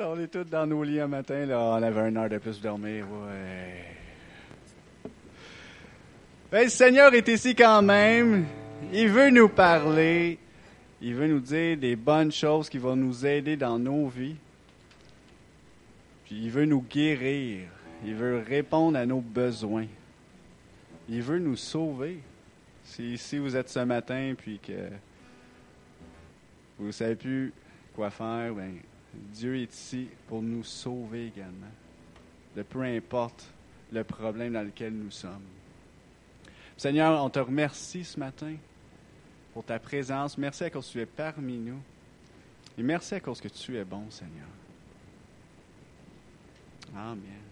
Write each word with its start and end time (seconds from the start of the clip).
On 0.00 0.18
est 0.18 0.26
tous 0.26 0.44
dans 0.44 0.66
nos 0.66 0.82
lits 0.82 1.00
un 1.00 1.06
matin, 1.06 1.46
là. 1.46 1.60
On 1.60 1.82
avait 1.82 2.08
une 2.08 2.16
heure 2.16 2.28
de 2.28 2.38
plus 2.38 2.60
dormir, 2.60 3.06
ouais. 3.10 3.84
Ben, 6.50 6.64
le 6.64 6.70
Seigneur 6.70 7.14
est 7.14 7.28
ici 7.28 7.54
quand 7.54 7.82
même. 7.82 8.46
Il 8.92 9.08
veut 9.08 9.30
nous 9.30 9.48
parler. 9.48 10.38
Il 11.00 11.14
veut 11.14 11.28
nous 11.28 11.40
dire 11.40 11.76
des 11.76 11.96
bonnes 11.96 12.32
choses 12.32 12.68
qui 12.68 12.78
vont 12.78 12.96
nous 12.96 13.24
aider 13.24 13.56
dans 13.56 13.78
nos 13.78 14.08
vies. 14.08 14.36
Puis 16.24 16.40
il 16.42 16.50
veut 16.50 16.64
nous 16.64 16.82
guérir. 16.82 17.68
Il 18.04 18.14
veut 18.14 18.42
répondre 18.46 18.98
à 18.98 19.06
nos 19.06 19.20
besoins. 19.20 19.86
Il 21.08 21.22
veut 21.22 21.38
nous 21.38 21.56
sauver. 21.56 22.18
Si, 22.84 23.16
si 23.16 23.38
vous 23.38 23.56
êtes 23.56 23.68
ce 23.68 23.80
matin 23.80 24.34
puis 24.36 24.58
que 24.58 24.88
vous 26.78 26.86
ne 26.86 26.92
savez 26.92 27.14
plus 27.14 27.52
quoi 27.94 28.10
faire, 28.10 28.54
ben, 28.54 28.74
Dieu 29.32 29.60
est 29.60 29.72
ici 29.72 30.08
pour 30.28 30.42
nous 30.42 30.64
sauver 30.64 31.26
également. 31.28 31.72
De 32.56 32.62
peu 32.62 32.82
importe 32.82 33.52
le 33.92 34.04
problème 34.04 34.52
dans 34.52 34.62
lequel 34.62 34.92
nous 34.94 35.10
sommes. 35.10 35.42
Seigneur, 36.76 37.22
on 37.24 37.30
te 37.30 37.38
remercie 37.38 38.04
ce 38.04 38.18
matin 38.18 38.56
pour 39.52 39.64
ta 39.64 39.78
présence. 39.78 40.36
Merci 40.36 40.64
à 40.64 40.70
cause 40.70 40.86
que 40.88 40.92
tu 40.92 41.00
es 41.00 41.06
parmi 41.06 41.58
nous. 41.58 41.80
Et 42.76 42.82
merci 42.82 43.14
à 43.14 43.20
cause 43.20 43.40
que 43.40 43.48
tu 43.48 43.76
es 43.76 43.84
bon, 43.84 44.10
Seigneur. 44.10 44.48
Amen. 46.96 47.43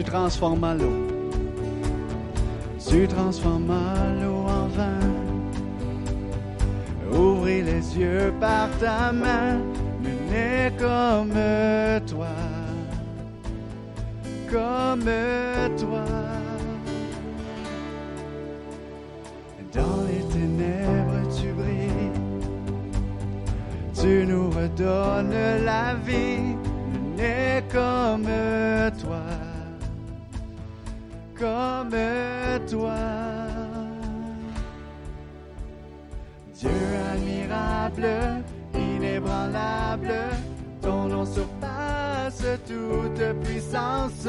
Tu 0.00 0.06
transformes 0.06 0.78
l'eau. 0.78 0.96
Tu 2.88 3.06
transformes 3.06 3.82
l'eau 4.22 4.46
en 4.48 4.66
vin. 4.68 5.06
Ouvrez 7.12 7.60
les 7.60 7.98
yeux 7.98 8.32
par 8.40 8.70
ta 8.78 9.12
main, 9.12 9.58
n'est 10.30 10.72
comme 10.78 11.34
toi. 12.06 12.34
Comme 14.50 15.10
toi. 15.76 16.06
Dans 19.74 20.02
les 20.08 20.24
ténèbres, 20.32 21.28
tu 21.38 21.52
brilles. 21.52 22.10
Tu 23.92 24.24
nous 24.26 24.48
redonnes 24.48 25.62
la 25.62 25.94
vie, 26.06 26.56
n'est 27.18 27.62
comme 27.70 28.30
toi 28.98 29.29
comme 31.40 31.96
toi. 32.70 32.94
Dieu 36.54 36.70
admirable, 37.14 38.44
inébranlable, 38.74 40.12
ton 40.82 41.06
nom 41.08 41.24
surpasse 41.24 42.44
toute 42.66 43.40
puissance. 43.42 44.28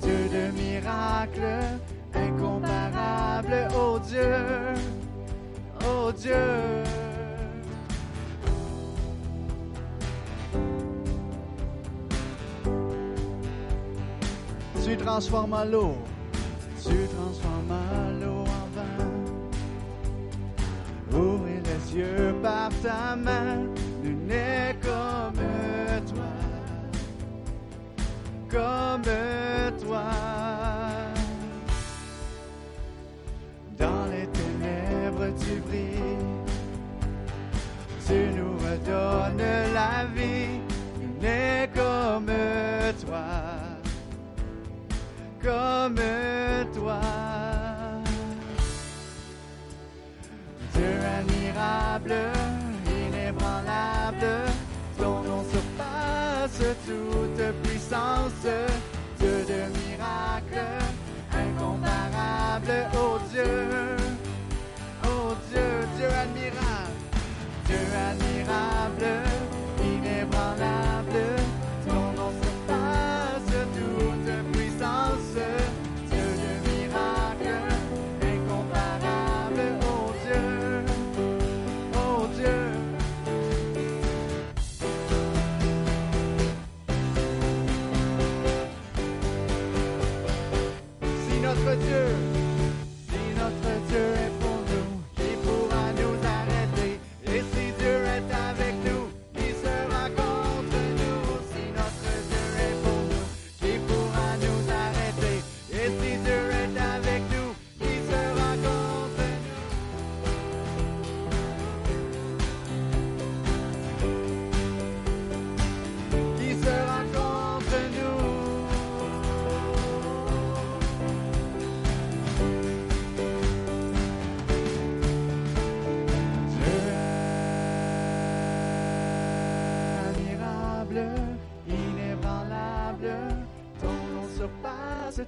Dieu 0.00 0.28
de 0.32 0.50
miracles, 0.60 1.78
incomparable, 2.12 3.68
oh 3.76 4.00
Dieu, 4.00 4.34
oh 5.86 6.10
Dieu. 6.10 6.82
Tu 14.84 14.96
transformes 14.96 15.56
l'eau 15.70 15.94
tu 16.84 17.06
transformes 17.14 17.78
l'eau 18.20 18.44
en 18.58 18.66
vin. 18.74 19.06
Ouvrez 21.16 21.60
les 21.64 21.96
yeux 21.96 22.34
par 22.42 22.70
ta 22.82 23.16
main, 23.16 23.66
nul 24.02 24.16
n'est 24.26 24.76
comme 24.82 25.42
toi, 26.10 26.32
comme 28.50 29.02
toi. 29.86 30.10
Dans 33.78 34.06
les 34.06 34.26
ténèbres 34.38 35.30
tu 35.38 35.60
brilles, 35.60 36.26
tu 38.06 38.18
nous 38.36 38.54
redonnes 38.58 39.72
la 39.74 40.04
vie, 40.14 40.60
nul 40.98 41.14
n'est 41.20 41.70
comme 41.74 42.32
toi 43.06 43.62
comme 45.42 45.96
toi. 45.96 46.51
Admirable, 51.72 52.32
inébranlable, 52.86 54.50
ton 54.98 55.22
nom 55.22 55.44
surpasse 55.50 56.62
toute 56.86 57.62
puissance. 57.62 58.46
Dieu 59.18 59.44
de 59.46 59.60
miracles, 59.78 60.82
incomparable, 61.32 62.88
oh 62.94 63.18
Dieu, 63.30 63.96
oh 65.04 65.34
Dieu, 65.50 65.88
Dieu 65.96 66.08
admirable, 66.24 66.98
Dieu 67.66 67.84
admirable, 68.10 69.31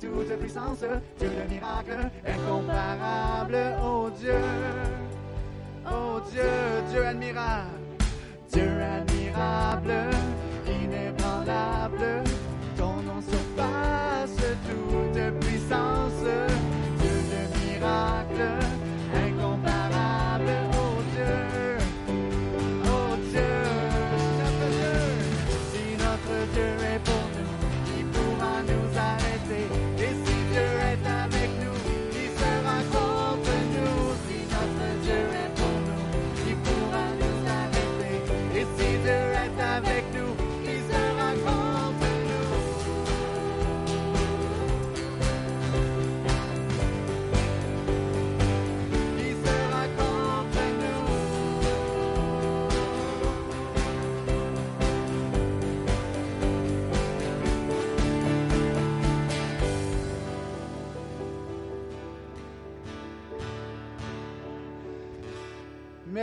toute 0.01 0.39
puissance, 0.39 0.85
Dieu 1.19 1.29
de 1.29 1.55
miracle, 1.55 2.11
incomparable, 2.27 3.77
oh 3.83 4.11
Dieu, 4.11 4.35
oh 5.87 6.21
Dieu, 6.31 6.43
Dieu 6.91 7.07
admirable, 7.07 7.71
Dieu 8.53 8.69
admirable, 8.81 10.14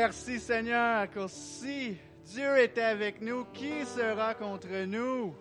Merci 0.04 0.40
Seigneur, 0.40 1.08
car 1.12 1.30
si 1.30 1.96
Dieu 2.26 2.58
est 2.58 2.76
avec 2.80 3.22
nous, 3.22 3.46
qui 3.54 3.86
sera 3.86 4.34
contre 4.34 4.86
nous? 4.88 5.36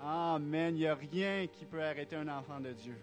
Amen. 0.00 0.76
Il 0.76 0.78
n'y 0.78 0.86
a 0.86 0.94
rien 0.94 1.48
qui 1.48 1.64
peut 1.64 1.82
arrêter 1.82 2.14
un 2.14 2.28
enfant 2.28 2.60
de 2.60 2.70
Dieu. 2.70 2.96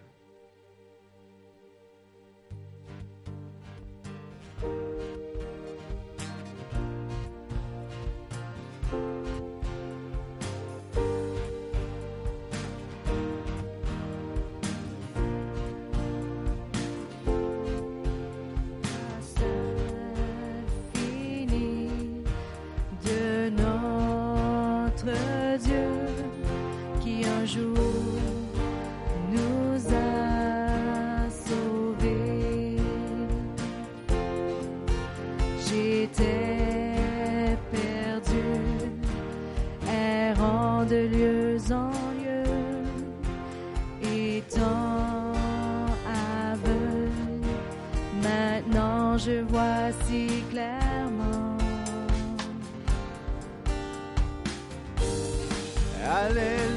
dit 50.11 50.43
clairement. 50.51 51.57
Allez 56.05 56.70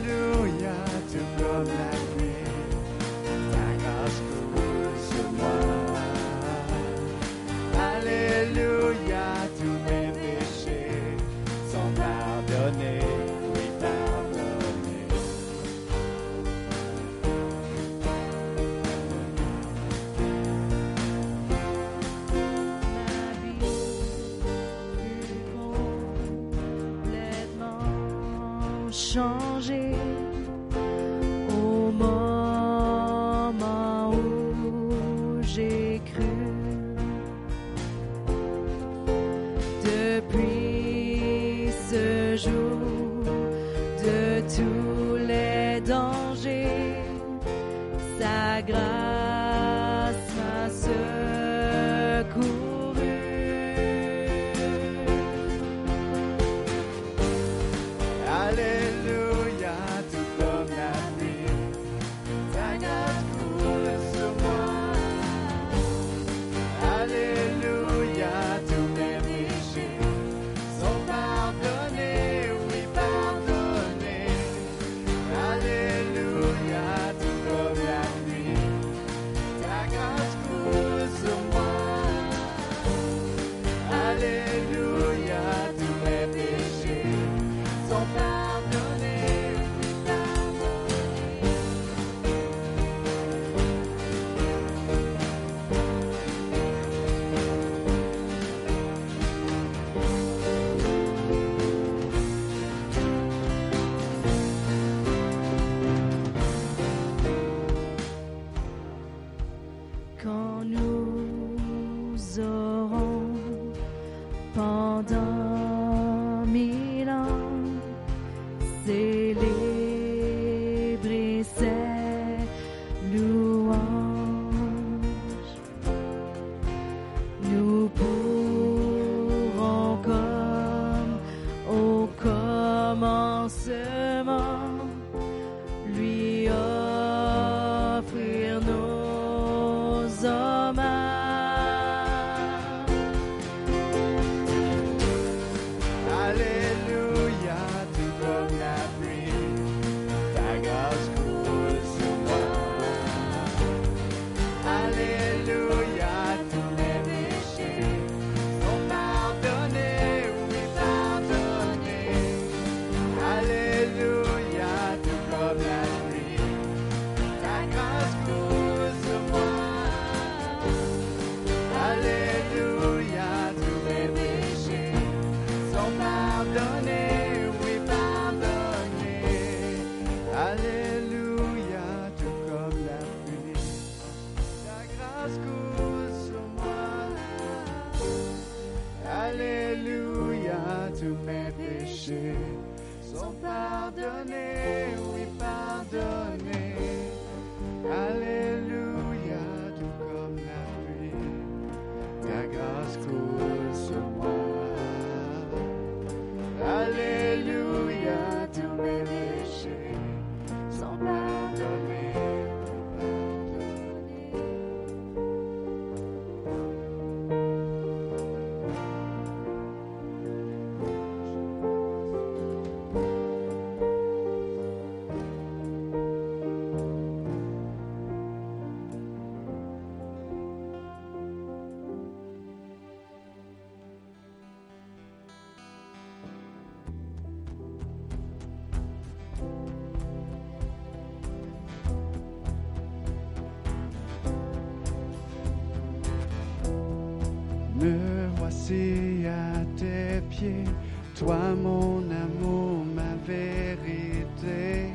Toi, 251.15 251.55
mon 251.63 252.03
amour, 252.11 252.85
ma 252.95 253.15
vérité, 253.25 254.91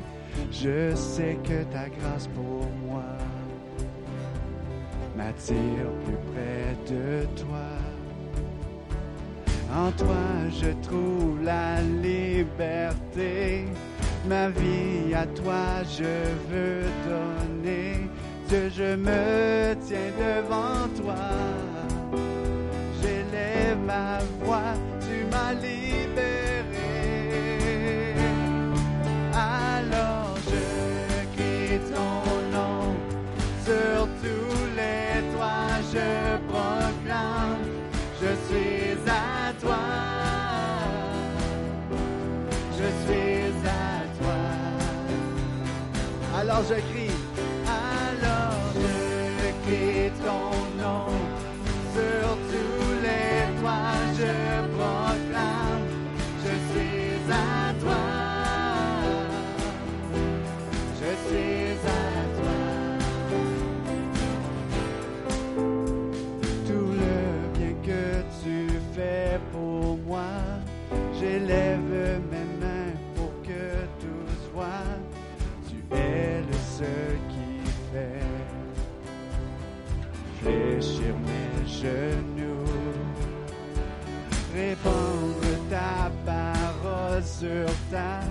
je 0.51 0.93
sais 0.93 1.37
que 1.43 1.63
ta 1.71 1.87
grâce 1.87 2.27
pour 2.27 2.67
moi 2.85 3.05
m'attire 5.15 5.89
plus 6.03 6.17
près 6.33 6.93
de 6.93 7.25
toi. 7.41 7.69
En 9.73 9.91
toi, 9.91 10.27
je 10.61 10.71
trouve 10.87 11.41
la 11.43 11.81
liberté. 11.81 13.65
Ma 14.27 14.49
vie 14.49 15.13
à 15.13 15.25
toi, 15.25 15.83
je 15.83 16.03
veux 16.51 16.83
donner. 17.07 18.09
Dieu, 18.49 18.69
je 18.75 18.95
me 18.95 19.73
tiens 19.85 20.11
devant 20.19 20.87
toi. 21.01 21.15
J'élève 23.01 23.77
ma 23.85 24.19
voix 24.43 24.73
libéré. 25.53 26.93
Alors 29.33 30.35
je 30.51 30.61
crie 31.35 31.79
ton 31.93 32.21
nom 32.55 32.95
sur 33.65 34.07
tous 34.21 34.59
les 34.75 35.21
toits 35.33 35.79
je 35.93 36.37
proclame 36.47 37.79
je 38.21 38.27
suis 38.47 38.97
à 39.07 39.53
toi. 39.61 39.79
Je 42.77 42.87
suis 43.05 43.53
à 43.65 44.03
toi. 44.19 44.39
Alors 46.37 46.63
je 46.69 46.75
crie 46.91 46.98
genoux. 81.81 82.65
Répandre 84.53 85.51
ta 85.69 86.11
parole 86.25 87.23
sur 87.23 87.65
terre, 87.89 88.23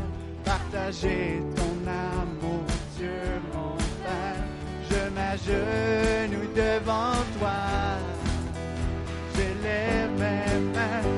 partager 0.44 1.42
ton 1.56 1.74
amour, 1.86 2.64
Dieu 2.96 3.22
mon 3.52 3.76
Père. 4.04 4.44
Je 4.90 5.00
m'agenouille 5.14 6.54
devant 6.54 7.18
toi, 7.38 7.60
j'élève 9.34 10.10
mes 10.18 10.58
mains. 10.74 11.17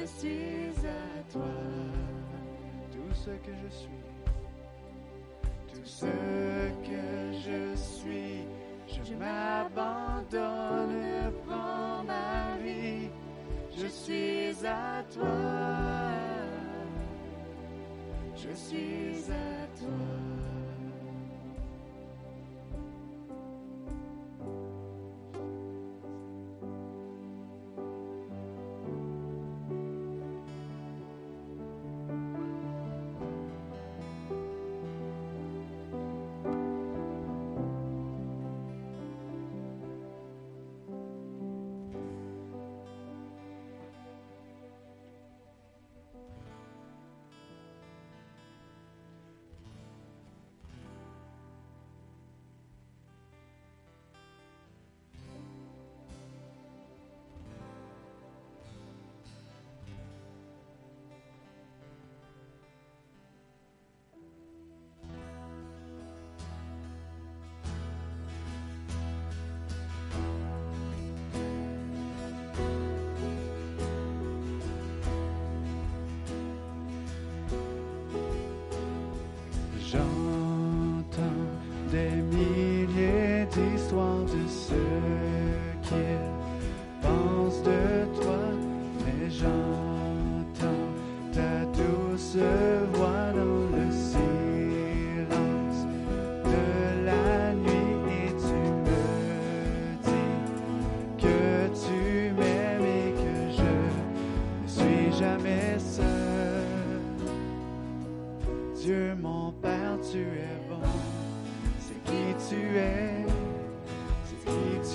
je 0.00 0.06
suis 0.06 0.86
à 0.86 1.32
toi. 1.32 1.42
Tout 2.92 3.14
ce 3.14 3.30
que 3.30 3.52
je 3.62 3.68
suis, 3.74 3.88
tout 5.72 5.84
ce 5.84 6.06
que 6.86 7.32
je 7.32 7.76
suis, 7.76 8.46
je 9.04 9.14
m'abandonne, 9.14 9.72
prends 11.46 12.04
ma 12.04 12.56
vie, 12.62 13.10
je 13.76 13.86
suis 13.86 14.66
à 14.66 15.02
toi. 15.12 15.28
Je 18.36 18.54
suis 18.54 19.30
à 19.30 19.66
toi. 19.78 20.27
de 84.26 84.48
ce 84.48 85.88
qui 85.88 85.94
est. 85.94 86.27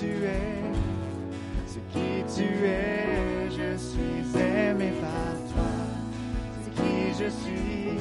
tu 0.04 0.12
ce 1.66 1.78
qui 1.92 2.24
tu 2.34 2.66
es, 2.66 3.48
je 3.50 3.76
suis 3.76 4.40
aimé 4.40 4.92
par 5.00 5.34
toi. 5.52 5.72
C'est 6.62 6.74
qui 6.74 7.12
je 7.12 7.28
suis, 7.30 7.98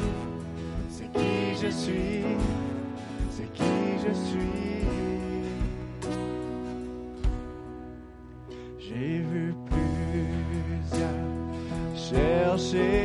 c'est 0.90 1.12
qui 1.12 1.56
je 1.62 1.70
suis, 1.70 2.24
c'est 3.32 3.54
qui 3.54 3.76
je 4.06 4.14
suis. 4.14 4.84
J'ai 8.80 9.20
vu 9.20 9.54
plusieurs 9.70 11.10
chercher. 11.96 13.03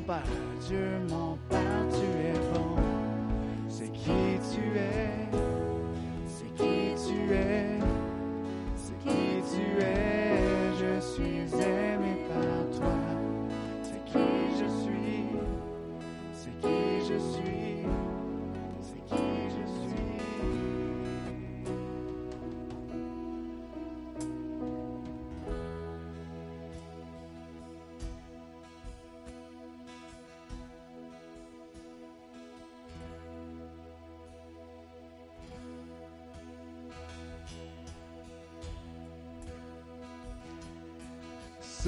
but. 0.00 0.24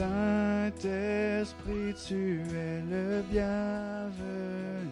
Saint-Esprit, 0.01 1.93
tu 2.09 2.41
es 2.57 2.81
le 2.91 3.21
bienvenu. 3.31 4.89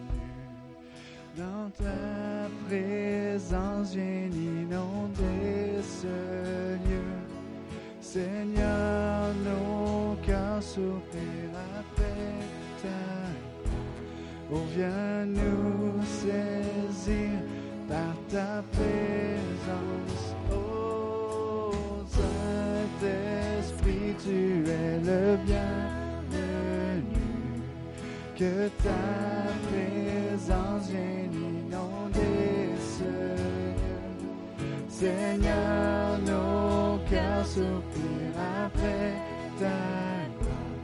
Dans 1.35 1.71
ta 1.71 2.47
présence, 2.67 3.95
viens 3.95 4.29
inonder 4.31 5.81
ce 5.81 6.75
lieu. 6.87 7.09
Seigneur, 7.99 9.33
nos 9.43 10.15
cœurs 10.23 10.61
soupirent 10.61 11.57
après 11.79 12.35
ta. 12.83 13.01
Oh, 14.51 14.61
viens 14.75 15.25
nous 15.25 16.03
saisir 16.03 17.31
par 17.87 18.13
ta 18.29 18.63
présence. 18.73 19.98
Tu 24.23 24.63
es 24.67 24.99
le 25.05 25.37
bienvenu. 25.45 25.79
Que 28.35 28.69
ta 28.83 29.03
présence 29.67 30.89
vienne 30.89 31.33
inonder 31.33 32.73
lieu. 32.99 33.35
Seigneur, 34.89 36.19
nos 36.25 36.99
cœurs 37.09 37.45
soupirent 37.45 38.39
après 38.65 39.13
ta 39.59 39.79
gloire. 40.39 40.77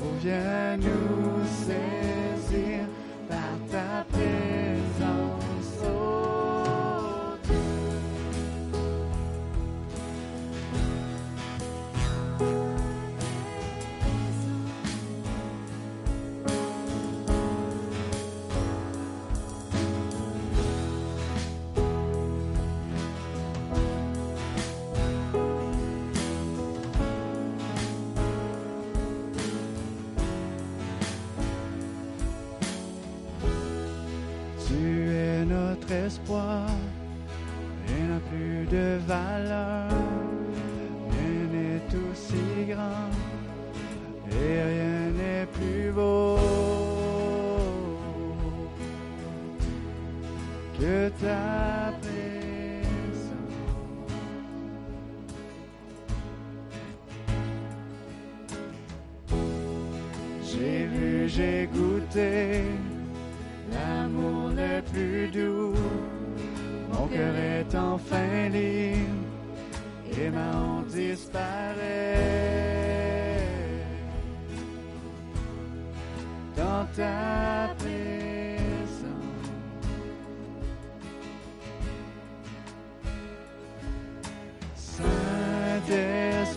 Oh, 0.00 0.04
viens 0.22 0.76
nous 0.76 1.44
saisir 1.44 2.86
par 3.28 3.56
ta 3.70 4.04
présence. 4.10 4.61
Notre 36.32 36.71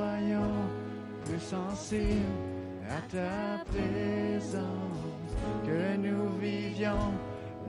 soyons 0.00 0.56
plus 1.24 1.40
sensibles 1.40 2.38
à 2.88 3.00
ta 3.14 3.64
présence, 3.70 5.02
que 5.66 5.96
nous 5.96 6.24
vivions 6.40 7.06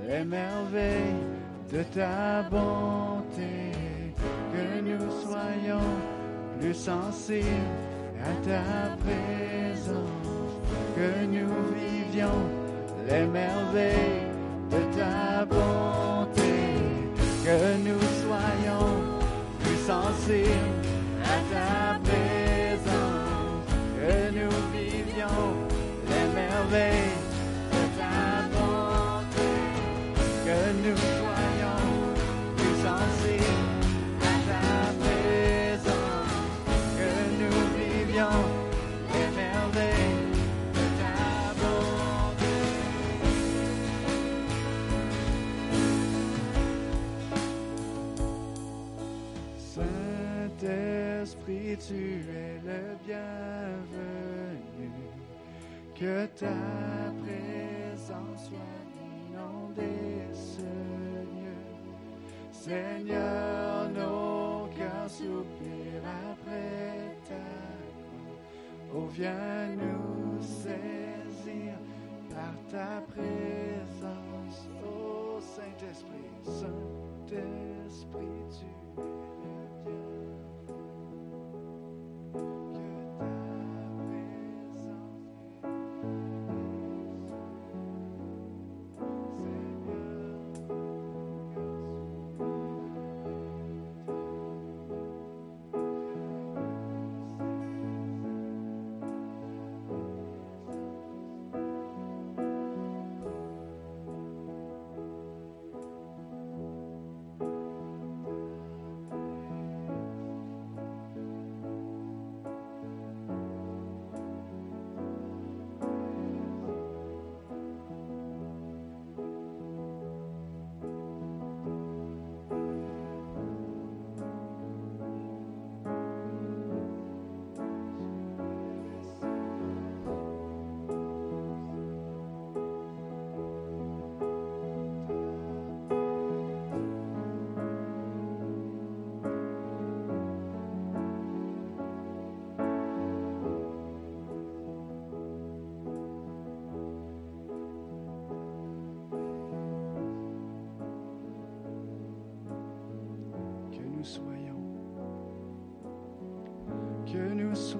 les 0.08 0.24
merveilles 0.24 1.26
de 1.72 1.84
ta 1.96 2.44
bonté, 2.50 3.72
que 4.54 4.82
nous 4.89 5.06
soyons 5.26 5.89
plus 6.60 6.74
sensibles 6.74 7.76
à 8.30 8.34
ta 8.48 8.96
présence, 9.06 10.54
que 10.96 11.12
nous 11.36 11.54
vivions 11.80 12.41
les 13.10 13.26
merveilles 13.26 14.28
de 14.74 14.82
ta 14.98 15.46
bonté, 15.46 16.54
que 17.46 17.60
nous 17.88 18.04
soyons 18.24 18.89
plus 19.60 19.82
sensibles 19.94 20.81
les 26.72 26.78
merveilles 26.78 27.20
de 27.76 28.56
que 30.46 30.60
nous 30.84 31.00
soyons 31.20 31.88
plus 32.56 32.78
sensibles 32.88 33.82
à 34.22 34.34
ta 34.48 34.70
présence, 35.02 36.40
que 36.98 37.12
nous 37.40 37.60
vivions 37.78 38.44
les 39.14 39.30
merveilles 39.36 40.32
de 40.74 40.86
ta 41.00 41.20
bonté. 41.60 42.58
Saint-Esprit, 50.56 51.72
tu 51.88 52.02
es 52.30 52.56
le 52.66 52.82
bienvenu 53.06 54.21
que 56.02 56.26
ta 56.36 57.14
présence 57.24 58.46
soit 58.46 58.82
inondée 59.30 60.26
ce. 60.34 60.62
Seigneur, 62.52 63.90
nos 63.90 64.68
cœurs 64.76 65.10
soupirent 65.10 66.08
après 66.32 67.18
ta 67.28 67.46
gloire. 68.02 68.96
Oh, 68.96 69.08
viens 69.12 69.76
nous 69.76 70.42
saisir 70.42 71.74
par 72.30 72.56
ta 72.72 73.02
présence, 73.14 74.70
ô 74.84 75.38
oh 75.38 75.40
Saint-Esprit, 75.40 76.32
Saint-Esprit, 76.44 78.26
tu. 78.50 79.02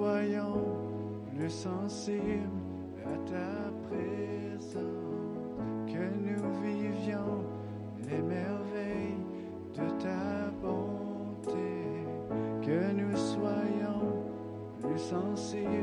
soyons 0.02 0.58
plus 1.30 1.52
sensibles 1.52 2.50
à 3.06 3.16
ta 3.30 3.70
présence, 3.88 4.74
que 5.86 6.04
nous 6.26 6.44
vivions 6.64 7.46
les 8.10 8.20
merveilles 8.20 9.22
de 9.76 9.88
ta 10.02 10.50
bonté, 10.60 12.04
que 12.66 12.92
nous 12.94 13.16
soyons 13.16 14.26
plus 14.82 14.98
sensibles. 14.98 15.81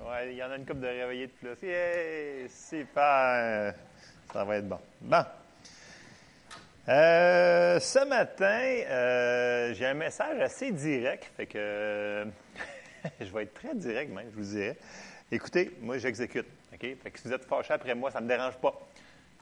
Ouais, 0.00 0.32
il 0.32 0.36
y 0.36 0.42
en 0.42 0.50
a 0.50 0.56
une 0.56 0.64
couple 0.64 0.80
de 0.80 0.86
réveillés 0.86 1.26
de 1.26 1.32
plus. 1.32 1.56
Yeah, 1.62 2.48
super! 2.48 3.74
Ça 4.32 4.44
va 4.44 4.56
être 4.56 4.68
bon. 4.68 4.78
Bon. 5.00 5.24
Euh, 6.88 7.78
ce 7.78 8.04
matin, 8.06 8.60
euh, 8.88 9.74
j'ai 9.74 9.86
un 9.86 9.94
message 9.94 10.40
assez 10.40 10.72
direct, 10.72 11.30
fait 11.36 11.46
que 11.46 12.26
je 13.20 13.32
vais 13.32 13.42
être 13.44 13.54
très 13.54 13.74
direct 13.74 14.12
même, 14.12 14.26
je 14.32 14.36
vous 14.36 14.50
dirais. 14.50 14.76
Écoutez, 15.30 15.70
moi 15.80 15.98
j'exécute, 15.98 16.46
OK? 16.72 16.80
Fait 16.80 17.10
que 17.10 17.18
si 17.18 17.28
vous 17.28 17.34
êtes 17.34 17.44
fâché 17.44 17.72
après 17.72 17.94
moi, 17.94 18.10
ça 18.10 18.18
ne 18.20 18.24
me 18.24 18.28
dérange 18.28 18.56
pas. 18.56 18.74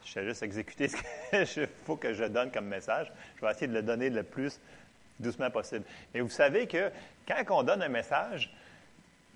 Je 0.04 0.20
vais 0.20 0.26
juste 0.26 0.42
exécuter 0.42 0.88
ce 0.88 0.96
qu'il 1.44 1.68
faut 1.86 1.96
que 1.96 2.12
je 2.12 2.24
donne 2.24 2.50
comme 2.50 2.66
message. 2.66 3.10
Je 3.36 3.44
vais 3.44 3.50
essayer 3.52 3.68
de 3.68 3.74
le 3.74 3.82
donner 3.82 4.10
le 4.10 4.22
plus 4.22 4.60
doucement 5.18 5.50
possible. 5.50 5.84
Mais 6.12 6.20
vous 6.20 6.28
savez 6.28 6.66
que 6.66 6.90
quand 7.26 7.60
on 7.60 7.62
donne 7.62 7.82
un 7.82 7.88
message, 7.88 8.52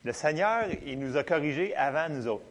le 0.04 0.12
Seigneur, 0.12 0.66
il 0.84 0.98
nous 0.98 1.16
a 1.16 1.24
corrigés 1.24 1.74
avant 1.74 2.08
nous 2.08 2.26
autres. 2.26 2.44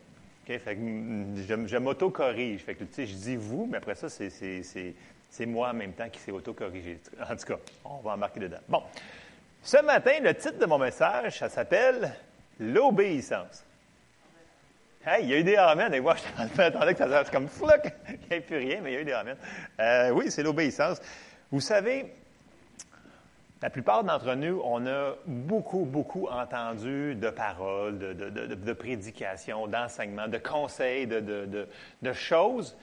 Fait 0.45 0.59
que 0.59 1.67
je, 1.67 1.77
m'auto-corrige. 1.77 2.61
Fait 2.61 2.75
que, 2.75 2.83
je 2.83 3.13
dis 3.13 3.35
vous, 3.35 3.67
mais 3.69 3.77
après 3.77 3.95
ça, 3.95 4.09
c'est, 4.09 5.45
moi 5.45 5.69
en 5.69 5.73
même 5.73 5.93
temps 5.93 6.09
qui 6.09 6.19
s'est 6.19 6.31
auto-corrigé. 6.31 6.99
En 7.21 7.35
tout 7.35 7.45
cas, 7.45 7.57
on 7.85 7.97
va 7.97 8.13
embarquer 8.13 8.41
dedans. 8.41 8.57
Bon. 8.67 8.83
Ce 9.61 9.81
matin, 9.81 10.19
le 10.21 10.33
titre 10.33 10.59
de 10.59 10.65
mon 10.65 10.77
message, 10.77 11.39
ça 11.39 11.47
s'appelle 11.47 12.13
L'obéissance. 12.59 13.63
Hey, 15.05 15.23
il 15.23 15.29
y 15.29 15.33
a 15.33 15.39
eu 15.39 15.43
des 15.43 15.55
amens. 15.55 15.91
Et 15.91 15.99
moi, 15.99 16.15
je 16.37 16.57
m'attendais 16.57 16.93
que 16.93 16.99
ça 16.99 17.07
fasse 17.07 17.29
comme 17.29 17.47
floc. 17.47 17.81
Il 18.07 18.13
n'y 18.13 18.25
avait 18.31 18.41
plus 18.41 18.57
rien, 18.57 18.79
mais 18.81 18.91
il 18.91 18.93
y 18.93 18.97
a 18.97 19.01
eu 19.01 19.05
des 19.05 19.13
amens. 19.13 19.37
Euh, 19.79 20.09
oui, 20.11 20.29
c'est 20.29 20.43
l'obéissance. 20.43 21.01
Vous 21.51 21.61
savez, 21.61 22.13
la 23.63 23.69
plupart 23.69 24.03
d'entre 24.03 24.35
nous, 24.35 24.61
on 24.65 24.85
a 24.87 25.15
beaucoup, 25.25 25.85
beaucoup 25.85 26.27
entendu 26.27 27.15
de 27.15 27.29
paroles, 27.29 27.97
de, 27.97 28.11
de, 28.11 28.29
de, 28.29 28.55
de 28.55 28.73
prédications, 28.73 29.69
d'enseignements, 29.69 30.27
de 30.27 30.37
conseils, 30.37 31.07
de, 31.07 31.67
choses. 32.11 32.75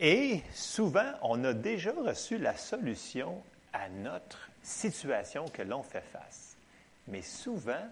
Et 0.00 0.42
souvent, 0.52 1.08
on 1.22 1.44
a 1.44 1.52
déjà 1.52 1.92
reçu 1.92 2.36
la 2.36 2.56
solution 2.56 3.40
à 3.72 3.88
notre 3.88 4.50
situation 4.60 5.44
que 5.44 5.62
l'on 5.62 5.84
fait 5.84 6.02
face. 6.12 6.56
Mais 7.06 7.22
souvent, 7.22 7.86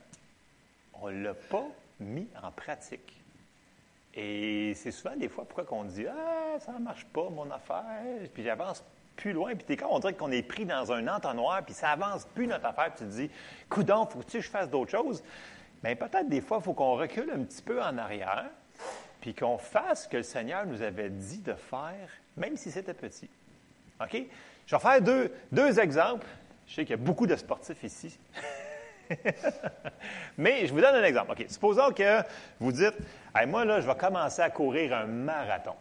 on 0.94 1.12
ne 1.12 1.22
l'a 1.22 1.34
pas 1.34 1.68
mis 2.00 2.26
en 2.42 2.50
pratique. 2.50 3.22
Et 4.14 4.74
c'est 4.74 4.90
souvent 4.90 5.14
des 5.14 5.28
fois 5.28 5.44
pourquoi 5.44 5.78
on 5.78 5.84
dit 5.84 6.08
Ah, 6.08 6.58
ça 6.58 6.72
ne 6.72 6.80
marche 6.80 7.06
pas, 7.06 7.30
mon 7.30 7.48
affaire, 7.52 8.02
puis 8.34 8.42
j'avance 8.42 8.82
plus 9.16 9.32
loin, 9.32 9.54
puis 9.54 9.76
quand 9.76 9.88
on 9.90 9.98
dirait 9.98 10.14
qu'on 10.14 10.30
est 10.30 10.42
pris 10.42 10.64
dans 10.64 10.90
un 10.92 11.06
entonnoir, 11.08 11.62
puis 11.64 11.74
ça 11.74 11.90
avance 11.90 12.26
plus 12.34 12.46
notre 12.46 12.66
affaire, 12.66 12.92
puis 12.94 13.04
tu 13.04 13.10
te 13.10 13.16
dis 13.16 13.30
Coudon, 13.68 14.06
faut 14.06 14.20
que 14.20 14.40
je 14.40 14.48
fasse 14.48 14.70
d'autres 14.70 14.90
choses? 14.90 15.22
Mais 15.82 15.94
peut-être 15.94 16.28
des 16.28 16.40
fois, 16.40 16.58
il 16.60 16.64
faut 16.64 16.72
qu'on 16.72 16.96
recule 16.96 17.30
un 17.30 17.42
petit 17.44 17.62
peu 17.62 17.82
en 17.82 17.98
arrière, 17.98 18.50
puis 19.20 19.34
qu'on 19.34 19.58
fasse 19.58 20.04
ce 20.04 20.08
que 20.08 20.18
le 20.18 20.22
Seigneur 20.22 20.66
nous 20.66 20.82
avait 20.82 21.10
dit 21.10 21.40
de 21.40 21.54
faire, 21.54 22.08
même 22.36 22.56
si 22.56 22.70
c'était 22.70 22.94
petit. 22.94 23.28
OK? 24.00 24.22
Je 24.66 24.76
vais 24.76 24.80
faire 24.80 25.00
deux, 25.02 25.32
deux 25.50 25.78
exemples. 25.78 26.26
Je 26.66 26.74
sais 26.74 26.82
qu'il 26.82 26.92
y 26.92 27.00
a 27.00 27.04
beaucoup 27.04 27.26
de 27.26 27.36
sportifs 27.36 27.82
ici. 27.82 28.18
Mais 30.38 30.66
je 30.66 30.72
vous 30.72 30.80
donne 30.80 30.94
un 30.94 31.04
exemple. 31.04 31.32
OK. 31.32 31.44
Supposons 31.48 31.90
que 31.90 32.22
vous 32.58 32.72
dites 32.72 32.94
Moi, 33.46 33.64
là, 33.64 33.80
je 33.80 33.86
vais 33.86 33.96
commencer 33.96 34.42
à 34.42 34.50
courir 34.50 34.94
un 34.94 35.06
marathon. 35.06 35.74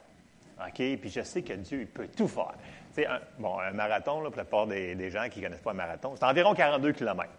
OK? 0.59 0.75
Puis 0.75 1.09
je 1.09 1.21
sais 1.21 1.41
que 1.41 1.53
Dieu, 1.53 1.81
il 1.81 1.87
peut 1.87 2.07
tout 2.07 2.27
faire. 2.27 2.55
Un, 2.97 3.19
bon, 3.39 3.59
un 3.59 3.71
marathon, 3.71 4.21
là, 4.21 4.29
pour 4.29 4.37
la 4.37 4.43
plupart 4.43 4.67
des, 4.67 5.09
gens 5.09 5.29
qui 5.29 5.39
ne 5.39 5.45
connaissent 5.45 5.61
pas 5.61 5.71
un 5.71 5.75
marathon, 5.75 6.13
c'est 6.15 6.25
environ 6.25 6.53
42 6.53 6.91
km. 6.91 7.29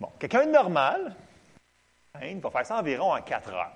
Bon, 0.00 0.08
quelqu'un 0.18 0.46
de 0.46 0.52
normal, 0.52 1.14
hein, 2.14 2.20
il 2.22 2.38
va 2.38 2.50
faire 2.50 2.66
ça 2.66 2.78
environ 2.78 3.14
en 3.14 3.20
4 3.20 3.52
heures. 3.52 3.72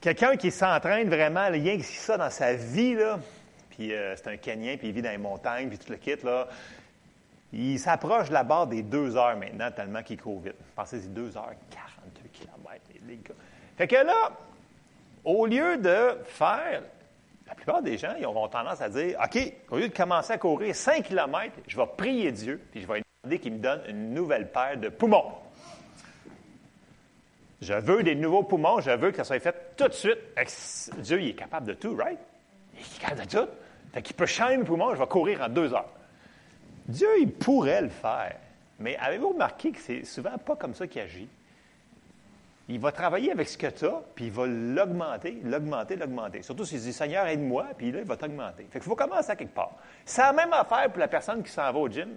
Quelqu'un 0.00 0.36
qui 0.36 0.50
s'entraîne 0.50 1.08
vraiment, 1.10 1.48
rien 1.50 1.76
que 1.76 1.84
ça 1.84 2.16
dans 2.16 2.30
sa 2.30 2.54
vie, 2.54 2.94
là, 2.94 3.18
puis 3.70 3.92
euh, 3.92 4.16
c'est 4.16 4.28
un 4.28 4.36
Kenyan, 4.38 4.78
puis 4.78 4.88
il 4.88 4.94
vit 4.94 5.02
dans 5.02 5.10
les 5.10 5.18
montagnes, 5.18 5.68
puis 5.68 5.78
tout 5.78 5.90
le 5.90 5.98
kit, 5.98 6.16
là, 6.24 6.48
il 7.52 7.78
s'approche 7.78 8.28
de 8.28 8.34
la 8.34 8.44
barre 8.44 8.66
des 8.66 8.82
deux 8.82 9.16
heures 9.16 9.36
maintenant, 9.36 9.70
tellement 9.70 10.02
qu'il 10.02 10.20
court 10.20 10.40
vite. 10.40 10.54
Pensez-y, 10.74 11.08
deux 11.08 11.36
heures, 11.36 11.52
42 11.70 12.28
km, 12.32 12.80
les 13.06 13.16
gars. 13.16 13.34
Fait 13.76 13.88
que 13.88 13.96
là, 13.96 14.32
au 15.24 15.46
lieu 15.46 15.76
de 15.78 16.18
faire, 16.24 16.82
la 17.50 17.56
plupart 17.56 17.82
des 17.82 17.98
gens, 17.98 18.14
ils 18.16 18.24
auront 18.24 18.46
tendance 18.48 18.80
à 18.80 18.88
dire, 18.88 19.18
OK, 19.22 19.52
au 19.70 19.76
lieu 19.78 19.88
de 19.88 19.94
commencer 19.94 20.32
à 20.32 20.38
courir 20.38 20.74
5 20.74 21.02
km, 21.02 21.52
je 21.66 21.76
vais 21.76 21.86
prier 21.96 22.30
Dieu, 22.30 22.60
puis 22.70 22.80
je 22.80 22.86
vais 22.86 22.98
lui 22.98 23.04
demander 23.24 23.38
qu'il 23.40 23.52
me 23.54 23.58
donne 23.58 23.82
une 23.88 24.14
nouvelle 24.14 24.52
paire 24.52 24.76
de 24.78 24.88
poumons. 24.88 25.32
Je 27.60 27.74
veux 27.74 28.04
des 28.04 28.14
nouveaux 28.14 28.44
poumons, 28.44 28.80
je 28.80 28.92
veux 28.92 29.10
que 29.10 29.16
ça 29.16 29.24
soit 29.24 29.40
fait 29.40 29.74
tout 29.76 29.88
de 29.88 29.92
suite. 29.92 30.18
Dieu, 30.98 31.20
il 31.20 31.30
est 31.30 31.34
capable 31.34 31.66
de 31.66 31.74
tout, 31.74 31.96
right? 31.96 32.18
Il 32.74 32.80
est 32.80 33.00
capable 33.00 33.26
de 33.26 33.36
tout. 33.36 33.48
Fait 33.92 34.02
qu'il 34.02 34.14
peut 34.14 34.26
changer 34.26 34.56
mes 34.56 34.64
poumons, 34.64 34.94
je 34.94 35.00
vais 35.00 35.06
courir 35.08 35.42
en 35.42 35.48
deux 35.48 35.74
heures. 35.74 35.90
Dieu, 36.86 37.08
il 37.20 37.32
pourrait 37.32 37.82
le 37.82 37.88
faire. 37.88 38.36
Mais 38.78 38.96
avez-vous 38.96 39.30
remarqué 39.30 39.72
que 39.72 39.80
c'est 39.80 40.04
souvent 40.04 40.38
pas 40.38 40.54
comme 40.54 40.74
ça 40.74 40.86
qu'il 40.86 41.02
agit? 41.02 41.28
Il 42.70 42.78
va 42.78 42.92
travailler 42.92 43.32
avec 43.32 43.48
ce 43.48 43.58
que 43.58 43.66
tu 43.66 43.84
as, 43.84 44.00
puis 44.14 44.26
il 44.26 44.30
va 44.30 44.46
l'augmenter, 44.46 45.40
l'augmenter, 45.44 45.96
l'augmenter. 45.96 46.42
Surtout 46.42 46.64
s'il 46.64 46.80
dit 46.80 46.92
Seigneur, 46.92 47.26
aide-moi, 47.26 47.66
puis 47.76 47.90
là, 47.90 47.98
il 47.98 48.04
va 48.04 48.16
t'augmenter. 48.16 48.62
Fait 48.70 48.78
qu'il 48.78 48.88
faut 48.88 48.94
commencer 48.94 49.32
à 49.32 49.34
quelque 49.34 49.54
part. 49.54 49.72
C'est 50.04 50.22
la 50.22 50.32
même 50.32 50.52
affaire 50.52 50.88
pour 50.88 51.00
la 51.00 51.08
personne 51.08 51.42
qui 51.42 51.50
s'en 51.50 51.62
va 51.72 51.78
au 51.78 51.88
gym, 51.88 52.10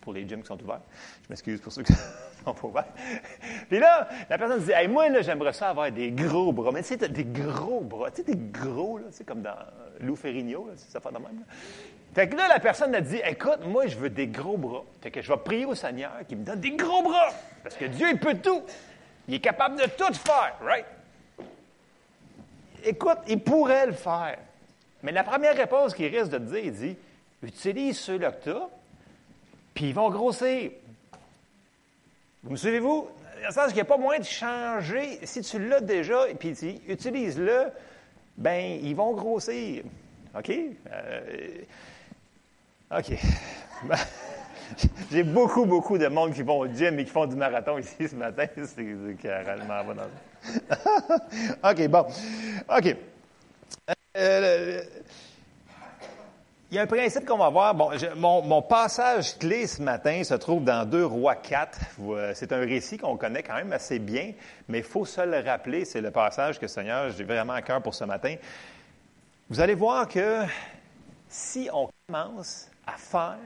pour 0.00 0.14
les 0.14 0.26
gyms 0.26 0.40
qui 0.40 0.46
sont 0.46 0.62
ouverts. 0.62 0.80
Je 1.24 1.28
m'excuse 1.28 1.60
pour 1.60 1.70
ceux 1.70 1.82
qui 1.82 1.92
sont 2.44 2.54
pas 2.54 2.66
ouverts. 2.66 2.88
Puis 3.68 3.78
là, 3.78 4.08
la 4.30 4.38
personne 4.38 4.62
dit 4.62 4.72
hey, 4.72 4.88
Moi, 4.88 5.10
là, 5.10 5.20
j'aimerais 5.20 5.52
ça 5.52 5.68
avoir 5.68 5.92
des 5.92 6.10
gros 6.10 6.52
bras. 6.54 6.70
Mais 6.72 6.82
tu 6.82 6.96
sais, 6.96 7.08
des 7.08 7.24
gros 7.24 7.82
bras. 7.82 8.10
Tu 8.10 8.22
sais, 8.22 8.22
des 8.22 8.50
gros, 8.50 8.96
là, 8.96 9.04
sais, 9.10 9.24
comme 9.24 9.42
dans 9.42 9.56
Lou 10.00 10.16
Ferrigno, 10.16 10.70
c'est 10.76 10.90
ça 10.90 11.00
fait 11.00 11.10
de 11.10 11.18
même. 11.18 11.44
Fait 12.14 12.30
que 12.30 12.34
là, 12.34 12.48
la 12.48 12.58
personne 12.58 12.94
a 12.94 13.02
dit, 13.02 13.20
écoute, 13.24 13.60
moi, 13.66 13.86
je 13.86 13.96
veux 13.98 14.08
des 14.08 14.26
gros 14.26 14.56
bras. 14.56 14.84
Fait 15.02 15.10
que 15.10 15.20
je 15.20 15.30
vais 15.30 15.38
prier 15.38 15.66
au 15.66 15.74
Seigneur 15.74 16.12
qui 16.26 16.34
me 16.34 16.44
donne 16.44 16.60
des 16.60 16.70
gros 16.70 17.02
bras. 17.02 17.28
Parce 17.62 17.76
que 17.76 17.84
Dieu, 17.84 18.06
il 18.10 18.18
peut 18.18 18.38
tout. 18.42 18.62
Il 19.28 19.34
est 19.34 19.40
capable 19.40 19.78
de 19.78 19.84
tout 19.84 20.12
faire, 20.14 20.56
right? 20.62 20.86
Écoute, 22.84 23.18
il 23.28 23.40
pourrait 23.40 23.86
le 23.86 23.92
faire. 23.92 24.38
Mais 25.02 25.12
la 25.12 25.22
première 25.22 25.54
réponse 25.54 25.94
qu'il 25.94 26.06
risque 26.06 26.30
de 26.30 26.38
te 26.38 26.44
dire, 26.44 26.64
il 26.64 26.72
dit, 26.72 26.96
utilise 27.42 27.98
ceux-là 27.98 28.32
que 28.32 28.50
tu 28.50 28.56
puis 29.74 29.90
ils 29.90 29.94
vont 29.94 30.10
grossir. 30.10 30.72
Vous 32.42 32.50
me 32.50 32.56
suivez-vous? 32.56 33.08
Dans 33.40 33.46
le 33.46 33.52
sens 33.52 33.66
qu'il 33.66 33.76
n'y 33.76 33.82
a 33.82 33.84
pas 33.84 33.96
moyen 33.96 34.18
de 34.18 34.24
changer. 34.24 35.24
Si 35.24 35.42
tu 35.42 35.68
l'as 35.68 35.80
déjà, 35.80 36.24
puis 36.36 36.80
utilise-le, 36.88 37.66
ben 38.36 38.80
ils 38.82 38.96
vont 38.96 39.12
grossir. 39.12 39.84
OK? 40.36 40.50
Euh, 40.50 41.60
OK. 42.90 43.12
J'ai 45.12 45.22
beaucoup, 45.22 45.64
beaucoup 45.64 45.98
de 45.98 46.08
monde 46.08 46.32
qui 46.32 46.42
vont 46.42 46.58
au 46.58 46.66
gym 46.66 46.98
et 46.98 47.04
qui 47.04 47.10
font 47.10 47.26
du 47.26 47.36
marathon 47.36 47.78
ici 47.78 48.08
ce 48.08 48.14
matin. 48.14 48.46
C'est 48.54 49.16
carrément 49.20 49.84
bon. 49.84 49.96
OK, 51.70 51.88
bon. 51.88 52.06
OK. 52.76 52.96
Euh, 54.16 54.82
il 56.70 56.76
y 56.76 56.78
a 56.78 56.82
un 56.82 56.86
principe 56.86 57.24
qu'on 57.24 57.38
va 57.38 57.48
voir. 57.48 57.74
Bon, 57.74 57.90
mon, 58.42 58.62
passage 58.62 59.38
clé 59.38 59.66
ce 59.66 59.80
matin 59.80 60.22
se 60.22 60.34
trouve 60.34 60.64
dans 60.64 60.84
2 60.84 61.04
Rois 61.04 61.36
4. 61.36 61.78
Euh, 62.00 62.32
c'est 62.34 62.52
un 62.52 62.60
récit 62.60 62.98
qu'on 62.98 63.16
connaît 63.16 63.42
quand 63.42 63.54
même 63.54 63.72
assez 63.72 63.98
bien, 63.98 64.32
mais 64.68 64.78
il 64.78 64.84
faut 64.84 65.06
se 65.06 65.22
le 65.22 65.40
rappeler. 65.40 65.86
C'est 65.86 66.02
le 66.02 66.10
passage 66.10 66.58
que 66.58 66.66
Seigneur, 66.66 67.10
j'ai 67.10 67.24
vraiment 67.24 67.54
à 67.54 67.62
cœur 67.62 67.80
pour 67.80 67.94
ce 67.94 68.04
matin. 68.04 68.34
Vous 69.48 69.60
allez 69.60 69.74
voir 69.74 70.08
que 70.08 70.42
si 71.28 71.70
on 71.72 71.88
commence 72.06 72.68
à 72.86 72.98
faire 72.98 73.38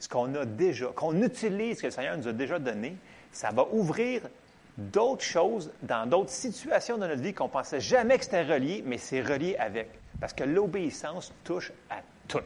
ce 0.00 0.08
qu'on 0.08 0.34
a 0.34 0.44
déjà, 0.44 0.86
qu'on 0.86 1.22
utilise 1.22 1.76
ce 1.76 1.82
que 1.82 1.86
le 1.86 1.92
Seigneur 1.92 2.16
nous 2.16 2.26
a 2.26 2.32
déjà 2.32 2.58
donné, 2.58 2.96
ça 3.30 3.50
va 3.50 3.66
ouvrir 3.70 4.22
d'autres 4.76 5.22
choses 5.22 5.70
dans 5.82 6.08
d'autres 6.08 6.30
situations 6.30 6.96
de 6.96 7.06
notre 7.06 7.20
vie 7.20 7.34
qu'on 7.34 7.48
pensait 7.48 7.80
jamais 7.80 8.18
que 8.18 8.24
c'était 8.24 8.42
relié, 8.42 8.82
mais 8.84 8.98
c'est 8.98 9.20
relié 9.20 9.56
avec. 9.56 9.88
Parce 10.18 10.32
que 10.32 10.44
l'obéissance 10.44 11.32
touche 11.44 11.70
à 11.90 11.96
tout. 12.26 12.38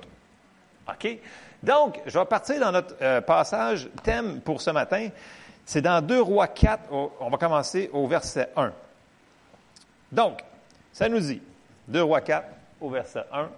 OK? 0.88 1.18
Donc, 1.62 2.00
je 2.04 2.18
vais 2.18 2.24
partir 2.26 2.60
dans 2.60 2.72
notre 2.72 2.96
euh, 3.00 3.20
passage 3.20 3.88
thème 4.02 4.40
pour 4.40 4.60
ce 4.60 4.70
matin. 4.70 5.08
C'est 5.64 5.80
dans 5.80 6.04
2 6.04 6.20
Rois 6.20 6.48
4, 6.48 6.92
on 6.92 7.30
va 7.30 7.38
commencer 7.38 7.88
au 7.92 8.06
verset 8.06 8.50
1. 8.54 8.72
Donc, 10.12 10.44
ça 10.92 11.08
nous 11.08 11.20
dit, 11.20 11.40
2 11.88 12.02
Rois 12.02 12.20
4, 12.20 12.46
au 12.80 12.90
verset 12.90 13.24
1, 13.32 13.48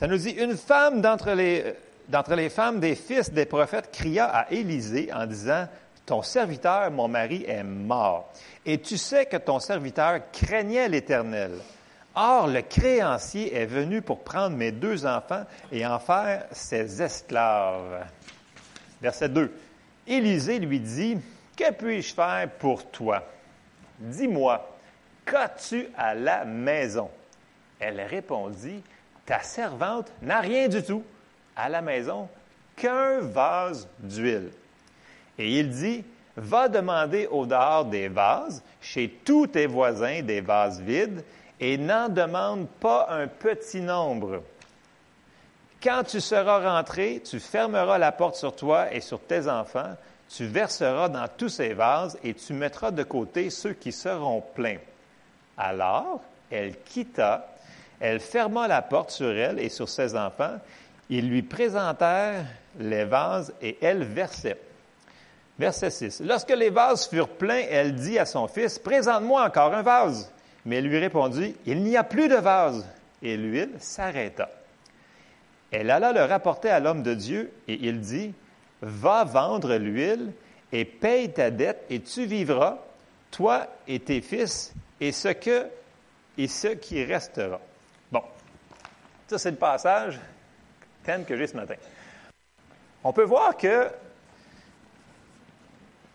ça 0.00 0.06
nous 0.06 0.16
dit, 0.16 0.30
une 0.30 0.56
femme 0.56 1.02
d'entre 1.02 1.32
les, 1.32 1.74
d'entre 2.08 2.34
les 2.34 2.48
femmes 2.48 2.80
des 2.80 2.94
fils 2.94 3.30
des 3.30 3.44
prophètes 3.44 3.90
cria 3.92 4.24
à 4.24 4.50
Élisée 4.50 5.12
en 5.12 5.26
disant, 5.26 5.68
Ton 6.06 6.22
serviteur, 6.22 6.90
mon 6.90 7.06
mari, 7.06 7.44
est 7.46 7.62
mort. 7.62 8.32
Et 8.64 8.80
tu 8.80 8.96
sais 8.96 9.26
que 9.26 9.36
ton 9.36 9.60
serviteur 9.60 10.20
craignait 10.32 10.88
l'Éternel. 10.88 11.52
Or, 12.14 12.46
le 12.46 12.62
créancier 12.62 13.54
est 13.54 13.66
venu 13.66 14.00
pour 14.00 14.20
prendre 14.20 14.56
mes 14.56 14.72
deux 14.72 15.04
enfants 15.04 15.44
et 15.70 15.84
en 15.84 15.98
faire 15.98 16.46
ses 16.50 17.02
esclaves. 17.02 18.06
Verset 19.02 19.28
2. 19.28 19.52
Élisée 20.06 20.60
lui 20.60 20.80
dit, 20.80 21.18
Que 21.54 21.74
puis-je 21.74 22.14
faire 22.14 22.48
pour 22.58 22.90
toi? 22.90 23.22
Dis-moi, 23.98 24.66
qu'as-tu 25.26 25.88
à 25.94 26.14
la 26.14 26.46
maison? 26.46 27.10
Elle 27.78 28.00
répondit, 28.00 28.82
Ta 29.30 29.44
servante 29.44 30.10
n'a 30.22 30.40
rien 30.40 30.66
du 30.66 30.82
tout 30.82 31.04
à 31.54 31.68
la 31.68 31.82
maison 31.82 32.28
qu'un 32.74 33.20
vase 33.20 33.86
d'huile. 34.00 34.50
Et 35.38 35.60
il 35.60 35.70
dit, 35.70 36.04
Va 36.36 36.68
demander 36.68 37.28
au 37.30 37.46
dehors 37.46 37.84
des 37.84 38.08
vases, 38.08 38.60
chez 38.80 39.08
tous 39.24 39.46
tes 39.46 39.66
voisins 39.66 40.22
des 40.22 40.40
vases 40.40 40.80
vides, 40.80 41.22
et 41.60 41.78
n'en 41.78 42.08
demande 42.08 42.66
pas 42.80 43.06
un 43.08 43.28
petit 43.28 43.80
nombre. 43.80 44.42
Quand 45.80 46.02
tu 46.02 46.20
seras 46.20 46.76
rentré, 46.76 47.22
tu 47.24 47.38
fermeras 47.38 47.98
la 47.98 48.10
porte 48.10 48.34
sur 48.34 48.56
toi 48.56 48.92
et 48.92 49.00
sur 49.00 49.20
tes 49.20 49.48
enfants, 49.48 49.94
tu 50.28 50.44
verseras 50.46 51.08
dans 51.08 51.28
tous 51.28 51.50
ces 51.50 51.72
vases 51.72 52.18
et 52.24 52.34
tu 52.34 52.52
mettras 52.52 52.90
de 52.90 53.04
côté 53.04 53.48
ceux 53.50 53.74
qui 53.74 53.92
seront 53.92 54.40
pleins. 54.40 54.78
Alors, 55.56 56.20
elle 56.50 56.76
quitta, 56.80 57.49
elle 58.00 58.20
ferma 58.20 58.66
la 58.66 58.82
porte 58.82 59.10
sur 59.10 59.30
elle 59.30 59.60
et 59.60 59.68
sur 59.68 59.88
ses 59.88 60.16
enfants. 60.16 60.56
Ils 61.10 61.28
lui 61.28 61.42
présentèrent 61.42 62.46
les 62.78 63.04
vases 63.04 63.52
et 63.60 63.76
elle 63.82 64.04
versait. 64.04 64.58
Verset 65.58 65.90
6. 65.90 66.22
Lorsque 66.24 66.56
les 66.56 66.70
vases 66.70 67.06
furent 67.06 67.28
pleins, 67.28 67.62
elle 67.68 67.94
dit 67.94 68.18
à 68.18 68.24
son 68.24 68.48
fils, 68.48 68.78
Présente-moi 68.78 69.44
encore 69.44 69.74
un 69.74 69.82
vase. 69.82 70.32
Mais 70.64 70.78
il 70.78 70.86
lui 70.86 70.98
répondit, 70.98 71.54
Il 71.66 71.82
n'y 71.82 71.98
a 71.98 72.04
plus 72.04 72.28
de 72.28 72.36
vase. 72.36 72.86
Et 73.22 73.36
l'huile 73.36 73.72
s'arrêta. 73.78 74.48
Elle 75.70 75.90
alla 75.90 76.12
le 76.12 76.24
rapporter 76.24 76.70
à 76.70 76.80
l'homme 76.80 77.02
de 77.02 77.12
Dieu 77.12 77.52
et 77.68 77.78
il 77.82 78.00
dit, 78.00 78.32
Va 78.80 79.24
vendre 79.24 79.76
l'huile 79.76 80.32
et 80.72 80.86
paye 80.86 81.30
ta 81.30 81.50
dette 81.50 81.84
et 81.90 82.00
tu 82.00 82.24
vivras, 82.24 82.78
toi 83.30 83.66
et 83.86 84.00
tes 84.00 84.22
fils, 84.22 84.72
et 85.00 85.12
ce 85.12 85.28
que 85.28 85.66
et 86.38 86.48
ce 86.48 86.68
qui 86.68 87.04
restera. 87.04 87.60
Ça 89.30 89.38
c'est 89.38 89.52
le 89.52 89.58
passage 89.58 90.18
thème 91.04 91.24
que 91.24 91.36
j'ai 91.36 91.46
ce 91.46 91.54
matin. 91.54 91.76
On 93.04 93.12
peut 93.12 93.22
voir 93.22 93.56
que 93.56 93.88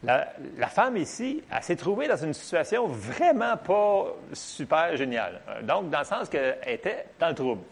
la, 0.04 0.34
la 0.58 0.68
femme 0.68 0.98
ici, 0.98 1.42
elle 1.50 1.64
s'est 1.64 1.78
trouvée 1.78 2.10
dans 2.10 2.18
une 2.18 2.34
situation 2.34 2.88
vraiment 2.88 3.56
pas 3.56 4.08
super 4.34 4.98
géniale. 4.98 5.40
Donc, 5.64 5.90
dans 5.90 6.00
le 6.00 6.06
sens 6.06 6.28
qu'elle 6.28 6.58
était 6.68 7.06
dans 7.18 7.30
le 7.30 7.36
trouble. 7.36 7.64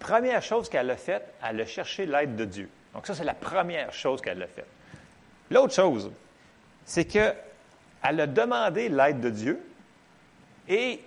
Première 0.00 0.42
chose 0.42 0.68
qu'elle 0.68 0.90
a 0.90 0.96
faite, 0.96 1.32
elle 1.48 1.60
a 1.60 1.64
cherché 1.66 2.04
l'aide 2.04 2.34
de 2.34 2.44
Dieu. 2.44 2.68
Donc, 2.94 3.06
ça, 3.06 3.14
c'est 3.14 3.22
la 3.22 3.34
première 3.34 3.92
chose 3.92 4.20
qu'elle 4.20 4.42
a 4.42 4.48
faite. 4.48 4.66
L'autre 5.52 5.72
chose, 5.72 6.10
c'est 6.84 7.04
qu'elle 7.04 7.36
a 8.02 8.26
demandé 8.26 8.88
l'aide 8.88 9.20
de 9.20 9.30
Dieu 9.30 9.64
et 10.68 11.00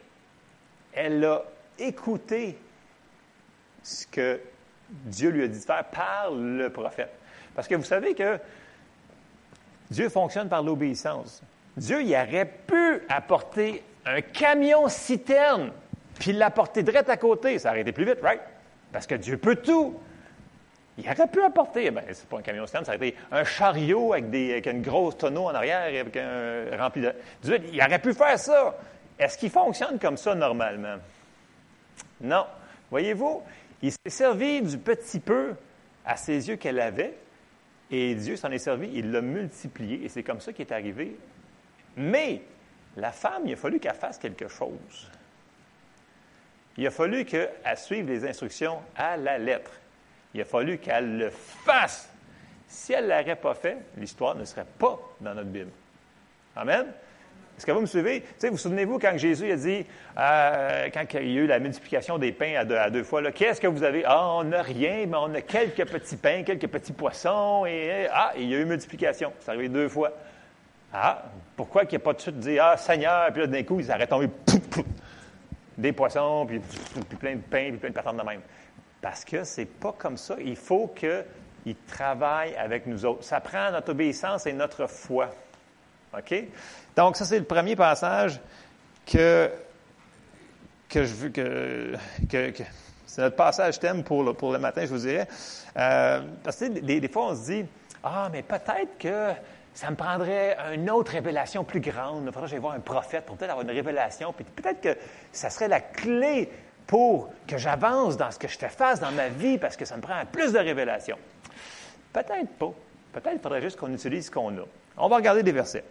elle 0.93 1.25
a 1.25 1.43
écouté 1.77 2.57
ce 3.86 4.07
que 4.07 4.41
Dieu 4.89 5.29
lui 5.29 5.43
a 5.43 5.47
dit 5.47 5.59
de 5.59 5.63
faire 5.63 5.86
par 5.86 6.31
le 6.31 6.69
prophète. 6.69 7.11
Parce 7.55 7.67
que 7.67 7.75
vous 7.75 7.83
savez 7.83 8.15
que 8.15 8.39
Dieu 9.91 10.09
fonctionne 10.09 10.49
par 10.49 10.63
l'obéissance. 10.63 11.41
Dieu, 11.77 12.01
il 12.01 12.13
aurait 12.13 12.51
pu 12.67 13.01
apporter 13.09 13.83
un 14.05 14.21
camion 14.21 14.88
citerne, 14.88 15.71
puis 16.19 16.33
l'apporter 16.33 16.83
direct 16.83 17.09
à 17.09 17.17
côté. 17.17 17.59
Ça 17.59 17.69
aurait 17.69 17.81
été 17.81 17.91
plus 17.91 18.05
vite, 18.05 18.19
right? 18.21 18.41
Parce 18.91 19.05
que 19.05 19.15
Dieu 19.15 19.38
peut 19.38 19.57
tout. 19.57 19.99
Il 20.97 21.05
aurait 21.07 21.27
pu 21.27 21.41
apporter, 21.41 21.91
ben, 21.91 22.03
c'est 22.11 22.27
pas 22.27 22.39
un 22.39 22.41
camion 22.41 22.65
citerne, 22.65 22.86
ça 22.86 22.95
aurait 22.95 23.09
été 23.09 23.17
un 23.31 23.43
chariot 23.43 24.13
avec, 24.13 24.29
des, 24.29 24.53
avec 24.53 24.65
une 24.67 24.81
grosse 24.81 25.17
tonneau 25.17 25.45
en 25.45 25.53
arrière, 25.53 25.81
avec 25.81 26.15
un 26.15 26.77
rempli 26.77 27.01
de. 27.01 27.13
Dieu, 27.43 27.61
il 27.71 27.81
aurait 27.81 27.99
pu 27.99 28.13
faire 28.13 28.39
ça. 28.39 28.75
Est-ce 29.19 29.38
qu'il 29.38 29.51
fonctionne 29.51 29.99
comme 29.99 30.17
ça 30.17 30.33
normalement? 30.33 30.95
Non. 32.21 32.45
Voyez-vous, 32.89 33.43
il 33.82 33.91
s'est 33.91 34.09
servi 34.09 34.61
du 34.61 34.78
petit 34.78 35.19
peu 35.19 35.55
à 36.05 36.17
ses 36.17 36.47
yeux 36.47 36.55
qu'elle 36.55 36.80
avait, 36.80 37.15
et 37.91 38.15
Dieu 38.15 38.36
s'en 38.36 38.51
est 38.51 38.57
servi, 38.57 38.89
il 38.93 39.11
l'a 39.11 39.21
multiplié, 39.21 40.03
et 40.03 40.09
c'est 40.09 40.23
comme 40.23 40.39
ça 40.39 40.53
qu'il 40.53 40.65
est 40.65 40.73
arrivé. 40.73 41.15
Mais 41.97 42.41
la 42.97 43.11
femme, 43.11 43.43
il 43.45 43.53
a 43.53 43.57
fallu 43.57 43.80
qu'elle 43.80 43.95
fasse 43.95 44.17
quelque 44.17 44.47
chose. 44.47 45.09
Il 46.78 46.86
a 46.88 46.91
fallu 46.91 47.26
qu'elle 47.26 47.51
suive 47.78 48.07
les 48.07 48.28
instructions 48.28 48.82
à 48.95 49.17
la 49.17 49.38
lettre. 49.38 49.71
Il 50.34 50.41
a 50.41 50.45
fallu 50.45 50.78
qu'elle 50.78 51.17
le 51.17 51.30
fasse. 51.30 52.09
Si 52.67 52.91
elle 52.91 53.05
ne 53.05 53.09
l'aurait 53.09 53.36
pas 53.36 53.53
fait, 53.53 53.78
l'histoire 53.97 54.36
ne 54.36 54.43
serait 54.43 54.65
pas 54.78 54.99
dans 55.21 55.34
notre 55.34 55.49
Bible. 55.49 55.71
Amen? 56.55 56.88
Est-ce 57.58 57.66
que 57.66 57.72
vous 57.72 57.82
me 57.82 57.86
suivez? 57.86 58.24
Vous 58.41 58.58
souvenez-vous 58.58 58.99
quand 58.99 59.18
Jésus 59.18 59.49
a 59.49 59.56
dit, 59.56 59.86
euh, 60.18 60.89
quand 60.93 61.06
il 61.14 61.32
y 61.32 61.38
a 61.38 61.41
eu 61.41 61.47
la 61.47 61.60
multiplication 61.60 62.18
des 62.18 62.34
pains 62.34 62.56
à 62.56 62.89
deux, 62.89 63.03
fois, 63.03 63.32
qu'est-ce 63.32 63.62
que 63.62 63.68
vous 63.68 63.84
avez? 63.84 64.03
Ah, 64.06 64.30
on 64.34 64.43
n'a 64.43 64.62
rien, 64.62 65.06
mais 65.08 65.16
on 65.18 65.34
a 65.34 65.41
quelques 65.41 65.86
petits 65.89 66.18
pains, 66.18 66.43
quelques 66.43 66.68
petits 66.68 66.91
poissons, 66.91 67.66
et 67.66 68.08
ah, 68.12 68.34
il 68.38 68.49
y 68.49 68.56
a 68.56 68.60
eu 68.60 68.66
multiplication. 68.66 69.32
C'est 69.39 69.49
arrivé 69.49 69.70
deux 69.70 69.88
fois. 69.88 70.12
Ah, 70.93 71.24
pourquoi 71.56 71.86
qu'il 71.86 71.97
n'y 71.97 72.03
a 72.03 72.06
pas 72.06 72.14
de 72.14 72.22
suite 72.22 72.39
dit, 72.39 72.60
ah, 72.60 72.76
Seigneur, 72.78 73.32
puis 73.32 73.41
là, 73.41 73.47
d'un 73.47 73.64
coup, 73.64 73.80
ils 73.80 73.89
arrêtent 73.89 74.10
tombé, 74.10 74.30
des 75.78 75.91
poissons, 75.93 76.45
puis, 76.45 76.60
plein 77.18 77.36
de 77.36 77.41
pain, 77.41 77.70
puis 77.70 77.78
plein 77.78 77.89
de 77.89 77.95
patentes 77.95 78.18
de 78.18 78.24
même. 78.24 78.41
Parce 79.01 79.24
que 79.24 79.43
c'est 79.43 79.66
pas 79.66 79.93
comme 79.97 80.18
ça. 80.18 80.36
Il 80.43 80.56
faut 80.56 80.88
qu'il 80.88 81.76
travaille 81.88 82.56
avec 82.56 82.86
nous 82.86 83.06
autres. 83.06 83.24
Ça 83.24 83.39
prend 83.39 83.72
notre 83.72 83.91
obéissance 83.91 84.45
et 84.45 84.53
notre 84.53 84.88
foi. 84.88 85.30
Donc, 86.95 87.18
ça, 87.18 87.26
c'est 87.26 87.39
le 87.39 87.45
premier 87.45 87.76
passage 87.76 88.39
que, 89.05 89.49
que 90.89 91.03
je 91.03 91.13
veux 91.13 91.30
que, 91.30 91.95
que, 92.30 92.63
c'est 93.05 93.22
notre 93.22 93.36
passage 93.36 93.80
thème 93.80 94.03
pour 94.03 94.24
le, 94.24 94.34
pour 94.34 94.51
le 94.51 94.59
matin, 94.59 94.82
je 94.82 94.88
vous 94.88 94.97
dirais. 94.97 95.28
Euh, 95.78 96.22
parce 96.43 96.57
que 96.57 96.66
des, 96.66 96.99
des, 96.99 97.07
fois, 97.07 97.28
on 97.28 97.36
se 97.36 97.51
dit, 97.51 97.66
ah, 98.03 98.30
mais 98.32 98.41
peut-être 98.41 98.97
que 98.99 99.32
ça 99.74 99.89
me 99.89 99.95
prendrait 99.95 100.57
une 100.74 100.89
autre 100.89 101.11
révélation 101.11 101.63
plus 101.63 101.82
grande. 101.82 102.24
Il 102.26 102.32
faudrait 102.32 102.43
que 102.43 102.47
j'aille 102.47 102.59
voir 102.59 102.74
un 102.74 102.80
prophète 102.80 103.26
pour 103.26 103.36
peut-être 103.36 103.51
avoir 103.51 103.66
une 103.66 103.76
révélation. 103.76 104.32
Puis 104.34 104.45
peut-être 104.45 104.82
que 104.82 104.97
ça 105.34 105.49
serait 105.49 105.68
la 105.68 105.82
clé 105.82 106.49
pour 106.88 107.30
que 107.47 107.57
j'avance 107.57 108.16
dans 108.16 108.32
ce 108.32 108.39
que 108.39 108.47
je 108.47 108.57
te 108.57 108.68
fasse 108.68 108.99
dans 108.99 109.11
ma 109.11 109.28
vie 109.28 109.57
parce 109.57 109.76
que 109.76 109.86
ça 109.86 109.97
me 109.97 110.01
prend 110.01 110.22
plus 110.32 110.53
de 110.53 110.59
révélations. 110.59 111.18
Peut-être 112.13 112.49
pas. 112.57 112.72
Peut-être 113.11 113.32
qu'il 113.32 113.41
faudrait 113.41 113.61
juste 113.61 113.78
qu'on 113.78 113.93
utilise 113.93 114.28
ce 114.28 114.32
qu'on 114.32 114.57
a. 114.57 114.66
On 114.98 115.08
va 115.08 115.18
regarder 115.18 115.43
des 115.43 115.52
versets. 115.52 115.84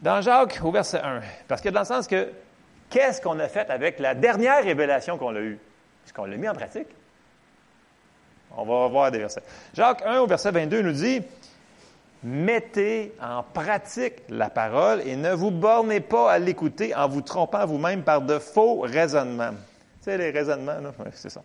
Dans 0.00 0.20
Jacques, 0.20 0.60
au 0.62 0.70
verset 0.70 1.00
1, 1.00 1.20
parce 1.48 1.60
que 1.60 1.68
dans 1.70 1.80
le 1.80 1.86
sens 1.86 2.06
que, 2.06 2.28
qu'est-ce 2.90 3.20
qu'on 3.20 3.38
a 3.38 3.48
fait 3.48 3.70
avec 3.70 3.98
la 3.98 4.14
dernière 4.14 4.62
révélation 4.62 5.16
qu'on 5.16 5.34
a 5.34 5.40
eue? 5.40 5.58
Est-ce 6.04 6.12
qu'on 6.12 6.26
l'a 6.26 6.36
mis 6.36 6.48
en 6.48 6.54
pratique? 6.54 6.88
On 8.56 8.64
va 8.64 8.88
voir 8.88 9.10
des 9.10 9.18
versets. 9.18 9.42
Jacques 9.72 10.02
1, 10.04 10.20
au 10.20 10.26
verset 10.26 10.50
22, 10.50 10.82
nous 10.82 10.92
dit, 10.92 11.22
Mettez 12.24 13.12
en 13.20 13.42
pratique 13.42 14.22
la 14.30 14.48
parole 14.48 15.02
et 15.06 15.14
ne 15.14 15.34
vous 15.34 15.50
bornez 15.50 16.00
pas 16.00 16.32
à 16.32 16.38
l'écouter 16.38 16.94
en 16.94 17.06
vous 17.06 17.20
trompant 17.20 17.66
vous-même 17.66 18.02
par 18.02 18.22
de 18.22 18.38
faux 18.38 18.80
raisonnements. 18.80 19.52
Sais, 20.00 20.16
les 20.16 20.30
raisonnements, 20.30 20.78
c'est 21.12 21.28
ça. 21.28 21.42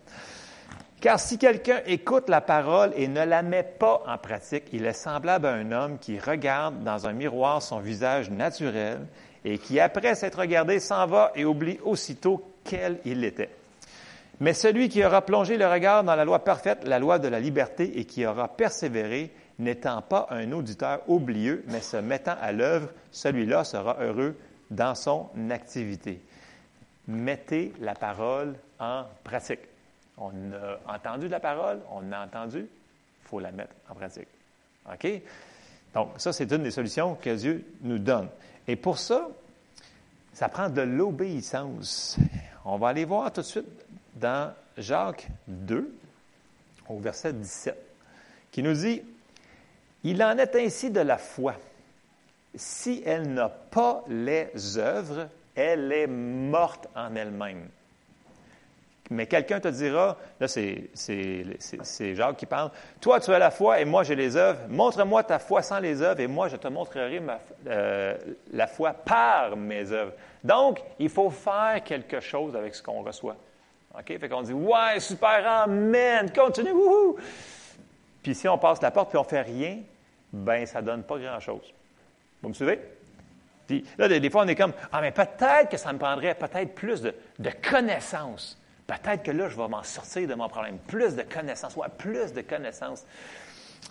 Car 1.00 1.18
si 1.18 1.38
quelqu'un 1.38 1.80
écoute 1.86 2.28
la 2.28 2.42
parole 2.42 2.92
et 2.94 3.08
ne 3.08 3.24
la 3.24 3.40
met 3.40 3.62
pas 3.62 4.02
en 4.06 4.18
pratique, 4.18 4.64
il 4.72 4.84
est 4.84 4.92
semblable 4.92 5.46
à 5.46 5.54
un 5.54 5.72
homme 5.72 5.98
qui 5.98 6.18
regarde 6.18 6.82
dans 6.84 7.06
un 7.06 7.14
miroir 7.14 7.62
son 7.62 7.78
visage 7.78 8.30
naturel 8.30 9.06
et 9.42 9.56
qui, 9.56 9.80
après 9.80 10.14
s'être 10.14 10.40
regardé, 10.40 10.78
s'en 10.78 11.06
va 11.06 11.32
et 11.34 11.46
oublie 11.46 11.78
aussitôt 11.84 12.44
quel 12.64 12.98
il 13.06 13.24
était. 13.24 13.48
Mais 14.40 14.52
celui 14.52 14.90
qui 14.90 15.02
aura 15.02 15.22
plongé 15.22 15.56
le 15.56 15.66
regard 15.66 16.04
dans 16.04 16.14
la 16.14 16.26
loi 16.26 16.44
parfaite, 16.44 16.84
la 16.84 16.98
loi 16.98 17.18
de 17.18 17.28
la 17.28 17.40
liberté, 17.40 17.98
et 17.98 18.04
qui 18.04 18.26
aura 18.26 18.48
persévéré, 18.48 19.32
n'étant 19.58 20.02
pas 20.02 20.26
un 20.30 20.52
auditeur 20.52 21.00
oublieux, 21.08 21.64
mais 21.68 21.80
se 21.80 21.96
mettant 21.96 22.36
à 22.40 22.52
l'œuvre, 22.52 22.90
celui-là 23.10 23.64
sera 23.64 23.96
heureux 24.00 24.36
dans 24.70 24.94
son 24.94 25.30
activité. 25.50 26.20
Mettez 27.06 27.72
la 27.80 27.94
parole 27.94 28.54
en 28.78 29.04
pratique. 29.24 29.69
On 30.20 30.30
a 30.52 30.94
entendu 30.94 31.28
la 31.28 31.40
parole, 31.40 31.80
on 31.90 32.12
a 32.12 32.24
entendu, 32.24 32.60
il 32.60 33.28
faut 33.28 33.40
la 33.40 33.50
mettre 33.50 33.72
en 33.88 33.94
pratique. 33.94 34.28
OK? 34.92 35.08
Donc, 35.94 36.10
ça, 36.18 36.32
c'est 36.32 36.50
une 36.52 36.62
des 36.62 36.70
solutions 36.70 37.14
que 37.14 37.34
Dieu 37.34 37.64
nous 37.80 37.98
donne. 37.98 38.28
Et 38.68 38.76
pour 38.76 38.98
ça, 38.98 39.28
ça 40.32 40.48
prend 40.48 40.68
de 40.68 40.82
l'obéissance. 40.82 42.18
On 42.64 42.76
va 42.76 42.88
aller 42.88 43.04
voir 43.04 43.32
tout 43.32 43.40
de 43.40 43.46
suite 43.46 43.86
dans 44.14 44.52
Jacques 44.76 45.26
2, 45.48 45.92
au 46.88 46.98
verset 46.98 47.32
17, 47.32 47.76
qui 48.52 48.62
nous 48.62 48.74
dit, 48.74 49.02
Il 50.04 50.22
en 50.22 50.36
est 50.36 50.54
ainsi 50.54 50.90
de 50.90 51.00
la 51.00 51.18
foi. 51.18 51.54
Si 52.54 53.02
elle 53.06 53.32
n'a 53.32 53.48
pas 53.48 54.04
les 54.08 54.76
œuvres, 54.76 55.28
elle 55.54 55.90
est 55.92 56.06
morte 56.06 56.88
en 56.94 57.14
elle-même. 57.14 57.68
Mais 59.10 59.26
quelqu'un 59.26 59.58
te 59.58 59.66
dira, 59.66 60.16
là 60.38 60.46
c'est, 60.46 62.14
Jacques 62.14 62.36
qui 62.36 62.46
parle, 62.46 62.70
toi 63.00 63.18
tu 63.18 63.32
as 63.32 63.40
la 63.40 63.50
foi 63.50 63.80
et 63.80 63.84
moi 63.84 64.04
j'ai 64.04 64.14
les 64.14 64.36
œuvres, 64.36 64.60
montre-moi 64.68 65.24
ta 65.24 65.40
foi 65.40 65.62
sans 65.62 65.80
les 65.80 66.00
œuvres 66.00 66.20
et 66.20 66.28
moi 66.28 66.46
je 66.46 66.54
te 66.54 66.68
montrerai 66.68 67.20
euh, 67.66 68.16
la 68.52 68.66
foi 68.68 68.92
par 68.92 69.56
mes 69.56 69.90
œuvres. 69.90 70.12
Donc, 70.44 70.80
il 71.00 71.08
faut 71.08 71.28
faire 71.28 71.82
quelque 71.84 72.20
chose 72.20 72.54
avec 72.54 72.74
ce 72.74 72.82
qu'on 72.82 73.02
reçoit. 73.02 73.36
OK? 73.98 74.18
Fait 74.18 74.28
qu'on 74.28 74.42
dit, 74.42 74.52
ouais, 74.52 75.00
super, 75.00 75.44
amen, 75.44 76.30
continue, 76.32 76.70
wouhou! 76.70 77.16
Puis 78.22 78.34
si 78.36 78.48
on 78.48 78.58
passe 78.58 78.80
la 78.80 78.92
porte 78.92 79.08
puis 79.08 79.18
on 79.18 79.24
fait 79.24 79.42
rien, 79.42 79.78
ben 80.32 80.64
ça 80.66 80.82
donne 80.82 81.02
pas 81.02 81.18
grand-chose. 81.18 81.74
Vous 82.42 82.48
me 82.48 82.54
suivez? 82.54 82.78
Puis 83.66 83.84
là, 83.98 84.06
des, 84.06 84.20
des 84.20 84.30
fois, 84.30 84.44
on 84.44 84.48
est 84.48 84.54
comme, 84.54 84.72
ah, 84.92 85.00
mais 85.00 85.10
peut-être 85.10 85.68
que 85.68 85.76
ça 85.76 85.92
me 85.92 85.98
prendrait 85.98 86.34
peut-être 86.34 86.74
plus 86.74 87.02
de, 87.02 87.14
de 87.38 87.50
connaissances. 87.68 88.56
Peut-être 88.90 89.22
que 89.22 89.30
là, 89.30 89.48
je 89.48 89.56
vais 89.56 89.68
m'en 89.68 89.84
sortir 89.84 90.26
de 90.26 90.34
mon 90.34 90.48
problème. 90.48 90.78
Plus 90.78 91.14
de 91.14 91.22
connaissances, 91.22 91.76
ouais, 91.76 91.86
plus 91.96 92.32
de 92.32 92.40
connaissances. 92.40 93.04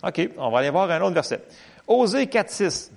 OK, 0.02 0.28
on 0.36 0.50
va 0.50 0.58
aller 0.58 0.68
voir 0.68 0.90
un 0.90 1.00
autre 1.00 1.14
verset. 1.14 1.42
Osée 1.86 2.26
4, 2.26 2.50
6. 2.50 2.92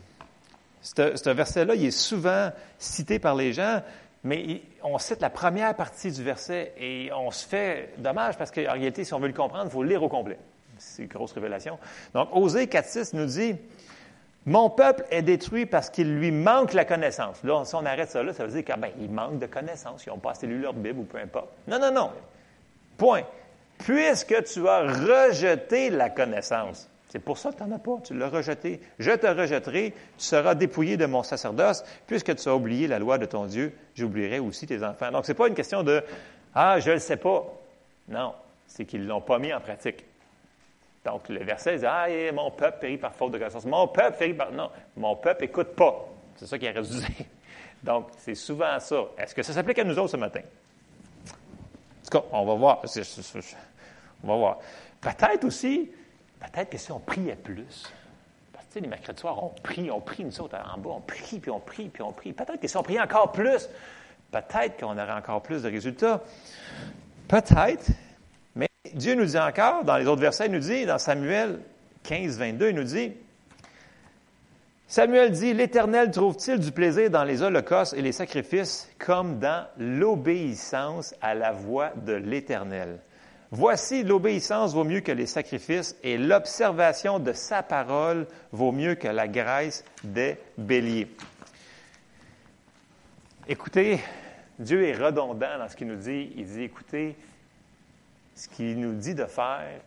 Ce 0.82 1.30
verset-là, 1.30 1.76
il 1.76 1.86
est 1.86 1.92
souvent 1.92 2.52
cité 2.78 3.20
par 3.20 3.36
les 3.36 3.54
gens, 3.54 3.82
mais 4.26 4.62
on 4.84 4.98
cite 4.98 5.22
la 5.22 5.30
première 5.30 5.74
partie 5.76 6.12
du 6.12 6.24
verset 6.24 6.74
et 6.78 7.10
on 7.14 7.32
se 7.32 7.48
fait 7.48 7.94
dommage 7.98 8.38
parce 8.38 8.52
qu'en 8.52 8.74
réalité, 8.74 9.06
si 9.06 9.14
on 9.14 9.20
veut 9.20 9.28
le 9.28 9.34
comprendre, 9.34 9.66
il 9.66 9.72
faut 9.72 9.84
le 9.84 9.90
lire 9.90 10.04
au 10.04 10.10
complet. 10.10 10.38
C'est 10.78 11.04
une 11.04 11.08
grosse 11.08 11.32
révélation. 11.32 11.80
Donc, 12.14 12.28
Osée 12.34 12.68
4, 12.68 12.86
6 12.86 13.14
nous 13.14 13.28
dit 13.28 13.56
Mon 14.46 14.70
peuple 14.70 15.06
est 15.10 15.22
détruit 15.22 15.66
parce 15.66 15.90
qu'il 15.90 16.18
lui 16.18 16.32
manque 16.32 16.74
la 16.74 16.84
connaissance. 16.84 17.42
Là, 17.44 17.64
si 17.64 17.76
on 17.76 17.86
arrête 17.86 18.10
ça 18.10 18.24
là, 18.24 18.34
ça 18.34 18.46
veut 18.46 18.52
dire 18.52 18.66
qu'il 18.66 18.76
ben, 18.82 18.92
manque 19.10 19.40
de 19.40 19.46
connaissance. 19.46 20.06
Ils 20.06 20.10
n'ont 20.10 20.18
pas 20.18 20.32
assez 20.32 20.48
lu 20.48 20.60
leur 20.60 20.74
Bible 20.74 21.00
ou 21.00 21.04
peu 21.04 21.18
importe. 21.18 21.50
Non, 21.68 21.80
non, 21.80 21.92
non. 21.92 22.12
Point. 22.98 23.24
Puisque 23.78 24.44
tu 24.44 24.68
as 24.68 24.82
rejeté 24.82 25.90
la 25.90 26.10
connaissance. 26.10 26.90
C'est 27.08 27.20
pour 27.20 27.38
ça 27.38 27.52
que 27.52 27.58
tu 27.58 27.64
n'en 27.64 27.76
as 27.76 27.80
pas. 27.80 28.00
Tu 28.04 28.18
l'as 28.18 28.28
rejeté. 28.28 28.82
Je 29.00 29.12
te 29.12 29.28
rejetterai. 29.28 29.94
Tu 30.18 30.26
seras 30.26 30.56
dépouillé 30.56 30.98
de 30.98 31.06
mon 31.06 31.24
sacerdoce. 31.24 31.84
Puisque 32.08 32.36
tu 32.36 32.50
as 32.50 32.56
oublié 32.56 32.88
la 32.88 33.00
loi 33.00 33.18
de 33.18 33.26
ton 33.26 33.46
Dieu, 33.46 33.74
j'oublierai 33.96 34.40
aussi 34.40 34.68
tes 34.68 34.84
enfants. 34.84 35.12
Donc, 35.12 35.26
ce 35.26 35.32
n'est 35.32 35.38
pas 35.38 35.48
une 35.48 35.54
question 35.54 35.84
de 35.84 36.04
Ah, 36.54 36.80
je 36.80 36.90
ne 36.90 36.96
le 36.96 37.00
sais 37.00 37.18
pas. 37.18 37.46
Non. 38.10 38.34
C'est 38.68 38.86
qu'ils 38.86 39.04
ne 39.04 39.08
l'ont 39.08 39.22
pas 39.22 39.40
mis 39.40 39.54
en 39.54 39.62
pratique. 39.62 40.04
Donc, 41.06 41.28
le 41.30 41.44
verset 41.44 41.78
dit 41.78 41.86
Ah, 41.86 42.10
eh, 42.10 42.32
mon 42.32 42.52
peuple 42.52 42.80
périt 42.80 42.98
par 42.98 43.14
faute 43.14 43.32
de 43.32 43.38
connaissance. 43.38 43.66
Mon 43.66 43.88
peuple 43.88 44.18
périt 44.18 44.34
par. 44.34 44.52
Non, 44.52 44.70
mon 44.96 45.16
peuple 45.16 45.46
écoute 45.46 45.76
pas. 45.76 46.08
C'est 46.38 46.46
ça 46.46 46.56
aurait 46.56 46.74
dû 46.74 47.00
dire. 47.00 47.26
Donc, 47.84 48.08
c'est 48.18 48.36
souvent 48.36 48.80
ça. 48.80 49.06
Est-ce 49.18 49.36
que 49.36 49.44
ça 49.44 49.54
s'applique 49.54 49.80
à 49.80 49.84
nous 49.84 49.98
autres 50.00 50.12
ce 50.12 50.18
matin? 50.18 50.40
En 50.40 52.04
tout 52.10 52.20
cas, 52.20 52.26
on 52.32 52.46
va 52.46 52.56
voir. 52.56 52.82
On 54.24 54.28
va 54.28 54.36
voir. 54.36 54.60
Peut-être 55.02 55.44
aussi, 55.44 55.92
peut-être 56.40 56.70
que 56.70 56.78
si 56.78 56.92
on 56.94 57.00
priait 57.00 57.36
plus, 57.36 57.92
parce 58.54 58.66
que 58.74 58.80
les 58.80 58.88
mercredis 58.88 59.20
soirs, 59.20 59.44
on 59.44 59.50
prie, 59.50 59.92
on 59.92 60.00
prie, 60.00 60.24
nous 60.24 60.40
autres, 60.40 60.56
en 60.56 60.78
bas, 60.78 60.92
on 60.92 61.02
prie, 61.02 61.40
puis 61.40 61.52
on 61.52 61.60
prie, 61.60 61.90
puis 61.90 62.02
on 62.02 62.14
prie. 62.14 62.32
Peut-être 62.32 62.62
que 62.62 62.68
si 62.68 62.78
on 62.78 62.84
priait 62.84 63.02
encore 63.02 63.34
plus, 63.34 63.68
peut-être 64.32 64.80
qu'on 64.80 64.98
aurait 64.98 65.12
encore 65.12 65.42
plus 65.42 65.64
de 65.64 65.70
résultats. 65.70 66.22
Peut-être, 67.28 67.92
Dieu 68.94 69.16
nous 69.16 69.26
dit 69.26 69.40
encore, 69.40 69.84
dans 69.84 69.98
les 69.98 70.08
autres 70.08 70.22
versets, 70.22 70.46
il 70.46 70.52
nous 70.52 70.60
dit, 70.60 70.86
dans 70.86 70.98
Samuel 70.98 71.60
15, 72.04 72.38
22, 72.38 72.70
il 72.70 72.76
nous 72.76 72.84
dit, 72.84 73.14
Samuel 74.88 75.32
dit, 75.32 75.54
L'Éternel 75.54 76.12
trouve-t-il 76.12 76.60
du 76.60 76.72
plaisir 76.72 77.10
dans 77.10 77.24
les 77.24 77.42
holocaustes 77.42 77.94
et 77.94 78.02
les 78.02 78.12
sacrifices 78.12 78.88
comme 79.00 79.40
dans 79.40 79.66
l'obéissance 79.80 81.16
à 81.22 81.34
la 81.34 81.52
voix 81.52 81.92
de 82.06 82.14
l'Éternel? 82.14 83.00
Voici, 83.50 84.04
l'obéissance 84.04 84.74
vaut 84.74 84.84
mieux 84.84 85.02
que 85.02 85.12
les 85.12 85.26
sacrifices 85.26 85.96
et 86.04 86.18
l'observation 86.18 87.20
de 87.20 87.34
sa 87.34 87.64
parole 87.64 88.28
vaut 88.52 88.72
mieux 88.72 88.96
que 88.96 89.08
la 89.08 89.28
graisse 89.28 89.84
des 90.04 90.38
béliers. 90.58 91.08
Écoutez, 93.48 94.00
Dieu 94.60 94.88
est 94.88 94.96
redondant 94.96 95.58
dans 95.58 95.70
ce 95.70 95.76
qu'il 95.76 95.88
nous 95.88 95.96
dit. 95.96 96.34
Il 96.36 96.46
dit, 96.46 96.64
écoutez, 96.64 97.16
ce 98.36 98.48
qu'il 98.48 98.80
nous 98.80 98.94
dit 98.94 99.16
de 99.16 99.26
faire, 99.26 99.82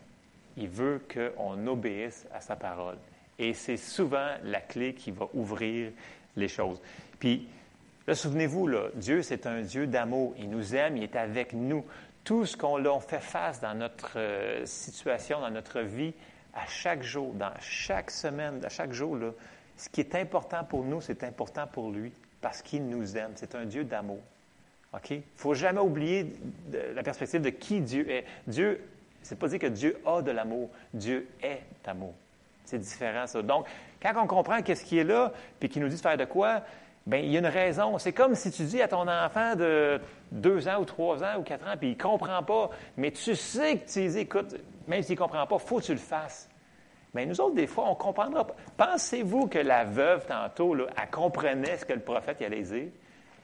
il 0.56 0.68
veut 0.68 1.00
qu'on 1.12 1.66
obéisse 1.66 2.26
à 2.32 2.40
sa 2.40 2.56
parole. 2.56 2.96
Et 3.38 3.52
c'est 3.52 3.76
souvent 3.76 4.30
la 4.44 4.60
clé 4.60 4.94
qui 4.94 5.10
va 5.10 5.28
ouvrir 5.34 5.92
les 6.36 6.48
choses. 6.48 6.80
Puis, 7.18 7.48
là, 8.06 8.14
souvenez-vous, 8.14 8.66
là, 8.66 8.88
Dieu, 8.94 9.22
c'est 9.22 9.46
un 9.46 9.60
Dieu 9.60 9.86
d'amour. 9.86 10.34
Il 10.38 10.48
nous 10.48 10.74
aime, 10.74 10.96
il 10.96 11.02
est 11.02 11.16
avec 11.16 11.52
nous. 11.52 11.84
Tout 12.24 12.46
ce 12.46 12.56
qu'on 12.56 12.76
l'a 12.76 12.98
fait 13.00 13.20
face 13.20 13.60
dans 13.60 13.74
notre 13.74 14.18
euh, 14.18 14.64
situation, 14.64 15.40
dans 15.40 15.50
notre 15.50 15.80
vie, 15.80 16.14
à 16.54 16.66
chaque 16.66 17.02
jour, 17.02 17.34
dans 17.34 17.52
chaque 17.60 18.10
semaine, 18.10 18.64
à 18.64 18.68
chaque 18.68 18.92
jour, 18.92 19.16
là, 19.16 19.32
ce 19.76 19.88
qui 19.90 20.00
est 20.00 20.14
important 20.14 20.64
pour 20.64 20.84
nous, 20.84 21.00
c'est 21.02 21.22
important 21.22 21.66
pour 21.66 21.90
lui, 21.90 22.12
parce 22.40 22.62
qu'il 22.62 22.86
nous 22.86 23.16
aime. 23.16 23.32
C'est 23.36 23.54
un 23.54 23.66
Dieu 23.66 23.84
d'amour. 23.84 24.22
OK? 24.94 25.10
Il 25.10 25.16
ne 25.18 25.22
faut 25.36 25.54
jamais 25.54 25.80
oublier 25.80 26.32
la 26.94 27.02
perspective 27.02 27.40
de 27.40 27.50
qui 27.50 27.80
Dieu 27.80 28.10
est. 28.10 28.24
Dieu, 28.46 28.80
c'est 29.22 29.38
pas 29.38 29.48
dire 29.48 29.58
que 29.58 29.66
Dieu 29.66 29.98
a 30.06 30.22
de 30.22 30.30
l'amour. 30.30 30.70
Dieu 30.94 31.28
est 31.42 31.62
amour. 31.86 32.14
C'est 32.64 32.78
différent, 32.78 33.26
ça. 33.26 33.42
Donc, 33.42 33.66
quand 34.02 34.12
on 34.16 34.26
comprend 34.26 34.62
qu'est-ce 34.62 34.84
qui 34.84 34.98
est 34.98 35.04
là, 35.04 35.32
puis 35.60 35.68
qu'il 35.68 35.82
nous 35.82 35.88
dit 35.88 35.96
de 35.96 36.00
faire 36.00 36.16
de 36.16 36.24
quoi, 36.24 36.62
bien, 37.06 37.20
il 37.20 37.30
y 37.30 37.36
a 37.36 37.40
une 37.40 37.46
raison. 37.46 37.98
C'est 37.98 38.12
comme 38.12 38.34
si 38.34 38.50
tu 38.50 38.64
dis 38.64 38.82
à 38.82 38.88
ton 38.88 39.06
enfant 39.08 39.54
de 39.54 40.00
deux 40.32 40.66
ans 40.68 40.80
ou 40.80 40.84
trois 40.84 41.22
ans 41.22 41.38
ou 41.38 41.42
quatre 41.42 41.66
ans, 41.66 41.76
puis 41.78 41.90
il 41.90 41.96
ne 41.96 42.02
comprend 42.02 42.42
pas, 42.42 42.70
mais 42.96 43.10
tu 43.12 43.34
sais 43.36 43.78
que 43.78 43.88
tu 43.88 44.08
dis, 44.08 44.18
écoute, 44.18 44.56
même 44.88 45.02
s'il 45.02 45.14
ne 45.14 45.20
comprend 45.20 45.46
pas, 45.46 45.56
il 45.56 45.66
faut 45.66 45.78
que 45.78 45.84
tu 45.84 45.92
le 45.92 45.98
fasses. 45.98 46.48
Mais 47.14 47.24
nous 47.24 47.40
autres, 47.40 47.54
des 47.54 47.66
fois, 47.66 47.84
on 47.86 47.90
ne 47.90 47.94
comprendra 47.94 48.46
pas. 48.46 48.56
Pensez-vous 48.76 49.46
que 49.46 49.58
la 49.58 49.84
veuve, 49.84 50.26
tantôt, 50.26 50.74
là, 50.74 50.86
elle 51.00 51.10
comprenait 51.10 51.78
ce 51.78 51.84
que 51.84 51.94
le 51.94 52.00
prophète 52.00 52.42
allait 52.42 52.62
dire? 52.62 52.88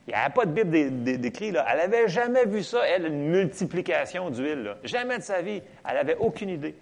Il 0.07 0.11
n'y 0.11 0.15
avait 0.15 0.33
pas 0.35 0.47
de 0.47 0.51
Bible 0.53 0.71
dé- 0.71 0.91
dé- 0.91 1.19
décrit, 1.19 1.53
là. 1.53 1.65
Elle 1.71 1.79
n'avait 1.79 2.09
jamais 2.09 2.45
vu 2.45 2.63
ça, 2.65 2.85
elle, 2.87 3.07
une 3.07 3.29
multiplication 3.29 4.31
d'huile. 4.31 4.75
Jamais 4.83 5.19
de 5.19 5.23
sa 5.23 5.43
vie. 5.43 5.63
Elle 5.89 5.95
n'avait 5.95 6.17
aucune 6.17 6.49
idée. 6.49 6.75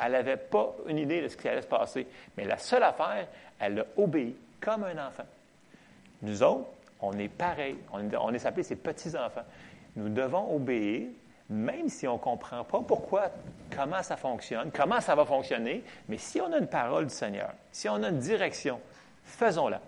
Elle 0.00 0.12
n'avait 0.12 0.36
pas 0.36 0.74
une 0.86 0.98
idée 0.98 1.22
de 1.22 1.28
ce 1.28 1.36
qui 1.36 1.48
allait 1.48 1.62
se 1.62 1.66
passer. 1.66 2.06
Mais 2.36 2.44
la 2.44 2.56
seule 2.56 2.84
affaire, 2.84 3.26
elle 3.58 3.80
a 3.80 3.84
obéi 3.96 4.36
comme 4.60 4.84
un 4.84 4.92
enfant. 5.08 5.24
Nous 6.22 6.42
autres, 6.42 6.66
on 7.00 7.18
est 7.18 7.28
pareil. 7.28 7.76
On 7.92 7.98
est, 8.08 8.16
on 8.16 8.32
est 8.32 8.46
appelés 8.46 8.62
ses 8.62 8.76
petits-enfants. 8.76 9.44
Nous 9.96 10.08
devons 10.08 10.54
obéir, 10.54 11.08
même 11.50 11.88
si 11.88 12.06
on 12.06 12.12
ne 12.14 12.18
comprend 12.18 12.62
pas 12.62 12.80
pourquoi, 12.86 13.30
comment 13.74 14.02
ça 14.04 14.16
fonctionne, 14.16 14.70
comment 14.72 15.00
ça 15.00 15.16
va 15.16 15.24
fonctionner. 15.24 15.82
Mais 16.08 16.18
si 16.18 16.40
on 16.40 16.52
a 16.52 16.58
une 16.58 16.68
parole 16.68 17.06
du 17.06 17.14
Seigneur, 17.14 17.50
si 17.72 17.88
on 17.88 18.00
a 18.04 18.08
une 18.10 18.18
direction, 18.18 18.80
faisons-la. 19.24 19.80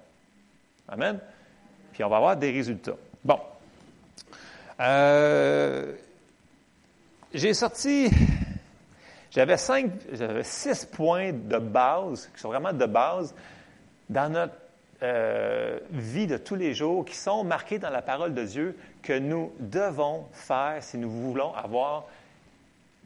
Amen? 0.89 1.21
Puis 1.93 2.05
on 2.05 2.09
va 2.09 2.17
avoir 2.17 2.37
des 2.37 2.51
résultats. 2.51 2.97
Bon. 3.25 3.39
Euh, 4.81 5.93
j'ai 7.35 7.55
sorti, 7.55 8.09
j'avais 9.31 9.57
cinq, 9.57 9.91
j'avais 10.13 10.43
six 10.43 10.85
points 10.85 11.33
de 11.33 11.59
base, 11.59 12.31
qui 12.35 12.41
sont 12.41 12.49
vraiment 12.49 12.73
de 12.73 12.87
base, 12.87 13.35
dans 14.09 14.33
notre 14.33 14.55
euh, 15.03 15.79
vie 15.91 16.27
de 16.27 16.37
tous 16.37 16.57
les 16.57 16.75
jours, 16.75 17.05
qui 17.05 17.17
sont 17.17 17.45
marqués 17.45 17.79
dans 17.79 17.91
la 17.91 18.03
parole 18.03 18.35
de 18.35 18.45
Dieu, 18.45 18.77
que 19.03 19.19
nous 19.19 19.53
devons 19.61 20.27
faire 20.33 20.79
si 20.81 20.99
nous 20.99 21.11
voulons 21.11 21.55
avoir 21.55 22.07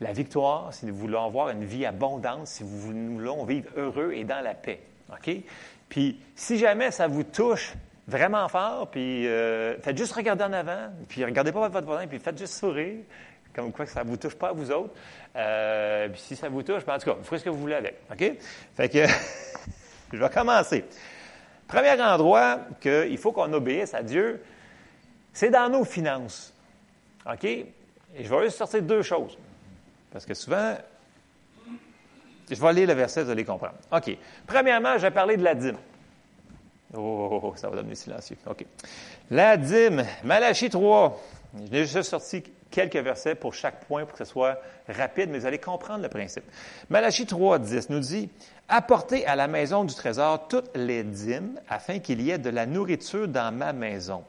la 0.01 0.13
victoire, 0.13 0.73
si 0.73 0.87
nous 0.87 0.95
voulons 0.95 1.25
avoir 1.25 1.51
une 1.51 1.65
vie 1.65 1.87
abondante, 1.87 2.47
si 2.47 2.65
nous 2.65 2.69
voulons 2.69 3.45
vivre 3.45 3.69
heureux 3.77 4.13
et 4.13 4.25
dans 4.25 4.43
la 4.43 4.55
paix. 4.55 4.81
OK? 5.11 5.37
Puis, 5.89 6.19
si 6.35 6.59
jamais 6.59 6.91
ça 6.91 7.07
vous 7.07 7.23
touche 7.23 7.75
vraiment 8.07 8.49
fort, 8.49 8.91
puis 8.91 9.27
euh, 9.27 9.79
faites 9.81 9.97
juste 9.97 10.13
regarder 10.13 10.45
en 10.45 10.53
avant, 10.53 10.91
puis 11.09 11.25
regardez 11.25 11.53
pas 11.53 11.69
votre 11.69 11.87
voisin, 11.87 12.07
puis 12.07 12.19
faites 12.19 12.39
juste 12.39 12.55
sourire, 12.55 13.01
comme 13.55 13.73
quoi 13.73 13.87
que 13.87 13.91
ça 13.91 14.05
ne 14.05 14.11
vous 14.11 14.17
touche 14.17 14.35
pas 14.35 14.49
à 14.49 14.53
vous 14.53 14.71
autres. 14.71 14.95
Euh, 15.37 16.09
puis 16.09 16.21
si 16.21 16.37
ça 16.37 16.49
vous 16.49 16.63
touche, 16.63 16.85
ben, 16.85 16.95
en 16.95 16.99
tout 16.99 17.07
cas, 17.07 17.15
vous 17.15 17.25
ferez 17.25 17.39
ce 17.39 17.45
que 17.45 17.51
vous 17.51 17.61
voulez 17.61 17.75
avec. 17.75 17.97
OK? 18.11 18.33
Fait 18.77 18.89
que, 18.89 19.07
je 20.13 20.19
vais 20.19 20.31
commencer. 20.31 20.85
Premier 21.67 22.01
endroit 22.03 22.59
qu'il 22.81 23.19
faut 23.19 23.33
qu'on 23.33 23.53
obéisse 23.53 23.95
à 23.95 24.03
Dieu, 24.03 24.43
c'est 25.33 25.51
dans 25.51 25.69
nos 25.69 25.85
finances. 25.85 26.53
OK? 27.27 27.45
Et 27.45 27.67
je 28.21 28.29
vais 28.29 28.45
juste 28.45 28.59
sortir 28.59 28.83
deux 28.83 29.03
choses. 29.03 29.39
Parce 30.13 30.27
que 30.27 30.35
souvent, 30.35 30.77
je 32.51 32.61
vais 32.61 32.73
lire 32.73 32.89
le 32.89 32.95
verset, 32.95 33.25
vous 33.25 33.31
allez 33.31 33.45
comprendre. 33.45 33.75
OK. 33.91 34.17
Premièrement, 34.47 34.97
je 34.97 35.03
vais 35.03 35.11
parler 35.11 35.37
de 35.37 35.43
la 35.43 35.55
dîme. 35.55 35.79
Oh, 36.97 37.29
oh, 37.33 37.41
oh, 37.43 37.53
ça 37.57 37.69
va 37.69 37.77
devenir 37.77 37.97
silencieux. 37.97 38.37
OK. 38.47 38.65
La 39.31 39.57
dîme, 39.57 40.05
Malachie 40.23 40.71
3. 40.71 41.21
J'ai 41.71 41.87
juste 41.87 42.11
sorti 42.11 42.43
quelques 42.71 42.97
versets 42.97 43.35
pour 43.35 43.55
chaque 43.55 43.85
point 43.85 44.05
pour 44.05 44.13
que 44.13 44.25
ce 44.25 44.31
soit 44.31 44.59
rapide, 44.89 45.31
mais 45.31 45.39
vous 45.39 45.47
allez 45.47 45.59
comprendre 45.59 46.03
le 46.03 46.09
principe. 46.09 46.45
Malachie 46.91 47.27
3, 47.27 47.59
10 47.61 47.91
nous 47.91 48.01
dit 48.01 48.29
Apportez 48.69 49.27
à 49.27 49.37
la 49.37 49.47
maison 49.47 49.85
du 49.85 49.95
trésor 49.95 50.49
toutes 50.49 50.77
les 50.77 51.05
dîmes 51.05 51.61
afin 51.69 51.99
qu'il 51.99 52.21
y 52.21 52.31
ait 52.31 52.39
de 52.39 52.51
la 52.51 52.67
nourriture 52.67 53.29
dans 53.29 53.55
ma 53.55 53.73
maison. 53.73 54.25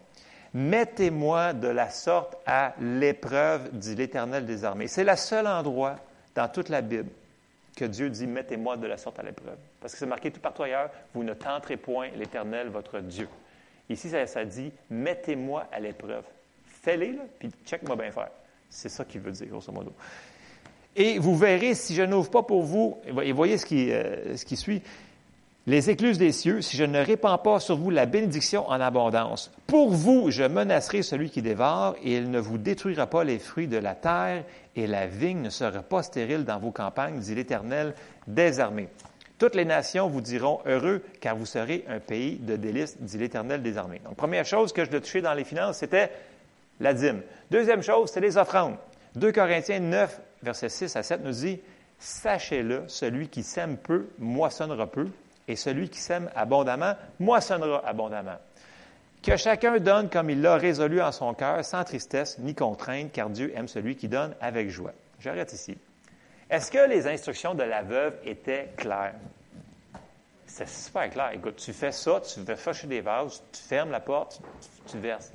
Mettez-moi 0.54 1.54
de 1.54 1.68
la 1.68 1.90
sorte 1.90 2.38
à 2.46 2.74
l'épreuve, 2.80 3.70
dit 3.74 3.96
l'Éternel 3.96 4.46
des 4.46 4.64
armées. 4.64 4.88
C'est 4.88 5.04
le 5.04 5.16
seul 5.16 5.48
endroit 5.48 5.98
dans 6.36 6.48
toute 6.48 6.70
la 6.70 6.82
Bible 6.82 7.10
que 7.76 7.86
Dieu 7.86 8.10
dit 8.10 8.28
Mettez-moi 8.28 8.78
de 8.78 8.88
la 8.88 8.98
sorte 8.98 9.20
à 9.20 9.24
l'épreuve. 9.24 9.58
Parce 9.80 9.94
que 9.94 10.00
c'est 10.00 10.06
marqué 10.06 10.32
tout 10.32 10.40
partout 10.40 10.64
ailleurs 10.64 10.90
Vous 11.14 11.24
ne 11.24 11.34
tenterez 11.34 11.78
point 11.78 12.10
l'Éternel, 12.16 12.70
votre 12.70 13.00
Dieu. 13.00 13.28
Ici, 13.90 14.10
ça, 14.10 14.46
dit 14.46 14.72
Mettez-moi 14.90 15.68
à 15.72 15.80
l'épreuve. 15.80 16.24
Fais-les, 16.66 17.18
puis 17.40 17.52
check-moi 17.66 17.96
bien 17.96 18.12
faire. 18.12 18.30
C'est 18.70 18.90
ça 18.90 19.06
qu'il 19.06 19.22
veut 19.22 19.32
dire, 19.32 19.48
grosso 19.48 19.72
modo. 19.72 19.94
Et 20.96 21.20
vous 21.20 21.36
verrez, 21.36 21.74
si 21.76 21.94
je 21.94 22.04
n'ouvre 22.04 22.30
pas 22.30 22.44
pour 22.44 22.64
vous, 22.64 22.98
et 23.22 23.32
voyez 23.34 23.58
ce 23.58 23.66
qui, 23.66 23.92
euh, 23.92 24.38
ce 24.38 24.46
qui 24.46 24.56
suit, 24.56 24.82
les 25.68 25.90
écluses 25.90 26.20
des 26.20 26.32
cieux, 26.32 26.62
si 26.62 26.78
je 26.78 26.84
ne 26.84 27.00
répands 27.00 27.40
pas 27.40 27.60
sur 27.60 27.76
vous 27.76 27.90
la 27.90 28.06
bénédiction 28.06 28.68
en 28.70 28.80
abondance. 28.80 29.52
Pour 29.66 29.92
vous, 29.92 30.30
je 30.30 30.44
menacerai 30.44 31.02
celui 31.02 31.32
qui 31.32 31.42
dévore, 31.42 31.96
et 32.04 32.18
il 32.18 32.30
ne 32.30 32.40
vous 32.40 32.60
détruira 32.60 33.08
pas 33.08 33.24
les 33.24 33.40
fruits 33.40 33.68
de 33.68 33.78
la 33.78 33.96
terre, 33.96 34.44
et 34.76 34.86
la 34.86 35.08
vigne 35.08 35.42
ne 35.42 35.50
sera 35.50 35.82
pas 35.82 36.04
stérile 36.04 36.46
dans 36.46 36.60
vos 36.60 36.72
campagnes, 36.72 37.20
dit 37.20 37.34
l'Éternel 37.34 37.96
des 38.28 38.60
armées. 38.60 38.90
Toutes 39.40 39.56
les 39.56 39.66
nations 39.66 40.08
vous 40.08 40.22
diront 40.22 40.60
heureux, 40.66 41.02
car 41.20 41.36
vous 41.36 41.48
serez 41.48 41.84
un 41.90 42.00
pays 42.00 42.38
de 42.38 42.56
délices, 42.56 43.02
dit 43.02 43.18
l'Éternel 43.18 43.64
des 43.64 43.78
armées. 43.78 44.02
Donc, 44.06 44.16
première 44.16 44.46
chose 44.46 44.72
que 44.72 44.86
je 44.86 44.92
dois 44.92 45.02
toucher 45.02 45.22
dans 45.22 45.34
les 45.34 45.44
finances, 45.44 45.78
c'était 45.78 46.12
la 46.80 46.94
dîme. 46.94 47.22
Deuxième 47.50 47.82
chose, 47.82 48.12
c'est 48.14 48.22
les 48.22 48.38
offrandes. 48.38 48.76
2 49.16 49.32
Corinthiens 49.32 49.80
9, 49.80 50.22
versets 50.44 50.70
6 50.70 50.96
à 50.96 51.04
7 51.04 51.22
nous 51.24 51.32
dit, 51.32 51.60
Sachez-le, 51.98 52.84
celui 52.88 53.30
qui 53.30 53.42
sème 53.42 53.78
peu 53.78 54.10
moissonnera 54.20 54.88
peu, 54.88 55.08
et 55.48 55.56
celui 55.56 55.90
qui 55.90 56.00
sème 56.00 56.30
abondamment 56.36 56.94
moissonnera 57.20 57.86
abondamment. 57.88 58.38
Que 59.22 59.38
chacun 59.38 59.80
donne 59.80 60.10
comme 60.10 60.30
il 60.30 60.42
l'a 60.42 60.56
résolu 60.56 61.02
en 61.02 61.12
son 61.12 61.34
cœur, 61.34 61.66
sans 61.66 61.84
tristesse 61.84 62.38
ni 62.40 62.54
contrainte, 62.54 63.12
car 63.12 63.30
Dieu 63.30 63.52
aime 63.56 63.68
celui 63.68 63.96
qui 63.96 64.08
donne 64.08 64.36
avec 64.40 64.70
joie. 64.70 64.94
J'arrête 65.20 65.52
ici. 65.54 65.78
Est-ce 66.50 66.72
que 66.72 66.88
les 66.88 67.08
instructions 67.08 67.56
de 67.56 67.64
la 67.64 67.82
veuve 67.82 68.14
étaient 68.24 68.70
claires? 68.78 69.16
C'est 70.46 70.70
super 70.70 71.10
clair. 71.10 71.32
Écoute, 71.34 71.56
tu 71.56 71.74
fais 71.74 71.92
ça, 71.92 72.22
tu 72.22 72.42
vas 72.42 72.56
fâcher 72.56 72.86
des 72.88 73.02
vases, 73.02 73.42
tu 73.52 73.62
fermes 73.62 73.90
la 73.90 74.00
porte, 74.00 74.40
tu, 74.62 74.92
tu 74.92 75.00
verses. 75.00 75.34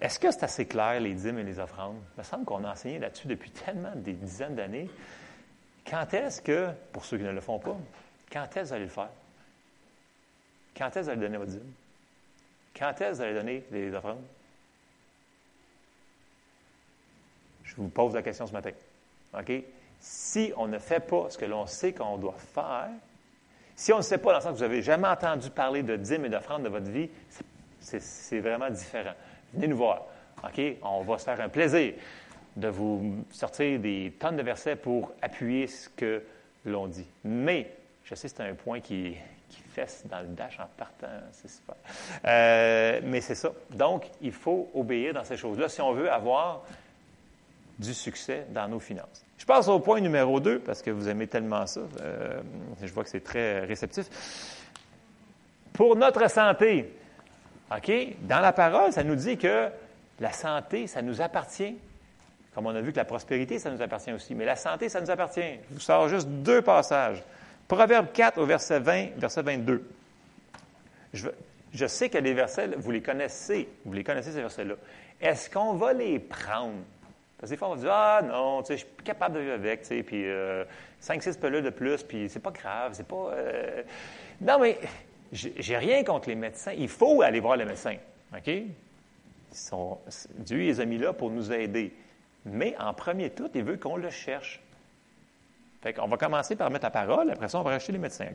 Est-ce 0.00 0.18
que 0.18 0.30
c'est 0.32 0.42
assez 0.42 0.66
clair, 0.66 1.00
les 1.00 1.14
dîmes 1.14 1.38
et 1.38 1.44
les 1.44 1.60
offrandes? 1.60 1.96
Il 2.16 2.18
me 2.18 2.24
semble 2.24 2.44
qu'on 2.44 2.64
a 2.64 2.72
enseigné 2.72 2.98
là-dessus 2.98 3.28
depuis 3.28 3.50
tellement 3.52 3.92
des 3.94 4.14
dizaines 4.14 4.56
d'années. 4.56 4.90
Quand 5.88 6.12
est-ce 6.12 6.42
que, 6.42 6.70
pour 6.92 7.04
ceux 7.04 7.18
qui 7.18 7.22
ne 7.22 7.30
le 7.30 7.40
font 7.40 7.60
pas, 7.60 7.76
quand 8.34 8.42
est-ce 8.42 8.54
que 8.54 8.60
vous 8.66 8.72
allez 8.72 8.84
le 8.84 8.90
faire? 8.90 9.10
Quand 10.76 10.88
est-ce 10.88 10.98
que 10.98 11.04
vous 11.04 11.10
allez 11.10 11.20
donner 11.20 11.38
votre 11.38 11.52
dîme? 11.52 11.72
Quand 12.76 12.90
est-ce 12.90 13.10
que 13.10 13.14
vous 13.14 13.20
allez 13.22 13.34
donner 13.34 13.64
les 13.70 13.94
offrandes? 13.94 14.24
Je 17.62 17.76
vous 17.76 17.88
pose 17.88 18.14
la 18.14 18.22
question 18.22 18.46
ce 18.46 18.52
matin. 18.52 18.70
Si 20.00 20.52
on 20.56 20.66
ne 20.66 20.78
fait 20.78 21.00
pas 21.00 21.30
ce 21.30 21.38
que 21.38 21.44
l'on 21.44 21.66
sait 21.66 21.92
qu'on 21.92 22.18
doit 22.18 22.36
faire, 22.54 22.90
si 23.76 23.92
on 23.92 23.98
ne 23.98 24.02
sait 24.02 24.18
pas 24.18 24.32
dans 24.32 24.38
le 24.38 24.42
sens 24.42 24.52
que 24.52 24.56
vous 24.58 24.62
n'avez 24.62 24.82
jamais 24.82 25.08
entendu 25.08 25.50
parler 25.50 25.82
de 25.82 25.96
dîmes 25.96 26.24
et 26.24 26.28
d'offrandes 26.28 26.64
de 26.64 26.68
votre 26.68 26.90
vie, 26.90 27.08
c'est 27.80 28.40
vraiment 28.40 28.70
différent. 28.70 29.14
Venez 29.52 29.68
nous 29.68 29.76
voir. 29.76 30.06
On 30.82 31.02
va 31.02 31.18
se 31.18 31.24
faire 31.24 31.40
un 31.40 31.48
plaisir 31.48 31.94
de 32.56 32.68
vous 32.68 33.24
sortir 33.30 33.78
des 33.78 34.12
tonnes 34.18 34.36
de 34.36 34.42
versets 34.42 34.76
pour 34.76 35.12
appuyer 35.22 35.68
ce 35.68 35.88
que 35.88 36.22
l'on 36.66 36.86
dit. 36.86 37.06
Mais, 37.24 37.72
je 38.04 38.14
sais 38.14 38.28
c'est 38.28 38.40
un 38.40 38.54
point 38.54 38.80
qui, 38.80 39.16
qui 39.48 39.60
fesse 39.60 40.04
dans 40.06 40.20
le 40.20 40.28
dash 40.28 40.58
en 40.60 40.66
partant, 40.76 41.06
c'est 41.32 41.50
super. 41.50 41.76
Euh, 42.26 43.00
mais 43.04 43.20
c'est 43.20 43.34
ça. 43.34 43.50
Donc, 43.70 44.06
il 44.20 44.32
faut 44.32 44.70
obéir 44.74 45.14
dans 45.14 45.24
ces 45.24 45.36
choses-là 45.36 45.68
si 45.68 45.80
on 45.80 45.92
veut 45.92 46.10
avoir 46.10 46.62
du 47.78 47.94
succès 47.94 48.46
dans 48.50 48.68
nos 48.68 48.80
finances. 48.80 49.24
Je 49.36 49.44
passe 49.44 49.68
au 49.68 49.80
point 49.80 50.00
numéro 50.00 50.40
2, 50.40 50.60
parce 50.60 50.80
que 50.80 50.90
vous 50.90 51.08
aimez 51.08 51.26
tellement 51.26 51.66
ça. 51.66 51.80
Euh, 52.00 52.40
je 52.82 52.92
vois 52.92 53.04
que 53.04 53.10
c'est 53.10 53.24
très 53.24 53.60
réceptif. 53.64 54.06
Pour 55.72 55.96
notre 55.96 56.30
santé, 56.30 56.94
OK? 57.70 57.92
Dans 58.22 58.40
la 58.40 58.52
parole, 58.52 58.92
ça 58.92 59.02
nous 59.02 59.16
dit 59.16 59.36
que 59.36 59.68
la 60.20 60.32
santé, 60.32 60.86
ça 60.86 61.02
nous 61.02 61.20
appartient. 61.20 61.76
Comme 62.54 62.66
on 62.66 62.74
a 62.74 62.80
vu 62.80 62.92
que 62.92 62.96
la 62.96 63.04
prospérité, 63.04 63.58
ça 63.58 63.70
nous 63.70 63.82
appartient 63.82 64.12
aussi. 64.12 64.34
Mais 64.34 64.44
la 64.44 64.54
santé, 64.54 64.88
ça 64.88 65.00
nous 65.00 65.10
appartient. 65.10 65.40
Je 65.70 65.74
vous 65.74 65.80
sors 65.80 66.08
juste 66.08 66.28
deux 66.28 66.62
passages. 66.62 67.22
Proverbe 67.68 68.12
4 68.12 68.38
au 68.38 68.46
verset 68.46 68.80
20, 68.80 69.16
verset 69.16 69.42
22. 69.42 69.88
Je, 71.12 71.28
je 71.72 71.86
sais 71.86 72.08
que 72.08 72.18
les 72.18 72.34
versets, 72.34 72.68
vous 72.76 72.90
les 72.90 73.02
connaissez. 73.02 73.68
Vous 73.84 73.92
les 73.92 74.04
connaissez, 74.04 74.32
ces 74.32 74.40
versets-là. 74.40 74.74
Est-ce 75.20 75.50
qu'on 75.50 75.74
va 75.74 75.92
les 75.92 76.18
prendre? 76.18 76.82
Parce 77.38 77.50
que 77.50 77.54
des 77.54 77.58
fois, 77.58 77.68
on 77.70 77.74
va 77.74 77.80
dire 77.80 77.92
Ah 77.92 78.20
non, 78.22 78.62
tu 78.62 78.68
sais, 78.68 78.76
suis 78.78 78.86
plus 78.86 79.04
capable 79.04 79.34
de 79.34 79.40
vivre 79.40 79.54
avec, 79.54 79.82
tu 79.82 79.88
sais, 79.88 80.02
puis 80.02 80.24
euh, 80.24 80.64
5-6 81.02 81.38
pelules 81.38 81.64
de 81.64 81.70
plus, 81.70 82.02
puis 82.02 82.28
c'est 82.28 82.40
pas 82.40 82.50
grave, 82.50 82.92
c'est 82.94 83.06
pas. 83.06 83.32
Euh... 83.34 83.82
Non, 84.40 84.58
mais 84.58 84.78
j'ai 85.32 85.76
rien 85.76 86.04
contre 86.04 86.28
les 86.28 86.34
médecins. 86.36 86.72
Il 86.72 86.88
faut 86.88 87.22
aller 87.22 87.40
voir 87.40 87.56
les 87.56 87.64
médecins. 87.64 87.96
OK? 88.36 88.50
Dieu 90.38 90.58
les 90.58 90.80
a 90.80 90.84
mis 90.84 90.98
là 90.98 91.12
pour 91.12 91.30
nous 91.30 91.52
aider. 91.52 91.92
Mais 92.44 92.76
en 92.78 92.92
premier 92.92 93.30
tout, 93.30 93.50
il 93.54 93.64
veut 93.64 93.76
qu'on 93.76 93.96
le 93.96 94.10
cherche. 94.10 94.62
Qu'on 95.92 96.08
va 96.08 96.16
commencer 96.16 96.56
par 96.56 96.70
mettre 96.70 96.86
la 96.86 96.90
parole, 96.90 97.30
après 97.30 97.48
ça, 97.48 97.58
on 97.58 97.62
va 97.62 97.72
racheter 97.72 97.92
les 97.92 97.98
médecins. 97.98 98.26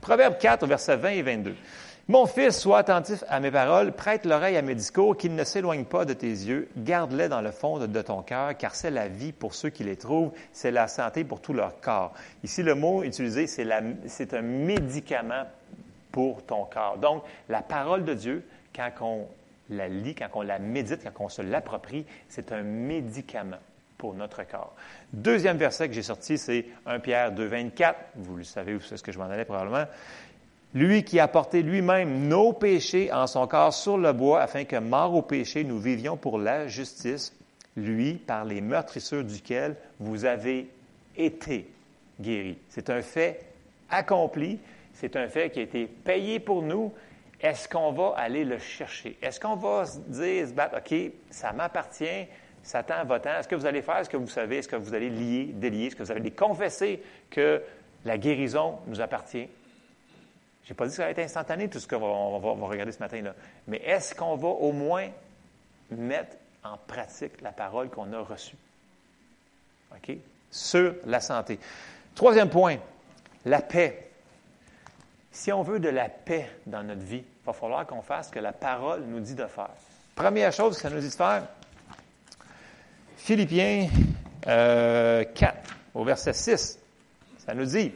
Proverbe 0.00 0.38
4, 0.38 0.66
versets 0.66 0.96
20 0.96 1.08
et 1.10 1.22
22. 1.22 1.54
Mon 2.08 2.26
fils, 2.26 2.60
sois 2.60 2.78
attentif 2.78 3.24
à 3.28 3.40
mes 3.40 3.50
paroles, 3.50 3.92
prête 3.92 4.26
l'oreille 4.26 4.56
à 4.56 4.62
mes 4.62 4.76
discours, 4.76 5.16
qu'ils 5.16 5.34
ne 5.34 5.42
s'éloignent 5.42 5.84
pas 5.84 6.04
de 6.04 6.12
tes 6.12 6.28
yeux, 6.28 6.68
garde-les 6.76 7.28
dans 7.28 7.40
le 7.40 7.50
fond 7.50 7.78
de 7.84 8.02
ton 8.02 8.22
cœur, 8.22 8.56
car 8.56 8.76
c'est 8.76 8.92
la 8.92 9.08
vie 9.08 9.32
pour 9.32 9.54
ceux 9.54 9.70
qui 9.70 9.82
les 9.82 9.96
trouvent, 9.96 10.30
c'est 10.52 10.70
la 10.70 10.86
santé 10.86 11.24
pour 11.24 11.40
tout 11.40 11.52
leur 11.52 11.80
corps. 11.80 12.12
Ici, 12.44 12.62
le 12.62 12.76
mot 12.76 13.02
utilisé, 13.02 13.48
c'est 13.48 14.34
un 14.34 14.42
médicament 14.42 15.46
pour 16.12 16.44
ton 16.46 16.64
corps. 16.64 16.98
Donc, 16.98 17.24
la 17.48 17.60
parole 17.60 18.04
de 18.04 18.14
Dieu, 18.14 18.46
quand 18.74 18.90
on 19.00 19.26
la 19.70 19.88
lit, 19.88 20.14
quand 20.14 20.28
on 20.34 20.42
la 20.42 20.60
médite, 20.60 21.02
quand 21.02 21.24
on 21.24 21.28
se 21.28 21.42
l'approprie, 21.42 22.06
c'est 22.28 22.52
un 22.52 22.62
médicament 22.62 23.58
pour 23.98 24.14
notre 24.14 24.42
corps. 24.46 24.74
Deuxième 25.12 25.56
verset 25.56 25.88
que 25.88 25.94
j'ai 25.94 26.02
sorti, 26.02 26.38
c'est 26.38 26.66
1 26.86 27.00
Pierre 27.00 27.32
2, 27.32 27.44
24. 27.44 27.98
Vous 28.16 28.36
le 28.36 28.44
savez, 28.44 28.78
c'est 28.86 28.96
ce 28.96 29.02
que 29.02 29.12
je 29.12 29.18
m'en 29.18 29.24
allais 29.24 29.44
probablement. 29.44 29.86
Lui 30.74 31.04
qui 31.04 31.20
a 31.20 31.28
porté 31.28 31.62
lui-même 31.62 32.28
nos 32.28 32.52
péchés 32.52 33.12
en 33.12 33.26
son 33.26 33.46
corps 33.46 33.72
sur 33.72 33.96
le 33.96 34.12
bois, 34.12 34.42
afin 34.42 34.64
que, 34.64 34.76
mort 34.76 35.14
au 35.14 35.22
péché, 35.22 35.64
nous 35.64 35.78
vivions 35.78 36.16
pour 36.16 36.38
la 36.38 36.66
justice, 36.66 37.32
lui, 37.76 38.14
par 38.14 38.44
les 38.44 38.60
meurtrissures 38.60 39.24
duquel 39.24 39.76
vous 39.98 40.24
avez 40.24 40.68
été 41.16 41.68
guéris. 42.20 42.58
C'est 42.68 42.90
un 42.90 43.02
fait 43.02 43.40
accompli. 43.90 44.58
C'est 44.94 45.16
un 45.16 45.28
fait 45.28 45.50
qui 45.50 45.60
a 45.60 45.62
été 45.62 45.86
payé 45.86 46.40
pour 46.40 46.62
nous. 46.62 46.92
Est-ce 47.40 47.68
qu'on 47.68 47.92
va 47.92 48.14
aller 48.16 48.44
le 48.44 48.58
chercher? 48.58 49.18
Est-ce 49.20 49.38
qu'on 49.38 49.56
va 49.56 49.84
se 49.84 49.98
dire, 49.98 50.48
se 50.48 50.52
battre, 50.54 50.78
OK, 50.78 51.12
ça 51.30 51.52
m'appartient, 51.52 52.26
Satan 52.66 53.04
va-t'en. 53.04 53.38
Est-ce 53.38 53.46
que 53.46 53.54
vous 53.54 53.64
allez 53.64 53.80
faire 53.80 54.04
ce 54.04 54.10
que 54.10 54.16
vous 54.16 54.26
savez? 54.26 54.58
Est-ce 54.58 54.66
que 54.66 54.74
vous 54.74 54.92
allez 54.92 55.08
lier, 55.08 55.44
délier? 55.52 55.86
Est-ce 55.86 55.94
que 55.94 56.02
vous 56.02 56.10
allez 56.10 56.32
confesser 56.32 57.00
que 57.30 57.62
la 58.04 58.18
guérison 58.18 58.80
nous 58.88 59.00
appartient? 59.00 59.48
Je 60.64 60.70
n'ai 60.72 60.74
pas 60.74 60.84
dit 60.86 60.90
que 60.90 60.96
ça 60.96 61.04
va 61.04 61.10
être 61.10 61.20
instantané, 61.20 61.68
tout 61.68 61.78
ce 61.78 61.86
qu'on 61.86 62.40
va, 62.40 62.66
regarder 62.66 62.90
ce 62.90 62.98
matin-là. 62.98 63.36
Mais 63.68 63.76
est-ce 63.84 64.16
qu'on 64.16 64.34
va 64.34 64.48
au 64.48 64.72
moins 64.72 65.08
mettre 65.92 66.36
en 66.64 66.76
pratique 66.76 67.40
la 67.40 67.52
parole 67.52 67.88
qu'on 67.88 68.12
a 68.12 68.18
reçue? 68.18 68.56
OK? 69.92 70.16
Sur 70.50 70.96
la 71.04 71.20
santé. 71.20 71.60
Troisième 72.16 72.50
point, 72.50 72.78
la 73.44 73.62
paix. 73.62 74.10
Si 75.30 75.52
on 75.52 75.62
veut 75.62 75.78
de 75.78 75.88
la 75.88 76.08
paix 76.08 76.50
dans 76.66 76.82
notre 76.82 77.02
vie, 77.02 77.22
il 77.22 77.46
va 77.46 77.52
falloir 77.52 77.86
qu'on 77.86 78.02
fasse 78.02 78.26
ce 78.26 78.32
que 78.32 78.40
la 78.40 78.52
parole 78.52 79.04
nous 79.04 79.20
dit 79.20 79.36
de 79.36 79.46
faire. 79.46 79.70
Première 80.16 80.52
chose 80.52 80.74
que 80.74 80.82
ça 80.82 80.90
nous 80.90 80.98
dit 80.98 81.10
de 81.10 81.14
faire, 81.14 81.44
Philippiens 83.26 83.88
euh, 84.46 85.24
4, 85.34 85.76
au 85.94 86.04
verset 86.04 86.32
6, 86.32 86.78
ça 87.44 87.54
nous 87.54 87.64
dit, 87.64 87.90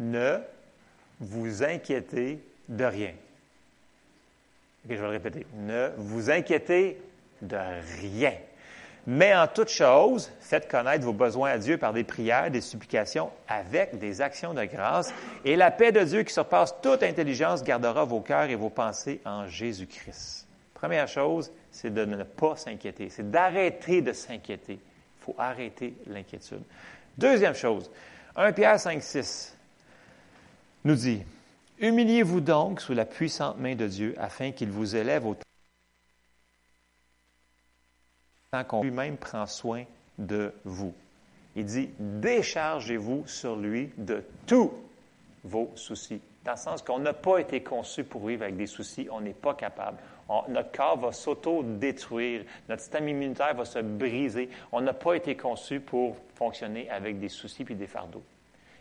ne 0.00 0.38
vous 1.20 1.62
inquiétez 1.62 2.40
de 2.68 2.84
rien. 2.84 3.12
Je 4.82 4.88
vais 4.88 4.96
le 4.96 5.06
répéter. 5.06 5.46
Ne 5.54 5.90
vous 5.98 6.32
inquiétez 6.32 7.00
de 7.42 7.56
rien. 8.00 8.32
Mais 9.06 9.36
en 9.36 9.46
toute 9.46 9.68
chose, 9.68 10.32
faites 10.40 10.68
connaître 10.68 11.04
vos 11.04 11.12
besoins 11.12 11.52
à 11.52 11.58
Dieu 11.58 11.78
par 11.78 11.92
des 11.92 12.02
prières, 12.02 12.50
des 12.50 12.60
supplications, 12.60 13.30
avec 13.46 14.00
des 14.00 14.20
actions 14.20 14.52
de 14.52 14.64
grâce. 14.64 15.14
Et 15.44 15.54
la 15.54 15.70
paix 15.70 15.92
de 15.92 16.02
Dieu 16.02 16.24
qui 16.24 16.34
surpasse 16.34 16.74
toute 16.82 17.04
intelligence 17.04 17.62
gardera 17.62 18.04
vos 18.04 18.20
cœurs 18.20 18.50
et 18.50 18.56
vos 18.56 18.68
pensées 18.68 19.20
en 19.24 19.46
Jésus-Christ. 19.46 20.48
Première 20.74 21.06
chose, 21.06 21.52
c'est 21.72 21.92
de 21.92 22.04
ne 22.04 22.22
pas 22.22 22.56
s'inquiéter. 22.56 23.08
C'est 23.08 23.30
d'arrêter 23.30 24.02
de 24.02 24.12
s'inquiéter. 24.12 24.74
Il 24.74 25.24
faut 25.24 25.34
arrêter 25.38 25.94
l'inquiétude. 26.06 26.62
Deuxième 27.18 27.54
chose, 27.54 27.90
1 28.36 28.52
Pierre 28.52 28.78
5, 28.78 29.02
6 29.02 29.56
nous 30.84 30.94
dit, 30.94 31.22
Humiliez-vous 31.78 32.40
donc 32.40 32.80
sous 32.80 32.92
la 32.92 33.04
puissante 33.04 33.58
main 33.58 33.74
de 33.74 33.86
Dieu 33.88 34.14
afin 34.18 34.52
qu'il 34.52 34.70
vous 34.70 34.94
élève 34.94 35.26
au 35.26 35.34
tant 38.52 38.64
qu'on 38.64 38.82
lui-même 38.82 39.16
prend 39.16 39.46
soin 39.46 39.84
de 40.18 40.52
vous. 40.64 40.94
Il 41.56 41.64
dit, 41.64 41.90
déchargez-vous 41.98 43.26
sur 43.26 43.56
lui 43.56 43.90
de 43.96 44.22
tous 44.46 44.70
vos 45.42 45.72
soucis. 45.74 46.20
Dans 46.44 46.52
le 46.52 46.58
sens 46.58 46.82
qu'on 46.82 46.98
n'a 46.98 47.14
pas 47.14 47.38
été 47.38 47.62
conçu 47.62 48.04
pour 48.04 48.26
vivre 48.26 48.42
avec 48.42 48.56
des 48.56 48.66
soucis, 48.66 49.08
on 49.10 49.20
n'est 49.20 49.32
pas 49.32 49.54
capable. 49.54 49.98
Notre 50.48 50.72
corps 50.72 50.98
va 50.98 51.12
s'auto-détruire, 51.12 52.44
notre 52.68 52.80
système 52.80 53.08
immunitaire 53.08 53.54
va 53.54 53.64
se 53.64 53.80
briser. 53.80 54.48
On 54.70 54.80
n'a 54.80 54.94
pas 54.94 55.14
été 55.14 55.36
conçu 55.36 55.80
pour 55.80 56.16
fonctionner 56.34 56.88
avec 56.90 57.18
des 57.18 57.28
soucis 57.28 57.64
puis 57.64 57.74
des 57.74 57.86
fardeaux. 57.86 58.22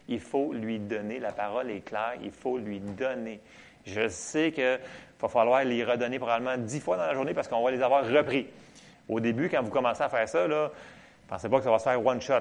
Il 0.08 0.20
faut 0.20 0.54
lui 0.54 0.80
donner, 0.80 1.20
la 1.20 1.32
parole 1.32 1.70
est 1.72 1.82
claire, 1.82 2.16
il 2.22 2.32
faut 2.32 2.58
lui 2.58 2.80
donner. 2.80 3.40
Je 3.86 4.08
sais 4.08 4.52
qu'il 4.52 4.80
va 5.20 5.28
falloir 5.28 5.64
les 5.64 5.84
redonner 5.84 6.20
probablement 6.20 6.58
dix 6.58 6.80
fois 6.80 6.98
dans 6.98 7.06
la 7.06 7.14
journée 7.14 7.34
parce 7.34 7.48
qu'on 7.48 7.64
va 7.64 7.72
les 7.72 7.82
avoir 7.82 8.06
repris. 8.08 8.48
Au 9.10 9.20
début, 9.20 9.50
quand 9.50 9.62
vous 9.62 9.72
commencez 9.72 10.04
à 10.04 10.10
faire 10.10 10.28
ça, 10.30 10.48
là, 10.48 10.72
pensez 11.28 11.50
pas 11.50 11.58
que 11.58 11.64
ça 11.64 11.72
va 11.72 11.80
se 11.80 11.84
faire 11.84 12.06
one 12.06 12.22
shot. 12.22 12.40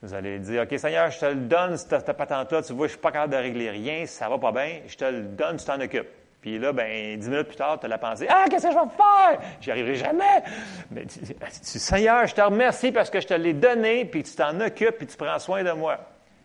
Vous 0.00 0.14
allez 0.14 0.38
dire, 0.38 0.62
OK, 0.62 0.78
Seigneur, 0.78 1.10
je 1.10 1.18
te 1.18 1.26
le 1.26 1.34
donne, 1.34 1.76
cette, 1.76 2.06
cette 2.06 2.16
patente-là, 2.16 2.62
tu 2.62 2.72
vois, 2.72 2.86
je 2.86 2.92
suis 2.92 3.00
pas 3.00 3.10
capable 3.10 3.32
de 3.32 3.38
régler 3.38 3.70
rien, 3.70 4.06
ça 4.06 4.28
va 4.28 4.38
pas 4.38 4.52
bien, 4.52 4.80
je 4.86 4.96
te 4.96 5.04
le 5.04 5.22
donne, 5.22 5.56
tu 5.56 5.64
t'en 5.64 5.80
occupes. 5.80 6.08
Puis 6.40 6.58
là, 6.58 6.72
ben, 6.72 7.18
dix 7.18 7.28
minutes 7.28 7.48
plus 7.48 7.56
tard, 7.56 7.80
tu 7.80 7.86
as 7.86 7.88
la 7.88 7.98
pensée, 7.98 8.26
ah, 8.30 8.44
qu'est-ce 8.48 8.66
que 8.68 8.72
je 8.72 8.78
vais 8.78 8.94
faire? 8.96 9.40
J'y 9.60 9.70
arriverai 9.72 9.94
jamais. 9.96 10.42
Mais 10.90 11.04
tu, 11.06 11.18
tu- 11.20 11.34
tu- 11.34 11.78
Seigneur, 11.80 12.26
je 12.26 12.34
te 12.34 12.40
remercie 12.40 12.92
parce 12.92 13.10
que 13.10 13.20
je 13.20 13.26
te 13.26 13.34
l'ai 13.34 13.52
donné, 13.54 14.04
puis 14.04 14.22
tu 14.22 14.34
t'en 14.36 14.58
occupes, 14.60 14.98
puis 14.98 15.06
tu 15.08 15.16
prends 15.16 15.38
soin 15.40 15.64
de 15.64 15.72
moi. 15.72 15.98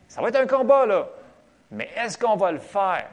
Ça 0.08 0.22
va 0.22 0.30
être 0.30 0.36
un 0.38 0.48
combat, 0.48 0.86
là. 0.88 1.08
Mais 1.70 1.90
est-ce 1.96 2.18
qu'on 2.18 2.36
va 2.36 2.52
le 2.52 2.60
faire? 2.60 3.08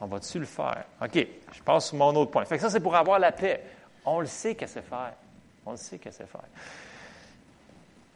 On 0.00 0.06
va-tu 0.06 0.38
le 0.38 0.44
faire? 0.44 0.84
OK, 1.02 1.26
je 1.52 1.62
passe 1.62 1.88
sur 1.88 1.96
mon 1.96 2.14
autre 2.14 2.30
point. 2.30 2.44
Fait 2.44 2.56
que 2.56 2.62
ça, 2.62 2.68
c'est 2.68 2.80
pour 2.80 2.94
avoir 2.94 3.18
la 3.18 3.32
paix. 3.32 3.62
On 4.04 4.20
le 4.20 4.26
sait 4.26 4.54
que 4.54 4.66
c'est 4.66 4.82
faire. 4.84 5.12
On 5.64 5.70
le 5.72 5.76
sait 5.78 5.98
que 5.98 6.10
c'est 6.10 6.26
faire. 6.28 6.42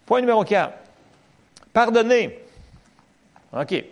Point 0.04 0.20
numéro 0.20 0.44
4. 0.44 0.72
Pardonner. 1.72 2.44
OK. 3.52 3.84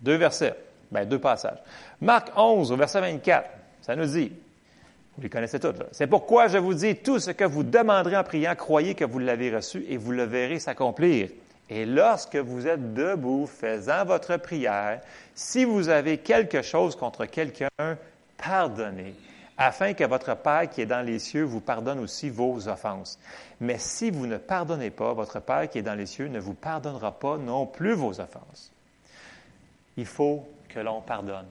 Deux 0.00 0.16
versets. 0.16 0.56
Ben, 0.90 1.08
deux 1.08 1.18
passages. 1.18 1.58
Marc 2.00 2.30
11, 2.36 2.72
au 2.72 2.76
verset 2.76 3.00
24, 3.00 3.48
ça 3.82 3.94
nous 3.94 4.06
dit, 4.06 4.32
vous 5.16 5.22
les 5.22 5.30
connaissez 5.30 5.60
tous, 5.60 5.78
là. 5.78 5.86
C'est 5.92 6.06
pourquoi 6.06 6.48
je 6.48 6.58
vous 6.58 6.74
dis, 6.74 6.96
tout 6.96 7.18
ce 7.18 7.30
que 7.30 7.44
vous 7.44 7.62
demanderez 7.62 8.16
en 8.16 8.24
priant, 8.24 8.54
croyez 8.54 8.94
que 8.94 9.04
vous 9.04 9.18
l'avez 9.18 9.54
reçu 9.54 9.84
et 9.88 9.96
vous 9.96 10.12
le 10.12 10.24
verrez 10.24 10.58
s'accomplir. 10.58 11.28
Et 11.68 11.86
lorsque 11.86 12.36
vous 12.36 12.66
êtes 12.66 12.94
debout, 12.94 13.46
faisant 13.46 14.04
votre 14.04 14.36
prière, 14.36 15.00
si 15.34 15.64
vous 15.64 15.88
avez 15.88 16.18
quelque 16.18 16.62
chose 16.62 16.96
contre 16.96 17.26
quelqu'un, 17.26 17.68
pardonnez, 18.36 19.14
afin 19.56 19.92
que 19.92 20.04
votre 20.04 20.34
Père 20.36 20.68
qui 20.68 20.80
est 20.80 20.86
dans 20.86 21.06
les 21.06 21.18
cieux 21.18 21.44
vous 21.44 21.60
pardonne 21.60 22.00
aussi 22.00 22.30
vos 22.30 22.66
offenses. 22.66 23.18
Mais 23.60 23.76
si 23.78 24.10
vous 24.10 24.26
ne 24.26 24.38
pardonnez 24.38 24.90
pas, 24.90 25.12
votre 25.12 25.38
Père 25.38 25.68
qui 25.68 25.78
est 25.78 25.82
dans 25.82 25.94
les 25.94 26.06
cieux 26.06 26.28
ne 26.28 26.40
vous 26.40 26.54
pardonnera 26.54 27.12
pas 27.12 27.36
non 27.36 27.66
plus 27.66 27.92
vos 27.92 28.20
offenses. 28.20 28.72
Il 29.96 30.06
faut 30.06 30.48
que 30.72 30.80
l'on 30.80 31.00
pardonne. 31.00 31.46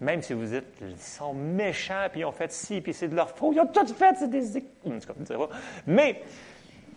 Même 0.00 0.22
si 0.22 0.32
vous 0.32 0.46
dites, 0.46 0.64
ils 0.80 0.98
sont 0.98 1.32
méchants, 1.32 2.06
puis 2.10 2.20
ils 2.20 2.24
ont 2.24 2.32
fait 2.32 2.50
ci, 2.50 2.80
puis 2.80 2.92
c'est 2.92 3.08
de 3.08 3.14
leur 3.14 3.30
faute, 3.30 3.54
ils 3.54 3.60
ont 3.60 3.66
tout 3.66 3.86
fait, 3.86 4.16
c'est 4.18 4.28
des... 4.28 4.64
Mais 5.86 6.22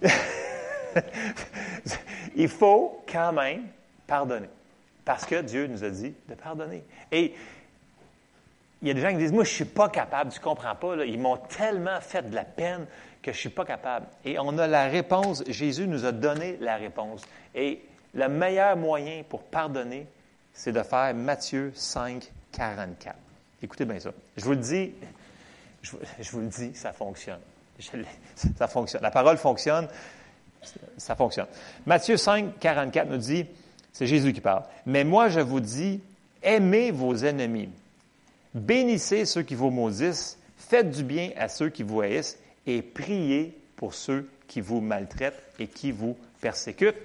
il 2.35 2.47
faut 2.47 3.03
quand 3.11 3.33
même 3.33 3.67
pardonner. 4.07 4.49
Parce 5.03 5.25
que 5.25 5.41
Dieu 5.41 5.67
nous 5.67 5.83
a 5.83 5.89
dit 5.89 6.15
de 6.27 6.33
pardonner. 6.33 6.83
Et 7.11 7.35
il 8.81 8.87
y 8.87 8.91
a 8.91 8.93
des 8.93 9.01
gens 9.01 9.11
qui 9.11 9.17
disent, 9.17 9.31
moi, 9.31 9.43
je 9.43 9.51
ne 9.51 9.55
suis 9.55 9.65
pas 9.65 9.89
capable, 9.89 10.31
tu 10.31 10.39
ne 10.39 10.43
comprends 10.43 10.75
pas, 10.75 11.05
ils 11.05 11.19
m'ont 11.19 11.37
tellement 11.37 12.01
fait 12.01 12.29
de 12.29 12.35
la 12.35 12.43
peine 12.43 12.87
que 13.21 13.31
je 13.31 13.37
ne 13.37 13.41
suis 13.41 13.49
pas 13.49 13.65
capable. 13.65 14.07
Et 14.23 14.37
on 14.39 14.57
a 14.57 14.67
la 14.67 14.87
réponse, 14.87 15.43
Jésus 15.47 15.87
nous 15.87 16.05
a 16.05 16.11
donné 16.11 16.57
la 16.59 16.75
réponse. 16.75 17.21
Et 17.53 17.81
le 18.13 18.27
meilleur 18.29 18.77
moyen 18.77 19.23
pour 19.27 19.43
pardonner, 19.43 20.07
c'est 20.55 20.71
de 20.71 20.81
faire 20.81 21.13
Matthieu 21.13 21.71
5, 21.75 22.31
44. 22.53 23.15
Écoutez 23.61 23.85
bien 23.85 23.99
ça. 23.99 24.11
Je 24.37 24.43
vous 24.45 24.51
le 24.51 24.57
dis, 24.57 24.91
je, 25.83 25.91
vous- 26.31 26.39
le 26.41 26.47
dis, 26.47 26.73
ça 26.73 26.91
fonctionne. 26.93 27.39
Ça 28.57 28.67
fonctionne. 28.67 29.01
La 29.03 29.11
parole 29.11 29.37
fonctionne, 29.37 29.87
ça 30.97 31.15
fonctionne. 31.15 31.47
Matthieu 31.85 32.17
5, 32.17 32.57
44 32.59 33.09
nous 33.09 33.17
dit, 33.17 33.45
c'est 33.91 34.07
Jésus 34.07 34.33
qui 34.33 34.41
parle, 34.41 34.63
mais 34.85 35.03
moi 35.03 35.29
je 35.29 35.41
vous 35.41 35.59
dis, 35.59 35.99
aimez 36.41 36.91
vos 36.91 37.15
ennemis, 37.15 37.69
bénissez 38.53 39.25
ceux 39.25 39.43
qui 39.43 39.55
vous 39.55 39.69
maudissent, 39.69 40.37
faites 40.57 40.89
du 40.89 41.03
bien 41.03 41.31
à 41.37 41.49
ceux 41.49 41.69
qui 41.69 41.83
vous 41.83 42.01
haïssent 42.01 42.37
et 42.65 42.81
priez 42.81 43.57
pour 43.75 43.93
ceux 43.93 44.29
qui 44.47 44.61
vous 44.61 44.79
maltraitent 44.81 45.41
et 45.59 45.67
qui 45.67 45.91
vous 45.91 46.17
persécutent. 46.41 46.95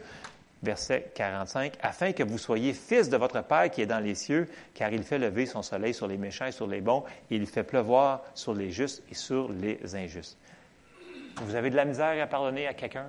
Verset 0.62 1.12
45, 1.14 1.72
afin 1.80 2.12
que 2.12 2.22
vous 2.22 2.36
soyez 2.36 2.74
fils 2.74 3.08
de 3.08 3.16
votre 3.16 3.42
Père 3.42 3.70
qui 3.70 3.80
est 3.80 3.86
dans 3.86 3.98
les 3.98 4.14
cieux, 4.14 4.46
car 4.74 4.92
il 4.92 5.02
fait 5.02 5.18
lever 5.18 5.46
son 5.46 5.62
soleil 5.62 5.94
sur 5.94 6.06
les 6.06 6.18
méchants 6.18 6.46
et 6.46 6.52
sur 6.52 6.66
les 6.66 6.82
bons, 6.82 7.02
et 7.30 7.36
il 7.36 7.46
fait 7.46 7.62
pleuvoir 7.62 8.22
sur 8.34 8.52
les 8.52 8.70
justes 8.70 9.02
et 9.10 9.14
sur 9.14 9.50
les 9.50 9.78
injustes. 9.94 10.36
Vous 11.36 11.54
avez 11.54 11.70
de 11.70 11.76
la 11.76 11.86
misère 11.86 12.22
à 12.22 12.26
pardonner 12.26 12.66
à 12.66 12.74
quelqu'un? 12.74 13.06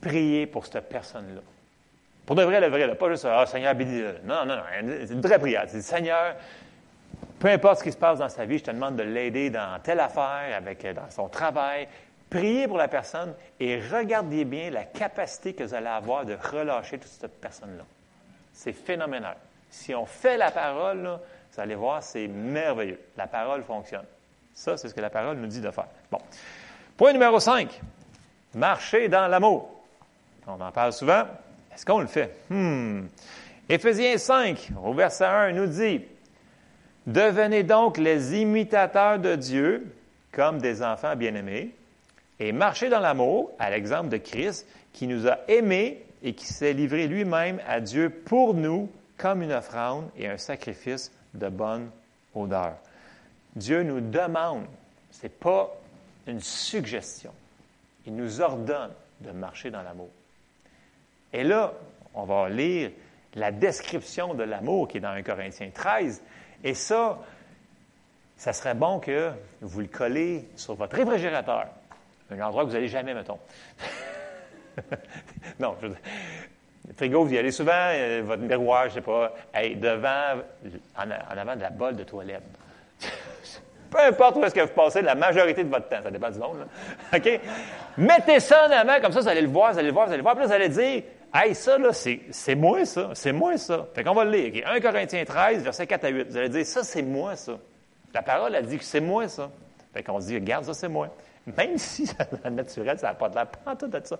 Priez 0.00 0.46
pour 0.46 0.66
cette 0.66 0.88
personne-là. 0.88 1.40
Pour 2.24 2.36
de 2.36 2.42
vrai, 2.44 2.60
le 2.60 2.68
vrai, 2.68 2.94
pas 2.94 3.10
juste 3.10 3.26
Ah, 3.28 3.46
Seigneur, 3.46 3.74
bénis-le. 3.74 4.18
Non, 4.24 4.44
non, 4.46 4.56
non. 4.56 4.62
C'est 5.06 5.14
une 5.14 5.20
vraie 5.20 5.38
prière. 5.38 5.64
C'est 5.68 5.82
Seigneur, 5.82 6.36
peu 7.38 7.48
importe 7.48 7.78
ce 7.80 7.84
qui 7.84 7.92
se 7.92 7.96
passe 7.96 8.18
dans 8.18 8.28
sa 8.28 8.44
vie, 8.44 8.58
je 8.58 8.64
te 8.64 8.70
demande 8.70 8.96
de 8.96 9.02
l'aider 9.02 9.50
dans 9.50 9.78
telle 9.82 10.00
affaire, 10.00 10.56
avec, 10.56 10.86
dans 10.94 11.10
son 11.10 11.28
travail. 11.28 11.86
Priez 12.30 12.66
pour 12.66 12.78
la 12.78 12.88
personne 12.88 13.34
et 13.60 13.80
regardez 13.80 14.44
bien 14.44 14.70
la 14.70 14.84
capacité 14.84 15.54
que 15.54 15.62
vous 15.62 15.74
allez 15.74 15.86
avoir 15.86 16.24
de 16.24 16.34
relâcher 16.34 16.98
toute 16.98 17.10
cette 17.10 17.40
personne-là. 17.40 17.84
C'est 18.52 18.72
phénoménal. 18.72 19.36
Si 19.70 19.94
on 19.94 20.06
fait 20.06 20.36
la 20.36 20.50
parole, 20.50 21.18
vous 21.52 21.60
allez 21.60 21.74
voir, 21.74 22.02
c'est 22.02 22.26
merveilleux. 22.26 22.98
La 23.16 23.26
parole 23.26 23.62
fonctionne. 23.62 24.04
Ça, 24.54 24.76
c'est 24.76 24.88
ce 24.88 24.94
que 24.94 25.00
la 25.00 25.10
parole 25.10 25.36
nous 25.36 25.46
dit 25.46 25.60
de 25.60 25.70
faire. 25.70 25.86
Bon. 26.10 26.18
Point 26.96 27.12
numéro 27.12 27.38
5. 27.38 27.80
Marcher 28.54 29.08
dans 29.08 29.28
l'amour. 29.28 29.70
On 30.46 30.60
en 30.60 30.72
parle 30.72 30.92
souvent. 30.92 31.24
Est-ce 31.74 31.84
qu'on 31.84 32.00
le 32.00 32.06
fait? 32.06 32.34
Hmm. 32.48 33.06
Éphésiens 33.68 34.16
5, 34.16 34.70
au 34.82 34.94
verset 34.94 35.26
1, 35.26 35.52
nous 35.52 35.66
dit 35.66 36.00
Devenez 37.06 37.62
donc 37.62 37.98
les 37.98 38.40
imitateurs 38.40 39.18
de 39.18 39.36
Dieu 39.36 39.94
comme 40.32 40.58
des 40.58 40.82
enfants 40.82 41.14
bien-aimés 41.16 41.74
et 42.38 42.52
marchez 42.52 42.88
dans 42.88 43.00
l'amour 43.00 43.50
à 43.58 43.70
l'exemple 43.70 44.08
de 44.08 44.18
Christ 44.18 44.66
qui 44.92 45.06
nous 45.06 45.26
a 45.26 45.38
aimés 45.48 46.04
et 46.22 46.34
qui 46.34 46.46
s'est 46.46 46.72
livré 46.72 47.06
lui-même 47.06 47.60
à 47.66 47.80
Dieu 47.80 48.10
pour 48.10 48.54
nous 48.54 48.90
comme 49.16 49.42
une 49.42 49.52
offrande 49.52 50.08
et 50.16 50.28
un 50.28 50.36
sacrifice 50.36 51.12
de 51.34 51.48
bonne 51.48 51.90
odeur. 52.34 52.74
Dieu 53.54 53.82
nous 53.82 54.00
demande, 54.00 54.66
ce 55.10 55.24
n'est 55.24 55.30
pas 55.30 55.74
une 56.26 56.40
suggestion, 56.40 57.32
il 58.06 58.14
nous 58.14 58.40
ordonne 58.40 58.92
de 59.20 59.30
marcher 59.30 59.70
dans 59.70 59.82
l'amour. 59.82 60.10
Et 61.32 61.44
là, 61.44 61.72
on 62.14 62.24
va 62.24 62.48
lire 62.48 62.90
la 63.34 63.52
description 63.52 64.34
de 64.34 64.42
l'amour 64.42 64.88
qui 64.88 64.98
est 64.98 65.00
dans 65.00 65.10
1 65.10 65.22
Corinthiens 65.22 65.70
13. 65.72 66.22
Et 66.64 66.74
ça, 66.74 67.18
ça 68.36 68.52
serait 68.52 68.74
bon 68.74 68.98
que 68.98 69.30
vous 69.60 69.80
le 69.80 69.86
collez 69.86 70.48
sur 70.56 70.74
votre 70.74 70.96
réfrigérateur. 70.96 71.66
Un 72.30 72.40
endroit 72.40 72.62
que 72.64 72.68
vous 72.68 72.74
n'allez 72.74 72.88
jamais, 72.88 73.14
mettons. 73.14 73.38
non, 75.58 75.76
je 75.80 75.86
veux 75.86 75.92
dire, 75.92 76.02
le 76.88 76.94
frigo, 76.94 77.24
vous 77.24 77.34
y 77.34 77.38
allez 77.38 77.50
souvent, 77.50 77.72
euh, 77.72 78.22
votre 78.24 78.42
miroir, 78.42 78.84
je 78.84 78.88
ne 78.88 78.94
sais 78.94 79.00
pas, 79.00 79.34
hey, 79.54 79.76
devant, 79.76 80.42
en, 80.96 81.02
en 81.02 81.38
avant 81.38 81.56
de 81.56 81.62
la 81.62 81.70
bolle 81.70 81.96
de 81.96 82.04
toilette. 82.04 82.42
Peu 83.90 84.00
importe 84.00 84.36
où 84.36 84.44
est-ce 84.44 84.54
que 84.54 84.60
vous 84.60 84.74
passez 84.74 85.02
la 85.02 85.14
majorité 85.14 85.64
de 85.64 85.68
votre 85.68 85.88
temps, 85.88 86.02
ça 86.02 86.10
dépend 86.10 86.30
du 86.30 86.38
monde, 86.38 86.58
là. 86.58 87.18
OK? 87.18 87.40
Mettez 87.96 88.40
ça 88.40 88.66
en 88.68 88.70
avant, 88.70 89.00
comme 89.00 89.12
ça, 89.12 89.20
vous 89.20 89.28
allez 89.28 89.42
le 89.42 89.48
voir, 89.48 89.72
vous 89.72 89.78
allez 89.78 89.88
le 89.88 89.94
voir, 89.94 90.06
vous 90.06 90.12
allez 90.12 90.18
le 90.18 90.22
voir, 90.22 90.34
puis 90.34 90.42
là, 90.42 90.48
vous 90.48 90.52
allez 90.52 90.68
dire, 90.68 91.02
hey, 91.34 91.54
ça, 91.54 91.78
là, 91.78 91.92
c'est, 91.92 92.54
moi, 92.54 92.84
ça, 92.84 93.10
c'est 93.14 93.32
moi, 93.32 93.56
ça. 93.56 93.86
Fait 93.94 94.04
qu'on 94.04 94.14
va 94.14 94.24
le 94.24 94.32
lire. 94.32 94.64
OK? 94.66 94.76
1 94.76 94.80
Corinthiens 94.80 95.24
13, 95.24 95.62
versets 95.62 95.86
4 95.86 96.04
à 96.04 96.08
8. 96.08 96.28
Vous 96.30 96.36
allez 96.36 96.48
dire, 96.48 96.66
ça, 96.66 96.82
c'est 96.82 97.02
moi, 97.02 97.36
ça. 97.36 97.52
La 98.12 98.22
parole, 98.22 98.54
elle 98.54 98.66
dit 98.66 98.78
que 98.78 98.84
c'est 98.84 99.00
moi, 99.00 99.28
ça. 99.28 99.50
Fait 99.92 100.02
qu'on 100.02 100.20
se 100.20 100.26
dit, 100.26 100.34
regarde, 100.34 100.64
ça, 100.64 100.74
c'est 100.74 100.88
moi. 100.88 101.08
Même 101.56 101.78
si, 101.78 102.06
dans 102.06 102.26
le 102.44 102.50
naturel, 102.50 102.98
ça 102.98 103.08
n'a 103.08 103.14
pas 103.14 103.28
de 103.28 103.34
l'air 103.34 103.46
pas 103.46 103.76
tout 103.76 103.86
de 103.86 104.00
ça. 104.02 104.18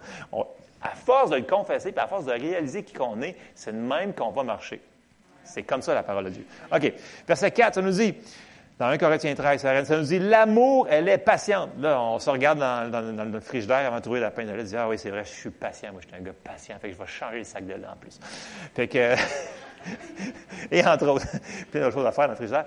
À 0.82 0.90
force 0.90 1.30
de 1.30 1.36
le 1.36 1.42
confesser, 1.42 1.90
puis 1.90 2.00
à 2.00 2.06
force 2.06 2.26
de 2.26 2.32
réaliser 2.32 2.84
qui 2.84 2.92
qu'on 2.94 3.20
est, 3.22 3.36
c'est 3.54 3.72
de 3.72 3.78
même 3.78 4.12
qu'on 4.14 4.30
va 4.30 4.42
marcher. 4.42 4.80
C'est 5.44 5.62
comme 5.62 5.82
ça 5.82 5.94
la 5.94 6.02
parole 6.02 6.24
de 6.24 6.30
Dieu. 6.30 6.46
OK. 6.72 6.92
Verset 7.26 7.50
4, 7.50 7.74
ça 7.74 7.82
nous 7.82 7.90
dit, 7.90 8.14
dans 8.78 8.86
1 8.86 8.98
Corinthiens 8.98 9.34
13, 9.34 9.60
ça 9.60 9.84
ça 9.84 9.96
nous 9.96 10.04
dit, 10.04 10.18
l'amour, 10.18 10.86
elle 10.90 11.08
est 11.08 11.18
patiente. 11.18 11.70
Là, 11.80 12.00
on 12.00 12.18
se 12.18 12.28
regarde 12.28 12.58
dans, 12.58 12.90
dans, 12.90 13.16
dans 13.16 13.24
le 13.24 13.40
frigidaire 13.40 13.86
avant 13.86 13.96
de 13.96 14.02
trouver 14.02 14.20
la 14.20 14.30
peine 14.30 14.48
de 14.48 14.52
lait, 14.52 14.64
dit, 14.64 14.76
ah 14.76 14.88
oui, 14.88 14.98
c'est 14.98 15.10
vrai, 15.10 15.24
je 15.24 15.30
suis 15.32 15.50
patient. 15.50 15.92
Moi, 15.92 16.02
je 16.02 16.08
suis 16.08 16.16
un 16.16 16.24
gars 16.24 16.34
patient. 16.44 16.76
Fait 16.80 16.88
que 16.88 16.94
je 16.94 16.98
vais 16.98 17.06
changer 17.06 17.38
le 17.38 17.44
sac 17.44 17.64
de 17.66 17.72
lait 17.72 17.86
en 17.90 17.96
plus. 17.96 18.20
Fait 18.74 18.86
que, 18.86 19.14
et 20.70 20.86
entre 20.86 21.08
autres, 21.08 21.26
plein 21.70 21.80
d'autres 21.80 21.94
choses 21.94 22.06
à 22.06 22.12
faire 22.12 22.26
dans 22.26 22.32
le 22.32 22.36
frigidaire. 22.36 22.66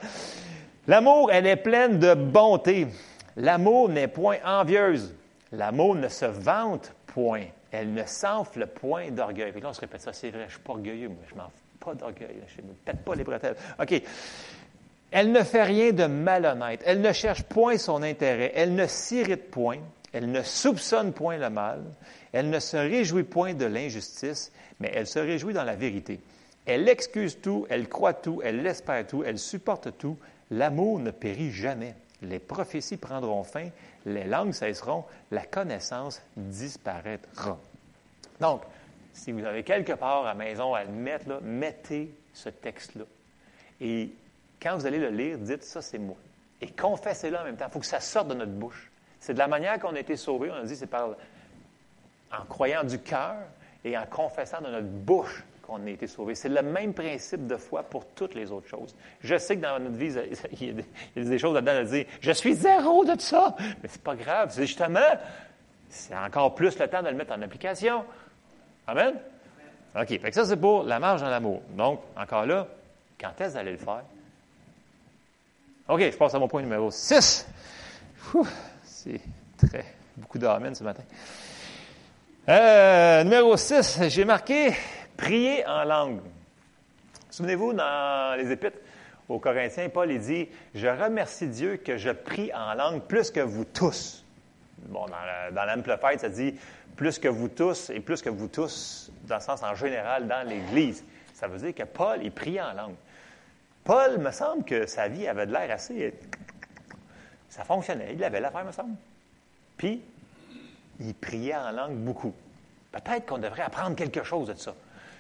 L'amour, 0.88 1.32
elle 1.32 1.46
est 1.46 1.58
pleine 1.58 2.00
de 2.00 2.14
bonté. 2.14 2.88
L'amour 3.40 3.88
n'est 3.88 4.10
point 4.10 4.38
envieuse. 4.44 5.16
L'amour 5.54 5.96
ne 5.96 6.10
se 6.10 6.26
vante 6.26 6.94
point. 7.08 7.46
Elle 7.72 7.94
ne 7.94 8.04
s'enfle 8.06 8.68
point 8.68 9.12
d'orgueil. 9.12 9.52
Puis 9.52 9.62
là, 9.62 9.70
on 9.70 9.74
se 9.74 9.80
répète 9.80 10.02
ça, 10.02 10.12
c'est 10.12 10.30
vrai, 10.30 10.42
je 10.42 10.46
ne 10.46 10.50
suis 10.52 10.60
pas 10.60 10.74
orgueilleux, 10.74 11.08
moi, 11.08 11.18
je 11.30 11.36
m'en 11.36 11.50
pas 11.80 11.94
d'orgueil, 11.94 12.36
je 12.56 12.62
ne 12.62 12.74
pète 12.84 13.04
pas 13.04 13.16
les 13.16 13.24
bretelles. 13.24 13.56
OK. 13.80 14.02
Elle 15.12 15.32
ne 15.32 15.42
fait 15.42 15.64
rien 15.64 15.92
de 15.92 16.06
malhonnête. 16.06 16.82
Elle 16.86 17.02
ne 17.02 17.14
cherche 17.14 17.44
point 17.44 17.78
son 17.78 18.04
intérêt. 18.04 18.52
Elle 18.56 18.76
ne 18.76 18.86
s'irrite 18.86 19.50
point. 19.50 19.80
Elle 20.12 20.32
ne 20.32 20.44
soupçonne 20.44 21.14
point 21.14 21.38
le 21.38 21.50
mal. 21.50 21.82
Elle 22.34 22.50
ne 22.50 22.60
se 22.60 22.76
réjouit 22.76 23.24
point 23.24 23.54
de 23.54 23.66
l'injustice, 23.66 24.52
mais 24.80 24.92
elle 24.94 25.08
se 25.08 25.20
réjouit 25.20 25.54
dans 25.54 25.64
la 25.64 25.76
vérité. 25.76 26.20
Elle 26.66 26.90
excuse 26.90 27.40
tout, 27.42 27.66
elle 27.70 27.88
croit 27.88 28.14
tout, 28.14 28.42
elle 28.44 28.66
espère 28.68 29.08
tout, 29.08 29.24
elle 29.26 29.40
supporte 29.40 29.98
tout. 29.98 30.18
L'amour 30.52 31.00
ne 31.00 31.12
périt 31.12 31.52
jamais. 31.52 31.96
Les 32.22 32.40
prophéties 32.40 32.98
prendront 32.98 33.44
fin, 33.44 33.70
les 34.06 34.26
langues 34.26 34.54
cesseront, 34.54 35.06
la 35.32 35.46
connaissance 35.46 36.22
disparaîtra. 36.36 37.58
Donc, 38.40 38.62
si 39.14 39.32
vous 39.32 39.44
avez 39.46 39.64
quelque 39.64 39.94
part 39.94 40.26
à 40.26 40.30
la 40.30 40.34
maison 40.34 40.74
à 40.74 40.84
le 40.84 40.92
mettre, 40.92 41.42
mettez 41.42 42.14
ce 42.34 42.50
texte-là. 42.50 43.06
Et 43.82 44.12
quand 44.62 44.76
vous 44.76 44.86
allez 44.86 45.00
le 45.00 45.10
lire, 45.10 45.38
dites 45.38 45.64
ça, 45.64 45.82
c'est 45.82 45.98
moi. 45.98 46.18
Et 46.62 46.68
confessez-le 46.72 47.38
en 47.38 47.44
même 47.44 47.56
temps. 47.56 47.68
Il 47.68 47.72
faut 47.72 47.80
que 47.80 47.86
ça 47.86 48.02
sorte 48.02 48.28
de 48.28 48.34
notre 48.34 48.52
bouche. 48.52 48.92
C'est 49.20 49.34
de 49.34 49.40
la 49.40 49.48
manière 49.48 49.80
qu'on 49.80 49.96
a 49.96 50.00
été 50.00 50.16
sauvés. 50.18 50.52
On 50.52 50.56
a 50.56 50.64
dit, 50.64 50.76
c'est 50.76 50.88
par 50.88 51.12
en 52.32 52.46
croyant 52.46 52.84
du 52.84 53.00
cœur 53.00 53.38
et 53.84 53.98
en 53.98 54.06
confessant 54.06 54.62
de 54.62 54.68
notre 54.68 54.88
bouche 54.88 55.44
qu'on 55.70 55.86
a 55.86 55.90
été 55.90 56.08
sauvés. 56.08 56.36
C'est 56.36 56.50
le 56.50 56.62
même 56.62 56.94
principe 56.94 57.46
de 57.46 57.56
foi 57.56 57.84
pour 57.84 58.06
toutes 58.08 58.34
les 58.34 58.52
autres 58.52 58.68
choses. 58.68 58.96
Je 59.22 59.38
sais 59.38 59.56
que 59.56 59.62
dans 59.62 59.80
notre 59.80 59.96
vie, 59.96 60.14
il 60.60 60.68
y 60.68 61.20
a 61.20 61.24
des 61.24 61.40
choses 61.40 61.54
là-dedans 61.54 61.78
à 61.78 61.84
dire 61.84 62.06
Je 62.20 62.32
suis 62.32 62.56
zéro 62.56 63.06
de 63.06 63.20
ça. 63.20 63.56
Mais 63.60 63.90
c'est 63.90 64.02
pas 64.02 64.16
grave. 64.16 64.50
C'est 64.52 64.66
justement, 64.66 65.00
c'est 65.90 66.16
encore 66.16 66.56
plus 66.56 66.78
le 66.80 66.88
temps 66.88 67.04
de 67.04 67.10
le 67.10 67.16
mettre 67.16 67.34
en 67.34 67.42
application. 67.42 68.04
Amen? 68.88 69.14
OK. 69.96 70.08
Fait 70.08 70.20
que 70.20 70.34
ça, 70.34 70.46
c'est 70.46 70.58
pour 70.58 70.84
la 70.84 71.00
marge 71.00 71.22
dans 71.22 71.30
l'amour. 71.30 71.62
Donc, 71.72 72.02
encore 72.18 72.46
là, 72.46 72.68
quand 73.20 73.40
est-ce 73.40 73.54
d'aller 73.54 73.72
le 73.74 73.78
faire? 73.78 74.04
OK, 75.88 76.02
je 76.02 76.18
passe 76.18 76.34
à 76.34 76.40
mon 76.40 76.48
point 76.48 76.62
numéro 76.62 76.92
6. 76.92 77.48
C'est 78.84 79.22
très 79.58 79.86
beaucoup 80.18 80.38
d'amen 80.38 80.74
ce 80.76 80.84
matin. 80.84 81.04
Euh, 82.48 83.24
numéro 83.24 83.56
6, 83.58 84.02
j'ai 84.08 84.26
marqué 84.26 84.74
prier 85.20 85.68
en 85.68 85.84
langue. 85.84 86.22
Souvenez-vous, 87.30 87.74
dans 87.74 88.38
les 88.38 88.52
Épîtres 88.52 88.80
aux 89.28 89.38
Corinthiens, 89.38 89.90
Paul 89.90 90.18
dit 90.18 90.48
Je 90.74 90.88
remercie 90.88 91.48
Dieu 91.48 91.78
que 91.78 91.98
je 91.98 92.10
prie 92.10 92.52
en 92.54 92.74
langue 92.74 93.02
plus 93.02 93.30
que 93.30 93.42
vous 93.42 93.66
tous. 93.66 94.24
Bon, 94.88 95.06
dans 95.52 95.66
l'Amplified, 95.66 96.20
ça 96.20 96.30
dit 96.30 96.56
plus 96.96 97.20
que 97.20 97.28
vous 97.28 97.50
tous 97.50 97.90
et 97.90 98.00
plus 98.00 98.22
que 98.22 98.30
vous 98.30 98.48
tous, 98.48 99.12
dans 99.28 99.36
le 99.36 99.42
sens 99.42 99.62
en 99.62 99.76
général, 99.76 100.28
dans 100.28 100.48
l'Église. 100.48 101.04
Ça 101.34 101.48
veut 101.48 101.60
dire 101.60 101.76
que 101.76 101.84
Paul, 101.84 102.20
il 102.24 102.32
priait 102.32 102.62
en 102.62 102.74
langue. 102.74 102.96
Paul, 103.84 104.20
me 104.20 104.32
semble 104.32 104.64
que 104.64 104.86
sa 104.86 105.10
vie 105.10 105.28
avait 105.28 105.46
de 105.46 105.52
l'air 105.52 105.70
assez. 105.72 106.14
Ça 107.50 107.64
fonctionnait. 107.66 108.14
Il 108.14 108.24
avait 108.24 108.40
l'affaire, 108.40 108.66
me 108.66 108.72
semble. 108.72 108.96
Puis, 109.78 110.02
il 111.00 111.14
priait 111.14 111.56
en 111.56 111.72
langue 111.72 111.98
beaucoup. 111.98 112.34
Peut-être 112.92 113.26
qu'on 113.26 113.38
devrait 113.38 113.64
apprendre 113.64 113.96
quelque 113.96 114.24
chose 114.24 114.48
de 114.48 114.54
ça. 114.54 114.74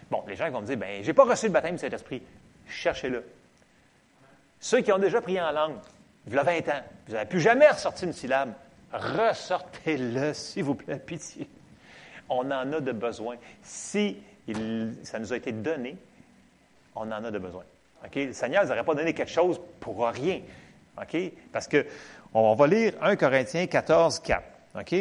Bon, 0.09 0.23
les 0.27 0.35
gens 0.35 0.49
vont 0.49 0.61
me 0.61 0.65
dire, 0.65 0.77
ben, 0.77 1.03
j'ai 1.03 1.13
pas 1.13 1.23
reçu 1.23 1.47
le 1.47 1.51
baptême 1.51 1.75
du 1.75 1.81
Saint-Esprit. 1.81 2.21
Cherchez-le. 2.67 3.23
Ceux 4.59 4.81
qui 4.81 4.91
ont 4.91 4.97
déjà 4.99 5.21
prié 5.21 5.41
en 5.41 5.51
langue, 5.51 5.77
il 6.27 6.33
y 6.33 6.37
a 6.37 6.43
20 6.43 6.57
ans, 6.69 6.81
vous 7.07 7.13
n'avez 7.13 7.29
plus 7.29 7.39
jamais 7.39 7.67
ressorti 7.69 8.05
une 8.05 8.13
syllabe, 8.13 8.53
ressortez-le, 8.91 10.33
s'il 10.33 10.63
vous 10.63 10.75
plaît, 10.75 10.99
pitié. 10.99 11.47
On 12.27 12.51
en 12.51 12.73
a 12.73 12.79
de 12.79 12.91
besoin. 12.91 13.37
Si 13.63 14.17
ça 15.03 15.19
nous 15.19 15.33
a 15.33 15.37
été 15.37 15.51
donné, 15.51 15.95
on 16.95 17.11
en 17.11 17.23
a 17.23 17.31
de 17.31 17.39
besoin. 17.39 17.63
Le 18.15 18.33
Seigneur 18.33 18.65
ne 18.65 18.71
aurait 18.71 18.83
pas 18.83 18.95
donné 18.95 19.13
quelque 19.13 19.31
chose 19.31 19.59
pour 19.79 20.07
rien. 20.07 20.41
Parce 21.51 21.67
que 21.67 21.85
on 22.33 22.53
va 22.55 22.67
lire 22.67 22.93
1 23.01 23.15
Corinthiens 23.15 23.67
14, 23.67 24.19
4. 24.19 24.43
OK? 24.79 24.95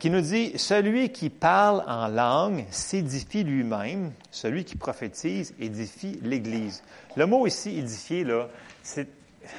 Qui 0.00 0.10
nous 0.10 0.20
dit 0.20 0.56
Celui 0.58 1.10
qui 1.10 1.28
parle 1.28 1.84
en 1.86 2.08
langue 2.08 2.64
s'édifie 2.70 3.44
lui-même, 3.44 4.12
celui 4.30 4.64
qui 4.64 4.76
prophétise 4.76 5.54
édifie 5.60 6.18
l'Église. 6.22 6.82
Le 7.16 7.26
mot 7.26 7.46
ici, 7.46 7.78
édifier, 7.78 8.24
là, 8.24 8.48
c'est. 8.82 9.08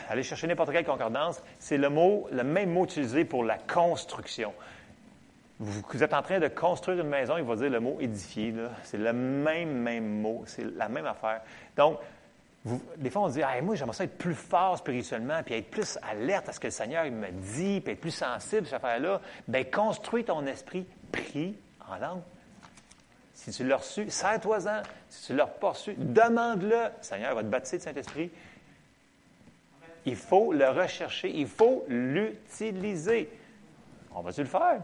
Allez 0.09 0.23
chercher 0.23 0.47
n'importe 0.47 0.71
quelle 0.71 0.85
concordance, 0.85 1.41
c'est 1.59 1.77
le 1.77 1.89
mot, 1.89 2.27
le 2.31 2.43
même 2.43 2.71
mot 2.71 2.83
utilisé 2.83 3.23
pour 3.23 3.43
la 3.43 3.57
construction. 3.57 4.53
Vous, 5.59 6.03
êtes 6.03 6.13
en 6.13 6.21
train 6.21 6.39
de 6.39 6.49
construire 6.49 6.99
une 6.99 7.09
maison, 7.09 7.37
il 7.37 7.43
va 7.43 7.55
dire 7.55 7.69
le 7.69 7.79
mot 7.79 7.97
édifier. 7.99 8.53
C'est 8.83 8.97
le 8.97 9.11
même, 9.11 9.81
même 9.81 10.21
mot. 10.21 10.43
C'est 10.45 10.65
la 10.75 10.87
même 10.87 11.05
affaire. 11.05 11.41
Donc, 11.75 11.97
des 12.97 13.09
fois, 13.09 13.23
on 13.23 13.29
dit 13.29 13.41
moi, 13.63 13.75
j'aimerais 13.75 13.95
ça 13.95 14.03
être 14.03 14.17
plus 14.17 14.35
fort 14.35 14.77
spirituellement, 14.77 15.41
puis 15.43 15.55
être 15.55 15.69
plus 15.69 15.97
alerte 16.01 16.49
à 16.49 16.53
ce 16.53 16.59
que 16.59 16.67
le 16.67 16.71
Seigneur 16.71 17.05
me 17.05 17.29
dit, 17.31 17.81
puis 17.81 17.93
être 17.93 18.01
plus 18.01 18.11
sensible 18.11 18.63
à 18.63 18.65
cette 18.65 18.73
affaire-là. 18.73 19.21
Bien, 19.47 19.63
construis 19.63 20.25
ton 20.25 20.45
esprit, 20.45 20.85
prie 21.11 21.55
en 21.87 21.95
langue. 21.97 22.21
Si 23.33 23.51
tu 23.51 23.65
l'as 23.65 23.77
reçu, 23.77 24.09
serre-toi-en. 24.09 24.81
Si 25.09 25.27
tu 25.27 25.33
ne 25.33 25.37
l'as 25.37 25.47
pas 25.47 25.69
reçu, 25.69 25.93
demande-le. 25.97 26.69
Le 26.69 26.89
Seigneur 27.01 27.35
va 27.35 27.43
te 27.43 27.47
baptiser 27.47 27.77
de 27.77 27.83
Saint-Esprit. 27.83 28.31
Il 30.05 30.15
faut 30.15 30.51
le 30.51 30.67
rechercher, 30.69 31.29
il 31.29 31.47
faut 31.47 31.85
l'utiliser. 31.87 33.29
On 34.13 34.21
va-tu 34.21 34.41
le 34.41 34.47
faire? 34.47 34.81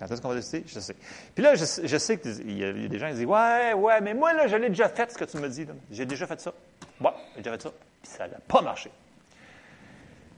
Quand 0.00 0.10
est-ce 0.10 0.22
qu'on 0.22 0.30
va 0.30 0.34
décider? 0.36 0.64
Je 0.66 0.80
sais. 0.80 0.96
Puis 1.34 1.44
là, 1.44 1.54
je, 1.54 1.64
sais 1.98 2.18
qu'il 2.18 2.58
y, 2.58 2.64
a 2.64 2.72
des 2.72 2.98
gens 2.98 3.08
qui 3.08 3.16
disent 3.16 3.26
Ouais, 3.26 3.74
ouais, 3.74 4.00
mais 4.00 4.14
moi, 4.14 4.32
là, 4.32 4.46
je 4.46 4.56
l'ai 4.56 4.70
déjà 4.70 4.88
fait, 4.88 5.12
ce 5.12 5.18
que 5.18 5.26
tu 5.26 5.36
me 5.36 5.46
dis. 5.46 5.66
J'ai 5.90 6.06
déjà 6.06 6.26
fait 6.26 6.40
ça. 6.40 6.54
Ouais, 7.02 7.10
j'ai 7.36 7.42
déjà 7.42 7.52
fait 7.52 7.62
ça. 7.62 7.70
Puis 8.02 8.10
ça 8.10 8.26
n'a 8.26 8.38
pas 8.48 8.62
marché. 8.62 8.90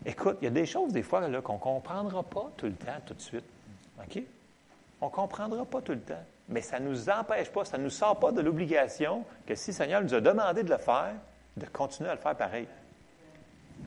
Écoute, 0.05 0.39
il 0.41 0.47
y 0.47 0.49
a 0.49 0.51
des 0.51 0.67
choses, 0.67 0.93
des 0.93 1.05
fois, 1.05 1.21
qu'on 1.21 1.55
ne 1.55 1.59
comprendra 1.61 2.25
pas 2.25 2.51
tout 2.57 2.67
le 2.67 2.75
temps, 2.75 3.01
tout 3.07 3.15
de 3.15 3.21
suite. 3.21 3.45
OK? 4.01 4.21
On 5.01 5.07
ne 5.07 5.11
comprendra 5.13 5.65
pas 5.65 5.81
tout 5.81 5.93
le 5.93 6.01
temps. 6.01 6.25
Mais 6.49 6.61
ça 6.61 6.81
ne 6.81 6.89
nous 6.89 7.09
empêche 7.09 7.51
pas, 7.51 7.65
ça 7.65 7.79
ne 7.79 7.85
nous 7.85 7.91
sort 7.91 8.19
pas 8.19 8.33
de 8.33 8.41
l'obligation 8.41 9.25
que 9.47 9.55
si 9.55 9.71
le 9.71 9.77
Seigneur 9.77 10.03
nous 10.03 10.13
a 10.13 10.21
demandé 10.21 10.65
de 10.65 10.71
le 10.71 10.79
faire, 10.79 11.15
de 11.57 11.67
continuer 11.67 12.11
à 12.11 12.15
le 12.17 12.21
faire 12.21 12.35
pareil. 12.35 12.67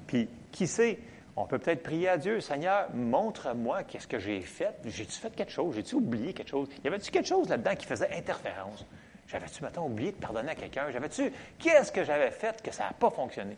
Puis, 0.07 0.30
qui 0.53 0.67
sait, 0.67 0.99
on 1.38 1.45
peut 1.45 1.59
peut-être 1.59 1.83
prier 1.83 2.09
à 2.09 2.17
Dieu, 2.17 2.39
Seigneur, 2.39 2.88
montre-moi 2.93 3.83
qu'est-ce 3.83 4.07
que 4.07 4.19
j'ai 4.19 4.39
fait. 4.41 4.73
J'ai-tu 4.86 5.19
fait 5.19 5.36
quelque 5.36 5.51
chose? 5.51 5.75
J'ai-tu 5.75 5.95
oublié 5.95 6.33
quelque 6.33 6.49
chose? 6.49 6.69
Y 6.83 6.88
avait-tu 6.88 7.11
quelque 7.11 7.27
chose 7.27 7.49
là-dedans 7.49 7.75
qui 7.75 7.86
faisait 7.86 8.09
interférence? 8.15 8.86
J'avais-tu, 9.27 9.63
maintenant 9.63 9.88
oublié 9.88 10.11
de 10.11 10.17
pardonner 10.17 10.51
à 10.51 10.55
quelqu'un? 10.55 10.86
J'avais-tu, 10.91 11.31
qu'est-ce 11.59 11.91
que 11.91 12.03
j'avais 12.03 12.31
fait 12.31 12.61
que 12.61 12.71
ça 12.71 12.86
n'a 12.86 12.91
pas 12.91 13.09
fonctionné? 13.09 13.57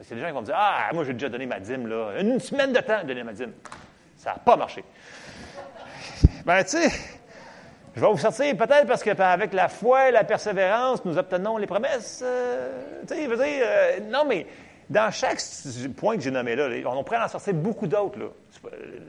C'est 0.00 0.16
des 0.16 0.20
gens 0.20 0.26
qui 0.26 0.32
vont 0.32 0.42
dire, 0.42 0.56
ah, 0.58 0.90
moi, 0.92 1.04
j'ai 1.04 1.12
déjà 1.12 1.28
donné 1.28 1.46
ma 1.46 1.60
dîme, 1.60 1.86
là. 1.86 2.20
Une 2.20 2.40
semaine 2.40 2.72
de 2.72 2.80
temps 2.80 3.02
de 3.02 3.08
donner 3.08 3.22
ma 3.22 3.32
dîme. 3.32 3.52
Ça 4.16 4.32
n'a 4.32 4.38
pas 4.38 4.56
marché. 4.56 4.82
Ben, 6.44 6.64
tu 6.64 6.70
sais, 6.70 6.90
je 7.94 8.00
vais 8.00 8.06
vous 8.06 8.18
sortir 8.18 8.56
peut-être 8.56 8.86
parce 8.86 9.04
que 9.04 9.10
avec 9.10 9.52
la 9.52 9.68
foi 9.68 10.08
et 10.08 10.12
la 10.12 10.24
persévérance, 10.24 11.04
nous 11.04 11.16
obtenons 11.16 11.58
les 11.58 11.66
promesses. 11.66 12.22
Euh, 12.24 13.02
tu 13.06 13.14
sais, 13.14 13.24
je 13.24 13.28
veux 13.28 13.36
dire, 13.36 13.62
euh, 13.64 14.00
non, 14.10 14.24
mais 14.26 14.46
dans 14.90 15.10
chaque 15.10 15.40
point 15.96 16.16
que 16.16 16.22
j'ai 16.22 16.30
nommé 16.30 16.56
là, 16.56 16.68
on 16.86 17.04
pourrait 17.04 17.22
en 17.22 17.28
sortir 17.28 17.54
beaucoup 17.54 17.86
d'autres. 17.86 18.18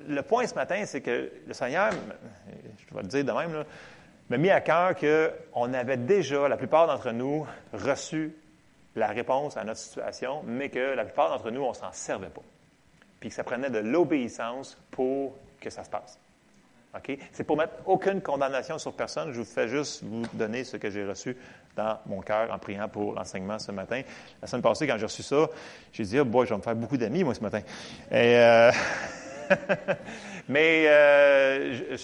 Le 0.07 0.21
point 0.21 0.47
ce 0.47 0.55
matin, 0.55 0.83
c'est 0.85 1.01
que 1.01 1.31
le 1.45 1.53
Seigneur, 1.53 1.91
je 1.91 2.95
vais 2.95 3.01
le 3.01 3.07
dire 3.07 3.25
de 3.25 3.31
même, 3.31 3.65
m'a 4.29 4.37
mis 4.37 4.49
à 4.49 4.61
cœur 4.61 4.95
qu'on 4.95 5.73
avait 5.73 5.97
déjà, 5.97 6.47
la 6.47 6.57
plupart 6.57 6.87
d'entre 6.87 7.11
nous, 7.11 7.45
reçu 7.73 8.35
la 8.95 9.07
réponse 9.07 9.57
à 9.57 9.63
notre 9.63 9.79
situation, 9.79 10.41
mais 10.45 10.69
que 10.69 10.95
la 10.95 11.03
plupart 11.03 11.29
d'entre 11.29 11.51
nous, 11.51 11.61
on 11.61 11.69
ne 11.69 11.75
s'en 11.75 11.91
servait 11.91 12.29
pas. 12.29 12.41
Puis 13.19 13.29
que 13.29 13.35
ça 13.35 13.43
prenait 13.43 13.69
de 13.69 13.79
l'obéissance 13.79 14.77
pour 14.91 15.35
que 15.59 15.69
ça 15.69 15.83
se 15.83 15.89
passe. 15.89 16.19
OK? 16.95 17.17
C'est 17.31 17.43
pour 17.43 17.57
mettre 17.57 17.73
aucune 17.85 18.21
condamnation 18.21 18.77
sur 18.77 18.93
personne. 18.93 19.31
Je 19.31 19.39
vous 19.39 19.45
fais 19.45 19.67
juste 19.67 20.03
vous 20.03 20.23
donner 20.33 20.63
ce 20.63 20.77
que 20.77 20.89
j'ai 20.89 21.05
reçu 21.05 21.35
dans 21.75 21.99
mon 22.05 22.21
cœur 22.21 22.51
en 22.51 22.57
priant 22.57 22.87
pour 22.87 23.13
l'enseignement 23.13 23.59
ce 23.59 23.71
matin. 23.71 24.01
La 24.41 24.47
semaine 24.47 24.61
passée, 24.61 24.87
quand 24.87 24.97
j'ai 24.97 25.05
reçu 25.05 25.23
ça, 25.23 25.47
j'ai 25.91 26.03
dit, 26.03 26.19
oh 26.19 26.45
je 26.45 26.49
vais 26.49 26.57
me 26.57 26.61
faire 26.61 26.75
beaucoup 26.75 26.97
d'amis, 26.97 27.23
moi, 27.23 27.33
ce 27.33 27.41
matin. 27.41 27.61
Euh, 28.11 28.71
Mais 30.47 30.85
euh, 30.87 31.97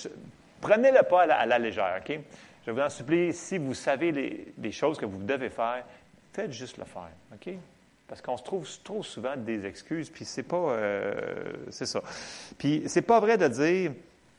prenez-le 0.59 1.03
pas 1.03 1.23
à 1.23 1.45
la, 1.45 1.59
légère, 1.59 1.99
OK? 1.99 2.19
Je 2.65 2.71
vous 2.71 2.79
en 2.79 2.89
supplie, 2.89 3.33
si 3.33 3.57
vous 3.57 3.73
savez 3.73 4.11
les, 4.11 4.71
choses 4.71 4.97
que 4.97 5.05
vous 5.05 5.23
devez 5.23 5.49
faire, 5.49 5.83
faites 6.33 6.51
juste 6.51 6.77
le 6.77 6.85
faire, 6.85 7.11
OK? 7.33 7.53
Parce 8.07 8.21
qu'on 8.21 8.37
se 8.37 8.43
trouve 8.43 8.67
trop 8.83 9.03
souvent 9.03 9.37
des 9.37 9.65
excuses, 9.65 10.09
puis 10.09 10.25
c'est 10.25 10.43
pas... 10.43 10.57
Euh, 10.57 11.13
c'est 11.69 11.85
ça. 11.85 12.01
Puis 12.57 12.83
c'est 12.87 13.01
pas 13.01 13.19
vrai 13.19 13.37
de 13.37 13.47
dire 13.47 13.91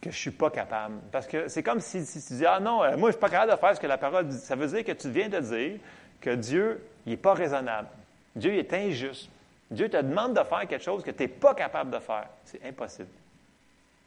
que 0.03 0.11
je 0.11 0.17
ne 0.17 0.21
suis 0.21 0.31
pas 0.33 0.51
capable. 0.51 0.97
Parce 1.13 1.29
que 1.29 1.47
c'est 1.47 1.63
comme 1.63 1.81
si, 1.81 2.05
tu 2.05 2.35
dis, 2.35 2.45
ah 2.45 2.59
non, 2.59 2.83
euh, 2.83 2.97
moi, 2.97 2.97
je 2.97 3.07
ne 3.07 3.11
suis 3.13 3.21
pas 3.21 3.31
capable 3.31 3.53
de 3.53 3.57
faire 3.57 3.77
ce 3.77 3.81
que 3.81 3.87
la 3.87 3.99
parole 3.99 4.27
dit. 4.27 4.37
Ça 4.37 4.57
veut 4.57 4.67
dire 4.67 4.85
que 4.85 4.93
tu 4.93 5.09
viens 5.09 5.29
de 5.29 5.39
dire 5.39 5.79
que 6.21 6.35
Dieu, 6.35 6.85
il 7.07 7.11
n'est 7.11 7.17
pas 7.17 7.35
raisonnable. 7.35 7.89
Dieu 8.35 8.53
il 8.53 8.59
est 8.59 8.73
injuste. 8.75 9.31
Dieu 9.71 9.89
te 9.89 9.97
demande 9.97 10.37
de 10.37 10.43
faire 10.43 10.67
quelque 10.67 10.83
chose 10.83 11.05
que 11.05 11.13
tu 11.13 11.23
n'es 11.23 11.29
pas 11.29 11.55
capable 11.55 11.91
de 11.91 12.01
faire. 12.01 12.27
C'est 12.45 12.65
impossible. 12.65 13.09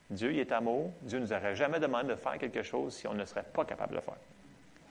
Dieu, 0.09 0.33
il 0.33 0.39
est 0.39 0.51
amour. 0.51 0.91
Dieu 1.01 1.17
ne 1.17 1.23
nous 1.23 1.33
aurait 1.33 1.55
jamais 1.55 1.79
demandé 1.79 2.09
de 2.09 2.15
faire 2.15 2.37
quelque 2.37 2.61
chose 2.61 2.93
si 2.93 3.07
on 3.07 3.13
ne 3.13 3.25
serait 3.25 3.43
pas 3.43 3.63
capable 3.63 3.91
de 3.91 3.95
le 3.95 4.01
faire. 4.01 4.17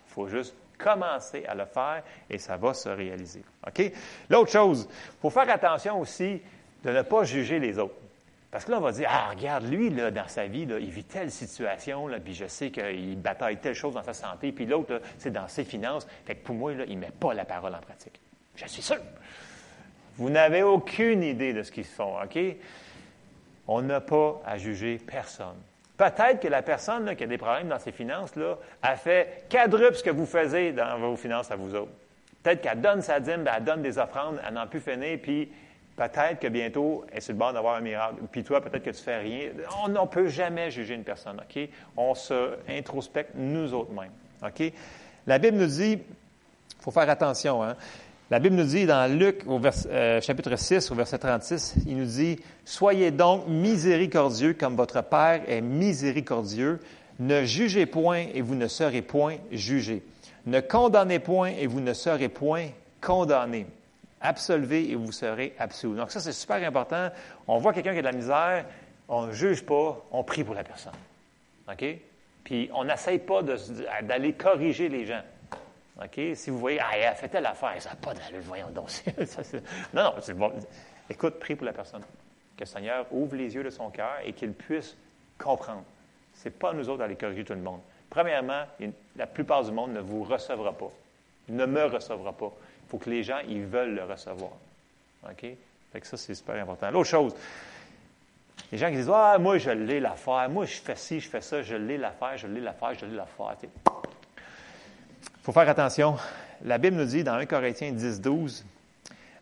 Il 0.08 0.12
faut 0.12 0.26
juste 0.26 0.56
commencer 0.78 1.44
à 1.46 1.54
le 1.54 1.66
faire 1.66 2.02
et 2.30 2.38
ça 2.38 2.56
va 2.56 2.72
se 2.72 2.88
réaliser. 2.88 3.44
OK? 3.66 3.92
L'autre 4.30 4.50
chose, 4.50 4.88
il 4.90 5.20
faut 5.20 5.30
faire 5.30 5.48
attention 5.50 6.00
aussi 6.00 6.40
de 6.82 6.90
ne 6.90 7.02
pas 7.02 7.24
juger 7.24 7.58
les 7.58 7.78
autres. 7.78 7.94
Parce 8.54 8.66
que 8.66 8.70
là, 8.70 8.78
on 8.78 8.82
va 8.82 8.92
dire, 8.92 9.08
ah, 9.10 9.30
regarde, 9.30 9.64
lui, 9.64 9.90
là, 9.90 10.12
dans 10.12 10.28
sa 10.28 10.46
vie, 10.46 10.62
il 10.62 10.90
vit 10.90 11.02
telle 11.02 11.32
situation, 11.32 12.08
puis 12.24 12.34
je 12.34 12.46
sais 12.46 12.70
qu'il 12.70 13.20
bataille 13.20 13.56
telle 13.56 13.74
chose 13.74 13.94
dans 13.94 14.04
sa 14.04 14.14
santé, 14.14 14.52
puis 14.52 14.64
l'autre, 14.64 15.00
c'est 15.18 15.32
dans 15.32 15.48
ses 15.48 15.64
finances. 15.64 16.06
Fait 16.24 16.36
que 16.36 16.44
pour 16.44 16.54
moi, 16.54 16.72
là, 16.72 16.84
il 16.86 16.94
ne 16.94 17.00
met 17.00 17.10
pas 17.10 17.34
la 17.34 17.44
parole 17.44 17.74
en 17.74 17.80
pratique. 17.80 18.20
Je 18.54 18.68
suis 18.68 18.80
sûr. 18.80 18.98
Vous 20.18 20.30
n'avez 20.30 20.62
aucune 20.62 21.24
idée 21.24 21.52
de 21.52 21.64
ce 21.64 21.72
qu'ils 21.72 21.82
font, 21.82 22.14
OK? 22.22 22.38
On 23.66 23.82
n'a 23.82 24.00
pas 24.00 24.40
à 24.46 24.56
juger 24.56 25.00
personne. 25.04 25.56
Peut-être 25.96 26.38
que 26.38 26.46
la 26.46 26.62
personne 26.62 27.16
qui 27.16 27.24
a 27.24 27.26
des 27.26 27.38
problèmes 27.38 27.66
dans 27.66 27.80
ses 27.80 27.90
finances 27.90 28.36
là, 28.36 28.56
a 28.84 28.94
fait 28.94 29.48
quadruple 29.50 29.96
ce 29.96 30.04
que 30.04 30.10
vous 30.10 30.26
faisiez 30.26 30.70
dans 30.70 30.96
vos 31.00 31.16
finances 31.16 31.50
à 31.50 31.56
vous 31.56 31.74
autres. 31.74 31.90
Peut-être 32.44 32.60
qu'elle 32.60 32.80
donne 32.80 33.02
sa 33.02 33.18
dîme, 33.18 33.42
ben, 33.42 33.54
elle 33.56 33.64
donne 33.64 33.82
des 33.82 33.98
offrandes, 33.98 34.40
elle 34.46 34.54
n'en 34.54 34.68
plus 34.68 34.78
finir, 34.78 35.18
puis 35.20 35.50
peut-être 35.96 36.40
que 36.40 36.48
bientôt, 36.48 37.04
elle 37.10 37.18
est 37.18 37.20
sur 37.20 37.32
le 37.32 37.38
bord 37.38 37.52
d'avoir 37.52 37.76
un 37.76 37.80
miracle. 37.80 38.16
Puis 38.30 38.44
toi, 38.44 38.60
peut-être 38.60 38.82
que 38.82 38.90
tu 38.90 39.02
fais 39.02 39.18
rien. 39.18 39.50
On 39.84 39.88
ne 39.88 40.06
peut 40.06 40.28
jamais 40.28 40.70
juger 40.70 40.94
une 40.94 41.04
personne, 41.04 41.40
OK? 41.40 41.68
On 41.96 42.14
se 42.14 42.56
introspecte 42.68 43.32
nous 43.34 43.72
autres 43.74 43.92
mêmes, 43.92 44.12
OK? 44.42 44.72
La 45.26 45.38
Bible 45.38 45.56
nous 45.56 45.66
dit, 45.66 45.92
il 45.92 46.82
faut 46.82 46.90
faire 46.90 47.08
attention, 47.08 47.62
hein? 47.62 47.76
La 48.30 48.38
Bible 48.38 48.56
nous 48.56 48.64
dit 48.64 48.86
dans 48.86 49.10
Luc, 49.16 49.42
au 49.46 49.60
euh, 49.62 50.20
chapitre 50.22 50.56
6, 50.56 50.90
au 50.90 50.94
verset 50.94 51.18
36, 51.18 51.76
il 51.86 51.98
nous 51.98 52.06
dit, 52.06 52.40
Soyez 52.64 53.10
donc 53.10 53.46
miséricordieux 53.46 54.54
comme 54.54 54.76
votre 54.76 55.02
Père 55.02 55.42
est 55.46 55.60
miséricordieux. 55.60 56.80
Ne 57.18 57.44
jugez 57.44 57.84
point 57.84 58.24
et 58.32 58.40
vous 58.40 58.54
ne 58.54 58.66
serez 58.66 59.02
point 59.02 59.36
jugés. 59.52 60.02
Ne 60.46 60.60
condamnez 60.60 61.18
point 61.18 61.50
et 61.50 61.66
vous 61.66 61.80
ne 61.80 61.92
serez 61.92 62.28
point 62.28 62.68
condamnés. 63.00 63.66
Absolvez 64.24 64.90
et 64.90 64.94
vous 64.94 65.12
serez 65.12 65.54
absolus. 65.58 65.96
Donc 65.96 66.10
ça, 66.10 66.18
c'est 66.18 66.32
super 66.32 66.56
important. 66.66 67.10
On 67.46 67.58
voit 67.58 67.74
quelqu'un 67.74 67.92
qui 67.92 67.98
a 67.98 68.00
de 68.00 68.06
la 68.06 68.12
misère, 68.12 68.64
on 69.06 69.26
ne 69.26 69.32
juge 69.32 69.62
pas, 69.66 70.02
on 70.10 70.24
prie 70.24 70.42
pour 70.42 70.54
la 70.54 70.64
personne. 70.64 70.94
OK? 71.70 71.84
Puis 72.42 72.70
on 72.72 72.84
n'essaye 72.84 73.18
pas 73.18 73.42
d'aller 73.42 74.32
corriger 74.32 74.88
les 74.88 75.04
gens. 75.04 75.20
OK? 76.02 76.18
Si 76.34 76.48
vous 76.48 76.58
voyez, 76.58 76.80
ah, 76.80 76.96
elle 76.96 77.04
a 77.04 77.14
fait 77.14 77.28
telle 77.28 77.44
affaire, 77.44 77.74
ça 77.80 77.90
n'a 77.90 77.96
pas 77.96 78.14
d'allure, 78.14 78.40
voyons 78.44 78.70
donc. 78.70 78.88
non, 79.92 80.04
non, 80.04 80.14
c'est 80.22 80.32
bon. 80.32 80.52
Écoute, 81.10 81.38
prie 81.38 81.54
pour 81.54 81.66
la 81.66 81.74
personne. 81.74 82.02
Que 82.56 82.60
le 82.60 82.66
Seigneur 82.66 83.06
ouvre 83.10 83.36
les 83.36 83.54
yeux 83.54 83.62
de 83.62 83.68
son 83.68 83.90
cœur 83.90 84.16
et 84.24 84.32
qu'il 84.32 84.54
puisse 84.54 84.96
comprendre. 85.36 85.84
Ce 86.32 86.48
n'est 86.48 86.54
pas 86.54 86.72
nous 86.72 86.88
autres 86.88 87.00
d'aller 87.00 87.16
corriger 87.16 87.44
tout 87.44 87.52
le 87.52 87.60
monde. 87.60 87.80
Premièrement, 88.08 88.62
la 89.16 89.26
plupart 89.26 89.64
du 89.64 89.72
monde 89.72 89.92
ne 89.92 90.00
vous 90.00 90.24
recevra 90.24 90.72
pas. 90.72 90.90
Ne 91.48 91.66
me 91.66 91.84
recevra 91.84 92.32
pas. 92.32 92.52
Il 92.86 92.90
faut 92.90 92.98
que 92.98 93.10
les 93.10 93.22
gens, 93.22 93.38
ils 93.48 93.64
veulent 93.64 93.94
le 93.94 94.04
recevoir. 94.04 94.52
OK? 95.28 95.46
Fait 95.92 96.00
que 96.00 96.06
ça, 96.06 96.16
c'est 96.16 96.34
super 96.34 96.56
important. 96.56 96.90
L'autre 96.90 97.08
chose, 97.08 97.34
les 98.72 98.78
gens 98.78 98.90
qui 98.90 98.96
disent 98.96 99.10
Ah, 99.12 99.38
moi, 99.38 99.58
je 99.58 99.70
l'ai 99.70 100.00
l'affaire, 100.00 100.48
moi, 100.50 100.64
je 100.66 100.74
fais 100.74 100.96
ci, 100.96 101.20
je 101.20 101.28
fais 101.28 101.40
ça, 101.40 101.62
je 101.62 101.76
l'ai 101.76 101.98
l'affaire, 101.98 102.36
je 102.36 102.46
l'ai 102.46 102.60
l'affaire, 102.60 102.94
je 102.94 103.06
l'ai 103.06 103.16
l'affaire. 103.16 103.56
Il 103.62 103.68
faut 105.42 105.52
faire 105.52 105.68
attention. 105.68 106.16
La 106.64 106.78
Bible 106.78 106.96
nous 106.96 107.04
dit 107.04 107.24
dans 107.24 107.34
1 107.34 107.46
Corinthiens 107.46 107.92
10, 107.92 108.20
12 108.20 108.64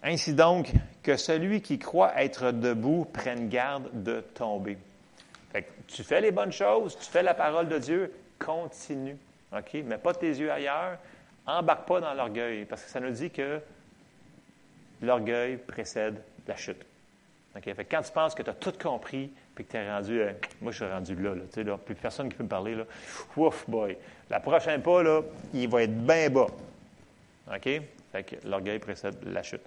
Ainsi 0.02 0.34
donc, 0.34 0.72
que 1.02 1.16
celui 1.16 1.62
qui 1.62 1.78
croit 1.78 2.20
être 2.20 2.50
debout 2.50 3.06
prenne 3.12 3.48
garde 3.48 3.88
de 3.92 4.20
tomber. 4.20 4.76
Fait 5.52 5.62
que 5.62 5.70
tu 5.86 6.02
fais 6.02 6.20
les 6.20 6.32
bonnes 6.32 6.52
choses, 6.52 6.98
tu 6.98 7.08
fais 7.08 7.22
la 7.22 7.34
parole 7.34 7.68
de 7.68 7.78
Dieu, 7.78 8.12
continue. 8.38 9.16
OK? 9.56 9.74
Mets 9.74 9.98
pas 9.98 10.14
tes 10.14 10.28
yeux 10.28 10.50
ailleurs, 10.50 10.98
embarque 11.46 11.86
pas 11.86 12.00
dans 12.00 12.14
l'orgueil, 12.14 12.64
parce 12.64 12.82
que 12.82 12.90
ça 12.90 13.00
nous 13.00 13.10
dit 13.10 13.30
que 13.30 13.60
l'orgueil 15.00 15.56
précède 15.56 16.22
la 16.46 16.56
chute. 16.56 16.84
Fait 17.60 17.84
quand 17.84 18.00
tu 18.00 18.12
penses 18.12 18.34
que 18.34 18.42
tu 18.42 18.50
as 18.50 18.54
tout 18.54 18.72
compris, 18.82 19.30
puis 19.54 19.64
que 19.64 19.72
tu 19.72 19.76
es 19.76 19.90
rendu, 19.90 20.20
euh, 20.20 20.32
moi 20.62 20.72
je 20.72 20.82
suis 20.82 20.92
rendu 20.92 21.14
là, 21.16 21.34
là, 21.34 21.62
là, 21.62 21.76
plus 21.76 21.94
personne 21.94 22.28
qui 22.30 22.36
peut 22.36 22.44
me 22.44 22.48
parler, 22.48 22.74
là, 22.74 22.84
ouf, 23.36 23.68
boy, 23.68 23.98
la 24.30 24.40
prochaine 24.40 24.80
pas, 24.80 25.02
là, 25.02 25.20
il 25.52 25.68
va 25.68 25.82
être 25.82 25.94
bien 25.94 26.30
bas. 26.30 26.46
OK? 27.54 27.68
Fait 28.12 28.22
que 28.22 28.36
l'orgueil 28.46 28.78
précède 28.78 29.16
la 29.26 29.42
chute. 29.42 29.62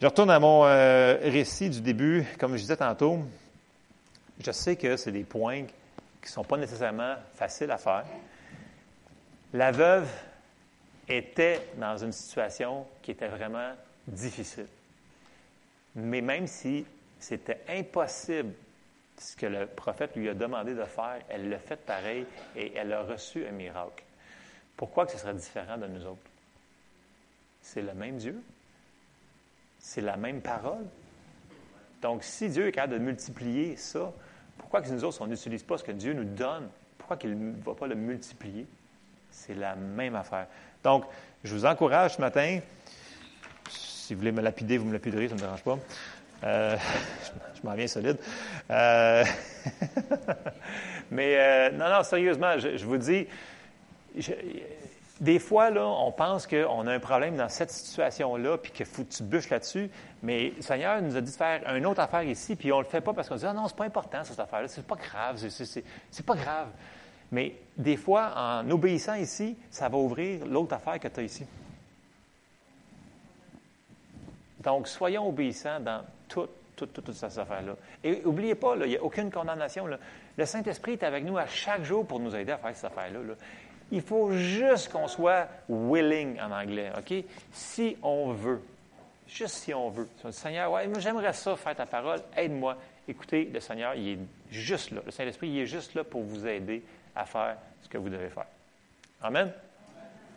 Je 0.00 0.06
retourne 0.06 0.30
à 0.30 0.38
mon 0.38 0.64
euh, 0.64 1.16
récit 1.22 1.68
du 1.68 1.80
début. 1.80 2.24
Comme 2.38 2.52
je 2.52 2.62
disais 2.62 2.76
tantôt, 2.76 3.18
je 4.38 4.50
sais 4.50 4.76
que 4.76 4.96
c'est 4.96 5.12
des 5.12 5.24
points 5.24 5.64
qui 5.64 6.26
ne 6.26 6.28
sont 6.28 6.44
pas 6.44 6.56
nécessairement 6.56 7.16
faciles 7.34 7.70
à 7.70 7.78
faire. 7.78 8.04
La 9.52 9.72
veuve 9.72 10.08
était 11.10 11.60
dans 11.76 11.96
une 11.96 12.12
situation 12.12 12.86
qui 13.02 13.10
était 13.10 13.28
vraiment 13.28 13.72
difficile. 14.06 14.68
Mais 15.94 16.20
même 16.20 16.46
si 16.46 16.86
c'était 17.18 17.60
impossible 17.68 18.54
ce 19.18 19.36
que 19.36 19.46
le 19.46 19.66
prophète 19.66 20.16
lui 20.16 20.28
a 20.28 20.34
demandé 20.34 20.74
de 20.74 20.84
faire, 20.84 21.18
elle 21.28 21.50
l'a 21.50 21.58
fait 21.58 21.76
pareil 21.76 22.24
et 22.56 22.72
elle 22.74 22.92
a 22.92 23.02
reçu 23.02 23.46
un 23.46 23.50
miracle. 23.50 24.04
Pourquoi 24.76 25.04
que 25.04 25.12
ce 25.12 25.18
serait 25.18 25.34
différent 25.34 25.76
de 25.76 25.86
nous 25.86 26.06
autres? 26.06 26.18
C'est 27.60 27.82
le 27.82 27.92
même 27.92 28.16
Dieu, 28.16 28.40
c'est 29.78 30.00
la 30.00 30.16
même 30.16 30.40
parole. 30.40 30.86
Donc, 32.00 32.24
si 32.24 32.48
Dieu 32.48 32.68
est 32.68 32.72
capable 32.72 32.94
de 32.94 32.98
multiplier 32.98 33.76
ça, 33.76 34.10
pourquoi 34.56 34.80
que 34.80 34.88
nous 34.88 35.04
autres, 35.04 35.20
on 35.20 35.26
n'utilise 35.26 35.62
pas 35.62 35.76
ce 35.76 35.84
que 35.84 35.92
Dieu 35.92 36.14
nous 36.14 36.24
donne? 36.24 36.70
Pourquoi 36.96 37.18
qu'il 37.18 37.38
ne 37.38 37.62
va 37.62 37.74
pas 37.74 37.86
le 37.86 37.94
multiplier? 37.94 38.66
C'est 39.30 39.54
la 39.54 39.74
même 39.76 40.14
affaire. 40.14 40.46
Donc, 40.82 41.04
je 41.44 41.54
vous 41.54 41.66
encourage 41.66 42.16
ce 42.16 42.20
matin, 42.20 42.60
si 43.68 44.14
vous 44.14 44.20
voulez 44.20 44.32
me 44.32 44.42
lapider, 44.42 44.78
vous 44.78 44.86
me 44.86 44.92
lapiderez, 44.92 45.28
ça 45.28 45.34
ne 45.34 45.40
me 45.40 45.44
dérange 45.44 45.62
pas. 45.62 45.78
Euh, 46.44 46.76
je 47.54 47.66
m'en 47.68 47.74
viens 47.74 47.86
solide. 47.86 48.16
Euh, 48.70 49.24
mais 51.10 51.36
euh, 51.36 51.70
non, 51.72 51.88
non, 51.90 52.02
sérieusement, 52.02 52.58
je, 52.58 52.84
vous 52.84 52.96
dis, 52.96 53.26
des 55.20 55.38
fois, 55.38 55.70
là, 55.70 55.86
on 55.86 56.12
pense 56.12 56.46
qu'on 56.46 56.86
a 56.86 56.92
un 56.92 56.98
problème 56.98 57.36
dans 57.36 57.48
cette 57.48 57.70
situation-là, 57.70 58.56
puis 58.58 58.72
qu'il 58.72 58.86
faut 58.86 59.04
que 59.04 59.12
tu 59.12 59.22
bûches 59.22 59.50
là-dessus. 59.50 59.90
Mais 60.22 60.52
le 60.56 60.62
Seigneur 60.62 61.00
nous 61.02 61.16
a 61.16 61.20
dit 61.20 61.30
de 61.30 61.36
faire 61.36 61.60
une 61.74 61.86
autre 61.86 62.00
affaire 62.00 62.22
ici, 62.22 62.56
puis 62.56 62.72
on 62.72 62.78
ne 62.78 62.84
le 62.84 62.88
fait 62.88 63.02
pas 63.02 63.12
parce 63.12 63.28
qu'on 63.28 63.36
dit 63.36 63.46
Ah 63.46 63.52
non, 63.52 63.68
c'est 63.68 63.76
pas 63.76 63.84
important 63.84 64.24
cette 64.24 64.40
affaire-là, 64.40 64.68
c'est 64.68 64.86
pas 64.86 64.96
grave, 64.96 65.36
c'est 65.36 66.26
pas 66.26 66.34
grave. 66.34 66.68
Mais 67.32 67.54
des 67.76 67.96
fois, 67.96 68.32
en 68.36 68.70
obéissant 68.70 69.14
ici, 69.14 69.56
ça 69.70 69.88
va 69.88 69.98
ouvrir 69.98 70.46
l'autre 70.46 70.74
affaire 70.74 70.98
que 70.98 71.08
tu 71.08 71.20
as 71.20 71.22
ici. 71.22 71.46
Donc, 74.60 74.88
soyons 74.88 75.28
obéissants 75.28 75.80
dans 75.80 76.04
toutes 76.28 76.50
toute, 76.86 77.04
toute, 77.04 77.12
cette 77.12 77.38
affaire-là. 77.38 77.76
Et 78.02 78.22
n'oubliez 78.24 78.54
pas, 78.54 78.74
il 78.76 78.88
n'y 78.88 78.96
a 78.96 79.02
aucune 79.02 79.30
condamnation. 79.30 79.86
Le 79.86 80.46
Saint-Esprit 80.46 80.92
est 80.92 81.02
avec 81.02 81.24
nous 81.24 81.36
à 81.36 81.46
chaque 81.46 81.84
jour 81.84 82.06
pour 82.06 82.20
nous 82.20 82.34
aider 82.34 82.52
à 82.52 82.58
faire 82.58 82.74
cette 82.74 82.90
affaire-là. 82.90 83.20
Là. 83.20 83.34
Il 83.92 84.02
faut 84.02 84.32
juste 84.32 84.90
qu'on 84.90 85.08
soit 85.08 85.48
willing 85.68 86.40
en 86.40 86.50
anglais, 86.52 86.90
OK? 86.96 87.24
Si 87.52 87.96
on 88.02 88.32
veut. 88.32 88.62
Juste 89.26 89.56
si 89.56 89.74
on 89.74 89.90
veut. 89.90 90.08
Seigneur, 90.30 90.72
ouais, 90.72 90.88
j'aimerais 90.98 91.32
ça 91.32 91.56
faire 91.56 91.76
ta 91.76 91.86
parole, 91.86 92.20
aide-moi. 92.36 92.76
Écoutez, 93.06 93.50
le 93.52 93.60
Seigneur, 93.60 93.94
il 93.94 94.08
est 94.08 94.18
juste 94.50 94.92
là. 94.92 95.02
Le 95.04 95.10
Saint-Esprit, 95.10 95.48
il 95.48 95.58
est 95.60 95.66
juste 95.66 95.94
là 95.94 96.04
pour 96.04 96.22
vous 96.22 96.46
aider 96.46 96.82
à 97.14 97.24
faire 97.24 97.56
ce 97.82 97.88
que 97.88 97.98
vous 97.98 98.08
devez 98.08 98.28
faire. 98.28 98.46
Amen? 99.22 99.52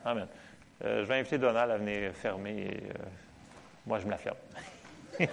Amen. 0.06 0.28
Euh, 0.84 1.04
je 1.04 1.08
vais 1.08 1.20
inviter 1.20 1.38
Donald 1.38 1.72
à 1.72 1.78
venir 1.78 2.12
fermer. 2.14 2.62
Et, 2.62 2.90
euh, 2.90 2.94
moi, 3.86 4.00
je 4.00 4.06
me 4.06 4.12
la 4.12 4.18
ferme. 4.18 4.36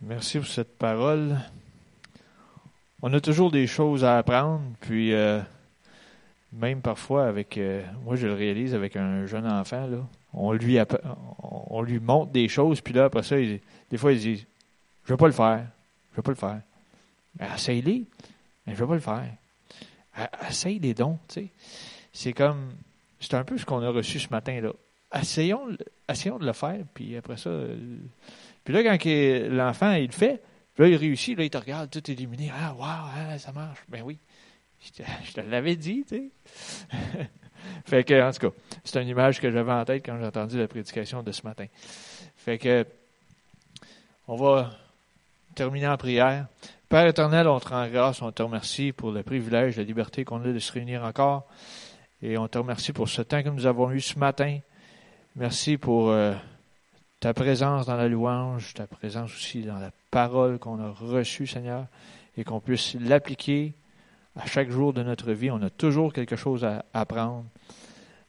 Merci 0.00 0.38
pour 0.38 0.48
cette 0.48 0.76
parole. 0.78 1.36
On 3.02 3.12
a 3.12 3.20
toujours 3.20 3.52
des 3.52 3.66
choses 3.68 4.04
à 4.04 4.18
apprendre, 4.18 4.62
puis 4.80 5.14
euh, 5.14 5.40
même 6.52 6.82
parfois 6.82 7.26
avec, 7.26 7.60
moi 8.02 8.16
je 8.16 8.26
le 8.26 8.34
réalise 8.34 8.74
avec 8.74 8.96
un 8.96 9.26
jeune 9.26 9.46
enfant, 9.46 9.86
là, 9.86 9.98
on 10.32 10.52
lui 10.52 10.78
on 11.42 11.82
lui 11.82 12.00
montre 12.00 12.32
des 12.32 12.48
choses, 12.48 12.80
puis 12.80 12.94
là 12.94 13.04
après 13.04 13.22
ça, 13.22 13.36
des 13.36 13.96
fois 13.96 14.12
il 14.12 14.20
dit, 14.20 14.46
je 15.04 15.12
vais 15.12 15.16
pas 15.16 15.26
le 15.26 15.32
faire, 15.32 15.66
je 16.12 16.16
vais 16.16 16.22
pas 16.22 16.30
le 16.30 16.36
faire. 16.36 16.60
Ben, 17.36 17.54
essaye-les, 17.54 18.04
mais 18.66 18.74
je 18.74 18.80
vais 18.80 18.86
pas 18.86 18.94
le 18.94 19.00
faire. 19.00 19.32
Essaye 20.48 20.78
les 20.78 20.94
dons, 20.94 21.18
tu 21.28 21.34
sais. 21.34 21.48
C'est 22.12 22.32
comme, 22.32 22.72
c'est 23.20 23.34
un 23.34 23.44
peu 23.44 23.56
ce 23.56 23.64
qu'on 23.64 23.82
a 23.82 23.90
reçu 23.90 24.18
ce 24.18 24.28
matin 24.30 24.60
là. 24.60 24.72
Essayons, 25.12 25.76
essayons 26.08 26.38
de 26.38 26.46
le 26.46 26.52
faire, 26.52 26.84
puis 26.94 27.16
après 27.16 27.36
ça. 27.36 27.50
Puis 28.64 28.74
là, 28.74 28.82
quand 28.84 29.04
l'enfant, 29.50 29.92
il 29.92 30.06
le 30.06 30.12
fait, 30.12 30.40
puis 30.74 30.84
là, 30.84 30.88
il 30.88 30.96
réussit, 30.96 31.36
là, 31.36 31.44
il 31.44 31.50
te 31.50 31.58
regarde, 31.58 31.90
tout 31.90 32.08
illuminé. 32.10 32.52
Ah, 32.54 32.72
wow, 32.74 32.84
ah, 32.84 33.38
ça 33.38 33.52
marche. 33.52 33.80
Ben 33.88 34.02
oui. 34.02 34.18
Je 34.80 35.32
te, 35.34 35.40
l'avais 35.40 35.76
dit, 35.76 36.04
tu 36.08 36.16
sais. 36.16 37.30
Fait 37.84 38.04
que, 38.04 38.28
en 38.28 38.32
tout 38.32 38.50
cas, 38.50 38.56
c'est 38.84 39.02
une 39.02 39.08
image 39.08 39.40
que 39.40 39.50
j'avais 39.50 39.72
en 39.72 39.84
tête 39.84 40.04
quand 40.04 40.18
j'ai 40.18 40.26
entendu 40.26 40.58
la 40.58 40.68
prédication 40.68 41.22
de 41.22 41.32
ce 41.32 41.42
matin. 41.42 41.66
Fait 42.36 42.58
que, 42.58 42.86
on 44.28 44.36
va 44.36 44.70
terminer 45.54 45.88
en 45.88 45.96
prière. 45.96 46.46
Père 46.88 47.06
éternel, 47.06 47.46
on 47.46 47.60
te 47.60 47.68
rend 47.68 47.88
grâce, 47.88 48.22
on 48.22 48.32
te 48.32 48.42
remercie 48.42 48.92
pour 48.92 49.12
le 49.12 49.22
privilège, 49.22 49.76
la 49.76 49.84
liberté 49.84 50.24
qu'on 50.24 50.42
a 50.42 50.52
de 50.52 50.58
se 50.58 50.72
réunir 50.72 51.04
encore. 51.04 51.46
Et 52.22 52.36
on 52.36 52.48
te 52.48 52.58
remercie 52.58 52.92
pour 52.92 53.08
ce 53.08 53.22
temps 53.22 53.42
que 53.42 53.48
nous 53.48 53.66
avons 53.66 53.90
eu 53.92 54.00
ce 54.00 54.18
matin. 54.18 54.58
Merci 55.36 55.76
pour 55.76 56.10
euh, 56.10 56.34
ta 57.20 57.32
présence 57.32 57.86
dans 57.86 57.96
la 57.96 58.08
louange, 58.08 58.74
ta 58.74 58.86
présence 58.86 59.32
aussi 59.32 59.62
dans 59.62 59.78
la 59.78 59.90
parole 60.10 60.58
qu'on 60.58 60.80
a 60.80 60.90
reçue, 60.90 61.46
Seigneur, 61.46 61.86
et 62.36 62.44
qu'on 62.44 62.60
puisse 62.60 62.94
l'appliquer 62.94 63.74
à 64.36 64.46
chaque 64.46 64.70
jour 64.70 64.92
de 64.92 65.02
notre 65.02 65.32
vie. 65.32 65.50
On 65.50 65.62
a 65.62 65.70
toujours 65.70 66.12
quelque 66.12 66.36
chose 66.36 66.64
à 66.64 66.84
apprendre. 66.92 67.46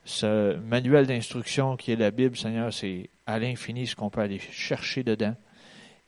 Ce 0.03 0.55
manuel 0.57 1.05
d'instruction 1.05 1.77
qui 1.77 1.91
est 1.91 1.95
la 1.95 2.11
Bible, 2.11 2.35
Seigneur, 2.35 2.73
c'est 2.73 3.09
à 3.27 3.39
l'infini 3.39 3.85
ce 3.85 3.95
qu'on 3.95 4.09
peut 4.09 4.21
aller 4.21 4.39
chercher 4.39 5.03
dedans. 5.03 5.35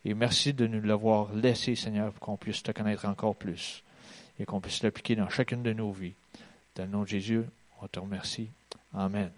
Et 0.04 0.14
merci 0.14 0.52
de 0.52 0.66
nous 0.66 0.82
l'avoir 0.82 1.32
laissé, 1.32 1.74
Seigneur, 1.74 2.12
pour 2.12 2.20
qu'on 2.20 2.36
puisse 2.36 2.62
te 2.62 2.72
connaître 2.72 3.06
encore 3.06 3.36
plus 3.36 3.82
et 4.38 4.44
qu'on 4.44 4.60
puisse 4.60 4.82
l'appliquer 4.82 5.16
dans 5.16 5.28
chacune 5.28 5.62
de 5.62 5.72
nos 5.72 5.92
vies. 5.92 6.14
Dans 6.74 6.84
le 6.84 6.90
nom 6.90 7.02
de 7.02 7.08
Jésus, 7.08 7.42
on 7.80 7.86
te 7.86 8.00
remercie. 8.00 8.50
Amen. 8.92 9.30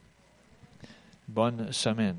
Bonne 1.28 1.70
semaine. 1.72 2.16